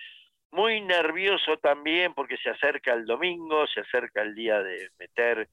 muy 0.51 0.83
nervioso 0.83 1.57
también 1.63 2.13
porque 2.13 2.37
se 2.37 2.51
acerca 2.51 2.93
el 2.93 3.07
domingo, 3.07 3.67
se 3.69 3.81
acerca 3.81 4.21
el 4.21 4.35
día 4.35 4.63
de 4.63 4.91
meter 4.99 5.49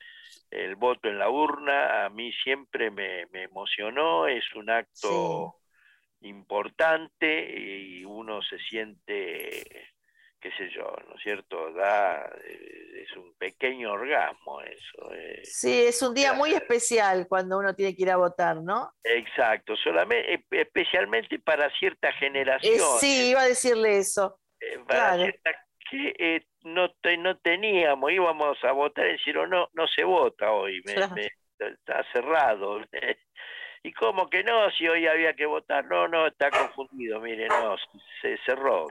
el 0.52 0.76
voto 0.76 1.08
en 1.08 1.20
la 1.20 1.30
urna. 1.30 2.04
A 2.04 2.10
mí 2.10 2.34
siempre 2.44 2.92
me, 2.92 3.28
me 3.28 3.44
emocionó, 3.44 4.28
es 4.28 4.44
un 4.56 4.70
acto 4.70 5.56
importante 6.22 7.50
y 7.60 8.04
uno 8.06 8.42
se 8.42 8.58
siente, 8.60 9.88
qué 10.40 10.52
sé 10.58 10.70
yo, 10.76 10.96
¿no 11.08 11.16
es 11.16 11.22
cierto? 11.24 11.72
Da, 11.74 12.26
eh, 12.46 13.04
es 13.08 13.16
un 13.18 13.34
pequeño 13.38 13.92
orgasmo 13.94 14.62
eso. 14.62 15.14
eh. 15.14 15.42
Sí, 15.44 15.84
es 15.84 16.02
un 16.02 16.14
día 16.14 16.34
muy 16.34 16.52
especial 16.54 17.28
cuando 17.28 17.58
uno 17.58 17.76
tiene 17.76 17.96
que 17.96 18.04
ir 18.04 18.12
a 18.12 18.18
votar, 18.18 18.58
¿no? 18.58 18.92
Exacto, 19.04 19.76
solamente, 19.78 20.44
especialmente 20.52 21.40
para 21.40 21.70
cierta 21.78 22.10
Eh, 22.10 22.14
generación. 22.20 23.00
sí, 23.00 23.30
iba 23.32 23.42
a 23.42 23.48
decirle 23.48 23.98
eso. 24.00 24.40
eh, 24.62 24.78
para 24.88 25.12
claro. 25.16 25.24
cierta 25.24 25.52
que 25.90 26.14
eh, 26.20 26.46
no, 26.64 26.92
te- 27.02 27.18
no 27.18 27.38
teníamos, 27.40 28.12
íbamos 28.12 28.58
a 28.64 28.72
votar 28.74 29.08
y 29.08 29.14
decir, 29.14 29.36
no, 29.36 29.70
no 29.74 29.88
se 29.88 30.04
vota 30.04 30.52
hoy, 30.52 30.82
me- 30.86 30.94
Claro. 30.96 31.16
me- 31.16 31.30
está 31.60 32.04
cerrado. 32.14 32.80
¿Y 33.84 33.94
cómo 33.94 34.30
que 34.30 34.44
no? 34.44 34.70
Si 34.72 34.88
hoy 34.88 35.08
había 35.08 35.34
que 35.34 35.46
votar, 35.46 35.86
no, 35.86 36.08
no, 36.08 36.28
está 36.28 36.50
confundido, 36.52 37.20
mire, 37.20 37.48
no, 37.48 37.76
se 38.22 38.38
cerró. 38.46 38.88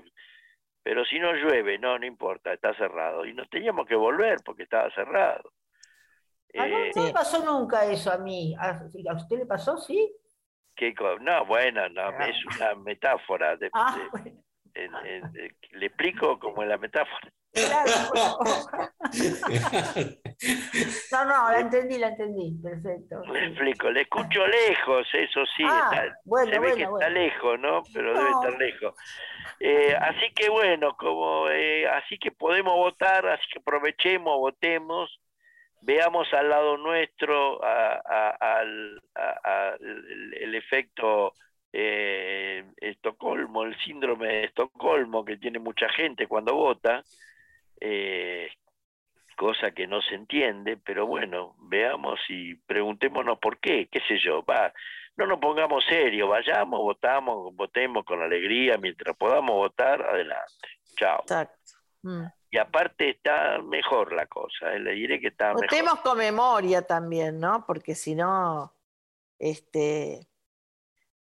Pero 0.83 1.05
si 1.05 1.19
no 1.19 1.33
llueve, 1.35 1.79
no, 1.79 1.99
no 1.99 2.07
importa, 2.07 2.53
está 2.53 2.75
cerrado. 2.75 3.27
Y 3.27 3.35
nos 3.35 3.49
teníamos 3.51 3.87
que 3.87 3.95
volver 3.95 4.39
porque 4.45 4.63
estaba 4.63 4.91
cerrado. 4.95 5.53
Ah, 6.57 6.67
no, 6.67 6.79
Eh, 6.79 6.93
no 6.97 7.03
me 7.05 7.13
pasó 7.13 7.45
nunca 7.45 7.85
eso 7.85 8.11
a 8.11 8.17
mí. 8.19 8.55
¿A, 8.59 8.71
a 9.11 9.15
usted 9.15 9.39
le 9.39 9.47
pasó? 9.47 9.77
Sí. 9.77 10.11
¿qué 10.75 10.95
no, 11.21 11.45
bueno, 11.45 11.89
no, 11.89 12.09
es 12.21 12.37
una 12.47 12.75
metáfora. 12.77 13.57
de- 13.57 13.69
Ah, 13.73 13.97
de- 14.25 14.33
en- 14.85 15.07
en- 15.07 15.33
de- 15.33 15.55
le 15.73 15.87
explico 15.87 16.39
como 16.39 16.63
en 16.63 16.69
la 16.71 16.79
metáfora. 16.79 17.33
claro. 17.53 18.39
No, 21.11 21.25
no, 21.25 21.51
la 21.51 21.61
entendí, 21.61 21.99
la 21.99 22.09
entendí. 22.09 22.53
Perfecto. 22.63 23.23
Le 23.33 23.47
explico, 23.47 23.91
le 23.91 24.03
escucho 24.03 24.47
lejos, 24.47 25.07
eso 25.13 25.45
sí, 25.57 25.65
Ah, 25.67 25.91
está- 25.93 26.19
bueno, 26.25 26.47
se 26.53 26.59
ve 26.59 26.69
bueno, 26.69 26.77
que 26.77 26.83
está 26.83 27.09
lejos, 27.11 27.59
¿no? 27.61 27.83
Pero 27.93 28.15
debe 28.15 28.31
estar 28.31 28.53
lejos. 28.59 28.95
Eh, 29.61 29.97
así 30.01 30.33
que 30.35 30.49
bueno, 30.49 30.97
como 30.97 31.49
eh, 31.51 31.89
así 31.89 32.19
que 32.19 32.31
podemos 32.31 32.75
votar, 32.75 33.27
así 33.27 33.43
que 33.53 33.59
aprovechemos, 33.59 34.37
votemos, 34.39 35.19
veamos 35.81 36.33
al 36.35 36.49
lado 36.51 36.77
nuestro 36.77 37.63
a- 37.65 38.01
a- 38.05 38.37
al 38.61 39.03
a- 39.17 39.41
a- 39.45 39.75
el, 39.81 40.35
el 40.41 40.55
efecto 40.55 41.33
eh, 41.73 42.65
Estocolmo, 42.77 43.65
el 43.65 43.79
síndrome 43.85 44.29
de 44.29 44.45
Estocolmo 44.45 45.25
que 45.25 45.37
tiene 45.37 45.59
mucha 45.59 45.89
gente 45.91 46.27
cuando 46.27 46.55
vota. 46.55 47.03
Eh, 47.81 48.51
cosa 49.39 49.71
que 49.71 49.87
no 49.87 50.03
se 50.03 50.17
entiende, 50.17 50.77
pero 50.77 51.07
bueno, 51.07 51.55
veamos 51.61 52.19
y 52.29 52.57
preguntémonos 52.57 53.39
por 53.39 53.59
qué, 53.59 53.89
qué 53.91 54.01
sé 54.09 54.19
yo, 54.19 54.43
va, 54.43 54.73
no 55.17 55.27
nos 55.27 55.39
pongamos 55.39 55.85
serios, 55.89 56.29
vayamos, 56.29 56.81
votamos, 56.81 57.55
votemos 57.55 58.05
con 58.05 58.21
alegría, 58.21 58.77
mientras 58.79 59.17
podamos 59.17 59.53
votar, 59.53 60.03
adelante, 60.03 60.69
chao. 60.97 61.25
Mm. 62.03 62.25
Y 62.51 62.59
aparte 62.59 63.11
está 63.11 63.59
mejor 63.63 64.13
la 64.13 64.27
cosa, 64.27 64.73
eh, 64.75 64.81
le 64.81 64.93
diré 64.93 65.21
que 65.21 65.29
está 65.29 65.49
mejor. 65.49 65.63
Votemos 65.63 66.01
con 66.01 66.19
memoria 66.19 66.83
también, 66.83 67.39
¿no? 67.39 67.65
Porque 67.65 67.95
si 67.95 68.17
no, 68.17 68.73
este, 69.39 70.27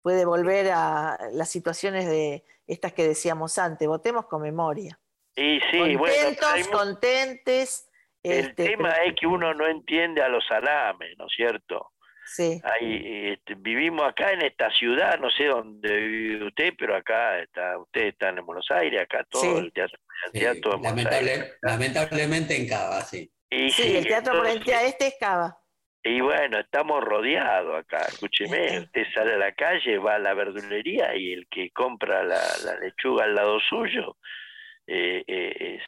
puede 0.05 0.23
volver 0.23 0.69
a 0.71 1.17
las 1.31 1.49
situaciones 1.49 2.05
de 2.05 2.43
estas 2.67 2.93
que 2.93 3.07
decíamos 3.07 3.57
antes. 3.57 3.87
Votemos 3.87 4.27
con 4.27 4.39
memoria. 4.43 4.99
Y 5.35 5.59
sí, 5.71 5.97
Contentos, 5.97 6.67
contentes. 6.71 7.89
el 8.21 8.49
este, 8.49 8.65
tema 8.69 8.93
pero- 8.93 9.03
es 9.09 9.15
que 9.19 9.25
uno 9.25 9.55
no 9.55 9.65
entiende 9.65 10.21
a 10.21 10.29
los 10.29 10.45
salames, 10.45 11.17
¿no 11.17 11.25
es 11.25 11.33
cierto? 11.35 11.91
Sí. 12.23 12.61
Este, 12.81 13.55
vivimos 13.55 14.07
acá 14.07 14.31
en 14.31 14.43
esta 14.43 14.69
ciudad, 14.69 15.17
no 15.19 15.31
sé 15.31 15.45
dónde 15.45 15.91
vive 15.95 16.45
usted, 16.49 16.73
pero 16.77 16.95
acá 16.95 17.39
está, 17.39 17.75
ustedes 17.79 18.13
están 18.13 18.37
en 18.37 18.45
Buenos 18.45 18.67
Aires, 18.69 19.01
acá 19.01 19.25
todo 19.27 19.41
Sí. 19.41 19.57
el 19.57 19.73
teatro, 19.73 19.97
el 20.27 20.39
teatro 20.39 20.75
en 20.75 20.81
Buenos 20.83 21.03
Lamentable- 21.03 21.31
Aires. 21.31 21.57
lamentablemente 21.63 22.55
en 22.57 22.67
Cava, 22.67 23.01
sí. 23.01 23.31
Y 23.49 23.71
Sí, 23.71 23.81
sí, 23.81 23.97
el 23.97 24.05
Teatro 24.05 24.33
entonces- 24.33 24.53
Provincia 24.53 24.83
Este 24.87 25.07
es 25.07 25.15
Cava. 25.19 25.57
Y 26.05 26.21
bueno, 26.21 26.59
estamos 26.59 27.03
rodeados 27.03 27.79
acá, 27.79 27.97
escúcheme, 28.07 28.79
usted 28.79 29.05
sale 29.13 29.33
a 29.33 29.37
la 29.37 29.51
calle, 29.53 29.97
va 29.97 30.15
a 30.15 30.19
la 30.19 30.35
verdulería 30.35 31.15
y 31.15 31.33
el 31.33 31.47
que 31.49 31.71
compra 31.71 32.23
la, 32.23 32.39
la 32.63 32.79
lechuga 32.79 33.23
al 33.23 33.33
lado 33.33 33.59
suyo 33.59 34.15
eh, 34.87 35.23
eh, 35.27 35.79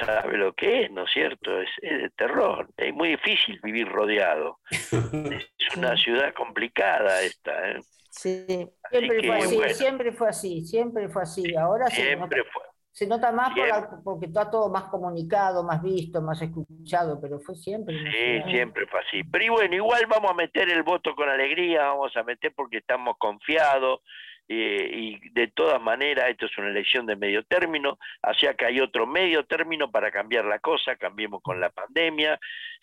sabe 0.00 0.38
lo 0.38 0.54
que 0.54 0.84
es, 0.84 0.90
¿no 0.90 1.04
es 1.04 1.10
cierto? 1.12 1.60
Es, 1.60 1.68
es 1.82 2.02
de 2.02 2.10
terror, 2.10 2.68
es 2.76 2.94
muy 2.94 3.10
difícil 3.10 3.60
vivir 3.62 3.88
rodeado. 3.88 4.58
Es 5.72 5.78
una 5.78 5.96
ciudad 5.96 6.34
complicada 6.34 7.22
esta, 7.22 7.70
¿eh? 7.70 7.78
Sí. 8.10 8.44
Siempre 8.90 9.20
que, 9.20 9.26
fue 9.26 9.38
así, 9.38 9.56
bueno. 9.56 9.74
siempre 9.74 10.12
fue 10.12 10.28
así, 10.28 10.66
siempre 10.66 11.08
fue 11.08 11.22
así. 11.22 11.56
Ahora 11.56 11.86
se 11.86 12.02
nota, 12.16 12.28
siempre 12.28 12.44
fue. 12.52 12.62
Se 12.92 13.06
nota 13.06 13.32
más 13.32 13.54
por 13.54 13.66
la- 13.68 13.88
porque 14.04 14.26
está 14.26 14.50
todo 14.50 14.68
más 14.68 14.84
comunicado, 14.84 15.64
más 15.64 15.82
visto, 15.82 16.20
más 16.20 16.40
escuchado, 16.42 17.18
pero 17.20 17.40
fue 17.40 17.54
siempre. 17.56 17.96
Sí, 17.96 18.10
ciudad. 18.12 18.46
siempre 18.48 18.86
fue 18.86 19.00
así. 19.00 19.24
Pero 19.24 19.44
y 19.44 19.48
bueno, 19.48 19.74
igual 19.74 20.06
vamos 20.06 20.30
a 20.30 20.34
meter 20.34 20.68
el 20.70 20.82
voto 20.82 21.14
con 21.14 21.28
alegría, 21.28 21.84
vamos 21.88 22.14
a 22.16 22.22
meter 22.22 22.52
porque 22.54 22.78
estamos 22.78 23.16
confiados 23.18 24.00
eh, 24.48 24.90
y 24.92 25.30
de 25.30 25.46
todas 25.48 25.80
maneras 25.80 26.28
esto 26.28 26.46
es 26.46 26.58
una 26.58 26.68
elección 26.68 27.06
de 27.06 27.16
medio 27.16 27.44
término, 27.44 27.96
sea 28.38 28.52
que 28.54 28.66
hay 28.66 28.80
otro 28.80 29.06
medio 29.06 29.46
término 29.46 29.90
para 29.90 30.10
cambiar 30.10 30.44
la 30.44 30.58
cosa, 30.58 30.96
cambiemos 30.96 31.40
con 31.42 31.60
la 31.60 31.70
pandemia, 31.70 32.38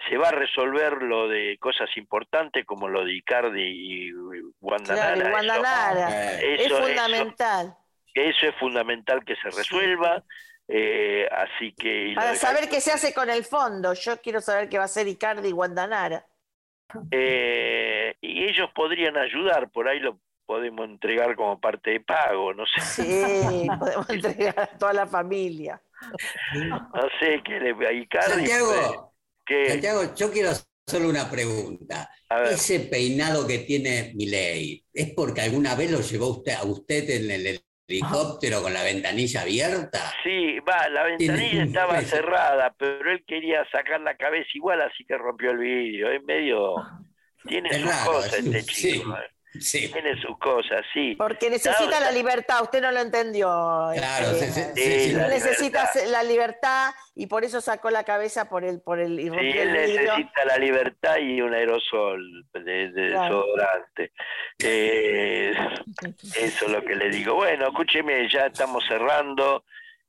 se 0.09 0.17
va 0.17 0.29
a 0.29 0.31
resolver 0.31 1.03
lo 1.03 1.27
de 1.27 1.57
cosas 1.59 1.89
importantes 1.97 2.65
como 2.65 2.87
lo 2.87 3.03
de 3.05 3.13
Icardi 3.13 3.61
y 3.61 4.11
Wanda 4.61 4.95
Claro, 4.95 5.17
y 5.17 5.19
Nara, 5.19 5.33
Wanda 5.35 5.53
eso- 5.53 5.61
Nara. 5.61 6.31
eso- 6.39 6.45
es 6.47 6.61
eso- 6.65 6.75
eso 8.27 8.47
es 8.47 8.55
fundamental 8.55 9.23
que 9.23 9.35
se 9.35 9.49
resuelva, 9.49 10.23
eh, 10.67 11.27
así 11.31 11.73
que... 11.73 12.13
Para 12.15 12.31
de 12.31 12.35
saber 12.35 12.69
qué 12.69 12.81
se 12.81 12.91
hace 12.91 13.13
con 13.13 13.29
el 13.29 13.43
fondo. 13.43 13.93
Yo 13.93 14.19
quiero 14.21 14.41
saber 14.41 14.69
qué 14.69 14.77
va 14.77 14.83
a 14.83 14.85
hacer 14.85 15.07
Icardi 15.07 15.49
y 15.49 15.51
Guandanara. 15.51 16.25
Eh, 17.11 18.15
y 18.21 18.45
ellos 18.45 18.69
podrían 18.73 19.15
ayudar, 19.17 19.69
por 19.71 19.87
ahí 19.87 19.99
lo 19.99 20.19
podemos 20.45 20.85
entregar 20.89 21.35
como 21.35 21.59
parte 21.61 21.91
de 21.91 21.99
pago, 21.99 22.53
no 22.55 22.65
sé, 22.65 22.81
Sí, 22.81 23.67
podemos 23.77 24.09
entregar 24.09 24.59
a 24.59 24.65
toda 24.65 24.93
la 24.93 25.05
familia. 25.05 25.79
no 26.71 27.07
sé 27.19 27.41
qué 27.45 27.59
le 27.59 27.87
a 27.87 27.91
Icardi, 27.91 28.31
Santiago, 28.31 29.13
que 29.45 29.69
Santiago, 29.69 30.15
yo 30.15 30.31
quiero 30.31 30.49
hacerle 30.49 31.07
una 31.07 31.29
pregunta. 31.29 32.09
A 32.29 32.41
ver. 32.41 32.53
Ese 32.53 32.79
peinado 32.79 33.45
que 33.45 33.59
tiene 33.59 34.13
Milei, 34.15 34.83
¿es 34.91 35.13
porque 35.13 35.41
alguna 35.41 35.75
vez 35.75 35.91
lo 35.91 36.01
llevó 36.01 36.29
usted 36.29 36.53
a 36.53 36.63
usted 36.63 37.07
en 37.09 37.29
el 37.29 37.63
helicóptero 37.89 38.61
con 38.61 38.73
la 38.73 38.83
ventanilla 38.83 39.41
abierta? 39.41 40.13
sí, 40.23 40.59
va, 40.59 40.87
la 40.89 41.03
ventanilla 41.03 41.63
estaba 41.63 42.01
cerrada, 42.01 42.73
pero 42.77 43.11
él 43.11 43.23
quería 43.25 43.65
sacar 43.71 44.01
la 44.01 44.15
cabeza 44.15 44.49
igual, 44.53 44.81
así 44.81 45.03
que 45.05 45.17
rompió 45.17 45.51
el 45.51 45.57
vidrio, 45.57 46.11
es 46.11 46.23
medio, 46.23 46.75
tiene 47.47 47.69
Es 47.69 47.77
sus 47.81 47.89
raro, 47.89 48.11
cosas 48.11 48.33
sí, 48.35 48.51
este 48.55 48.63
chico, 48.73 49.17
eh. 49.17 49.27
Sí. 49.59 49.91
tiene 49.91 50.19
sus 50.21 50.37
cosas, 50.37 50.81
sí. 50.93 51.15
Porque 51.17 51.49
necesita 51.49 51.87
Claro, 51.87 52.05
la 52.05 52.11
libertad, 52.11 52.61
usted 52.63 52.81
no 52.81 52.91
lo 52.91 52.99
entendió. 52.99 53.47
Claro, 53.95 54.31
este, 54.31 54.47
sí, 54.47 54.51
sí, 54.51 54.61
Sí, 54.75 54.83
sí, 54.83 54.99
sí. 55.09 55.11
la 55.13 55.23
él 55.25 55.29
necesita 55.29 55.79
libertad. 55.93 56.11
la 56.11 56.23
libertad 56.23 56.91
y 57.15 57.27
por 57.27 57.43
eso 57.43 57.61
sacó 57.61 57.89
la 57.89 58.03
cabeza 58.03 58.47
por 58.49 58.63
el, 58.63 58.81
por 58.81 58.99
el 58.99 59.19
y 59.19 59.29
Sí, 59.29 59.35
él 59.57 59.71
necesita 59.73 60.45
la 60.45 60.57
libertad 60.57 61.17
y 61.17 61.41
un 61.41 61.53
aerosol 61.53 62.45
de, 62.53 62.91
de 62.91 63.07
Claro. 63.09 63.39
desodorante. 63.39 64.11
Eh, 64.59 65.53
eso 66.39 66.65
es 66.65 66.71
lo 66.71 66.83
que 66.83 66.95
le 66.95 67.09
digo. 67.09 67.35
Bueno, 67.35 67.67
escúcheme, 67.67 68.29
ya 68.29 68.47
estamos 68.47 68.83
cerrando. 68.87 69.63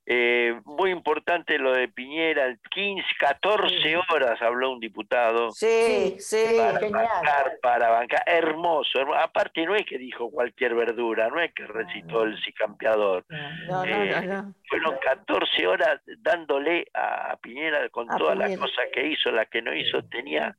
Eh, 0.07 0.59
muy 0.65 0.89
importante 0.89 1.59
lo 1.59 1.73
de 1.73 1.87
Piñera, 1.87 2.57
15, 2.71 3.05
14 3.19 3.95
horas 4.09 4.41
habló 4.41 4.71
un 4.71 4.79
diputado 4.79 5.51
Sí, 5.51 6.15
sí. 6.19 6.43
para 6.57 6.79
genial. 6.79 7.05
bancar, 7.05 7.51
para 7.61 7.89
bancar, 7.91 8.23
hermoso, 8.25 8.99
hermo- 8.99 9.13
aparte 9.15 9.63
no 9.63 9.75
es 9.75 9.85
que 9.85 9.99
dijo 9.99 10.31
cualquier 10.31 10.73
verdura, 10.73 11.29
no 11.29 11.39
es 11.39 11.53
que 11.53 11.67
recitó 11.67 12.23
el 12.23 12.35
cicampeador, 12.43 13.23
No, 13.29 13.85
no, 13.85 13.85
Eh, 13.85 14.21
no, 14.25 14.41
no. 14.41 14.53
fueron 14.67 14.97
14 14.97 15.67
horas 15.67 16.01
dándole 16.17 16.87
a 16.95 17.37
Piñera 17.37 17.87
con 17.89 18.11
A 18.11 18.17
todas 18.17 18.37
las 18.37 18.57
cosas 18.57 18.85
que 18.91 19.05
hizo, 19.05 19.29
las 19.31 19.47
que 19.49 19.61
no 19.61 19.73
hizo, 19.73 20.01
tenía 20.05 20.57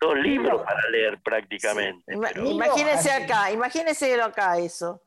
dos 0.00 0.16
libros 0.16 0.62
para 0.62 0.80
leer 0.90 1.18
prácticamente. 1.22 2.14
Ima- 2.14 2.30
pero- 2.32 2.46
imagínese 2.46 3.10
acá, 3.12 3.52
imagínese 3.52 4.20
acá 4.20 4.56
eso. 4.58 5.02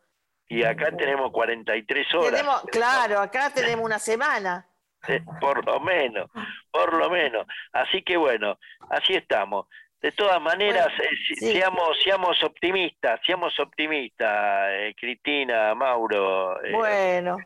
Y 0.53 0.63
acá 0.63 0.95
tenemos 0.95 1.31
43 1.31 2.13
horas. 2.15 2.31
Tenemos, 2.31 2.61
claro, 2.71 3.19
acá 3.19 3.49
tenemos 3.53 3.83
una 3.83 3.99
semana. 3.99 4.67
Eh, 5.07 5.21
por 5.41 5.65
lo 5.65 5.79
menos, 5.79 6.29
por 6.71 6.93
lo 6.93 7.09
menos. 7.09 7.45
Así 7.71 8.03
que 8.03 8.15
bueno, 8.17 8.57
así 8.89 9.13
estamos. 9.13 9.67
De 9.99 10.11
todas 10.11 10.41
maneras, 10.41 10.87
eh, 10.99 11.09
sí. 11.27 11.51
seamos, 11.53 11.97
seamos 12.03 12.43
optimistas, 12.43 13.19
seamos 13.25 13.57
optimistas, 13.59 14.67
eh, 14.71 14.95
Cristina, 14.99 15.73
Mauro, 15.75 16.61
eh, 16.63 16.73
Bueno, 16.73 17.37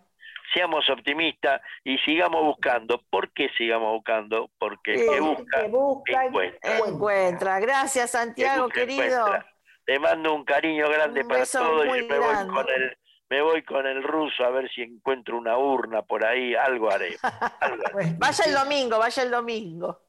seamos 0.54 0.90
optimistas 0.90 1.62
y 1.84 1.98
sigamos 2.00 2.44
buscando. 2.44 3.02
¿Por 3.10 3.32
qué 3.32 3.50
sigamos 3.58 3.94
buscando? 3.94 4.50
Porque 4.58 4.96
el 4.96 5.10
que 5.10 5.20
busca, 5.20 5.62
que 5.62 5.68
busca 5.68 6.26
encuentra. 6.26 6.78
encuentra. 6.78 7.60
Gracias, 7.60 8.12
Santiago, 8.12 8.70
querido. 8.70 9.28
encuentra. 9.28 9.57
Te 9.88 9.98
mando 10.00 10.34
un 10.34 10.44
cariño 10.44 10.90
grande 10.90 11.22
Un 11.22 11.28
para 11.30 11.46
todos 11.46 11.86
y 11.86 12.04
me 12.04 12.20
voy 12.20 12.48
con 12.48 12.70
el 12.70 12.98
me 13.30 13.42
voy 13.42 13.64
con 13.64 13.88
el 13.88 14.04
ruso 14.04 14.44
a 14.44 14.50
ver 14.50 14.70
si 14.70 14.82
encuentro 14.82 15.38
una 15.38 15.58
urna 15.58 16.02
por 16.02 16.26
ahí, 16.26 16.56
algo 16.56 16.92
haré. 16.92 17.18
Algo 17.62 17.84
haré. 17.94 18.16
Vaya 18.18 18.46
el 18.46 18.54
domingo, 18.54 19.00
vaya 19.00 19.24
el 19.24 19.32
domingo. 19.32 20.02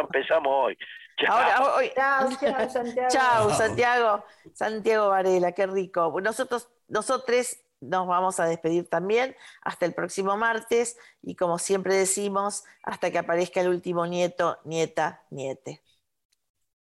Empezamos 0.00 0.52
hoy. 0.52 0.78
Chao. 1.16 1.36
Ahora, 1.36 1.74
hoy. 1.76 1.92
Chao, 1.94 2.28
chao, 2.40 2.70
Santiago. 2.70 3.08
Chao, 3.08 3.50
Santiago. 3.50 4.24
Santiago 4.52 5.08
Varela, 5.08 5.52
qué 5.52 5.66
rico. 5.66 6.20
Nosotros, 6.20 6.68
nosotros 6.88 7.56
nos 7.80 8.06
vamos 8.06 8.40
a 8.40 8.46
despedir 8.46 8.88
también 8.88 9.36
hasta 9.62 9.86
el 9.86 9.94
próximo 9.94 10.36
martes 10.36 10.98
y 11.22 11.36
como 11.36 11.58
siempre 11.58 11.94
decimos, 11.94 12.64
hasta 12.82 13.10
que 13.12 13.18
aparezca 13.18 13.60
el 13.60 13.68
último 13.68 14.06
nieto, 14.06 14.58
nieta, 14.64 15.22
niete. 15.30 15.82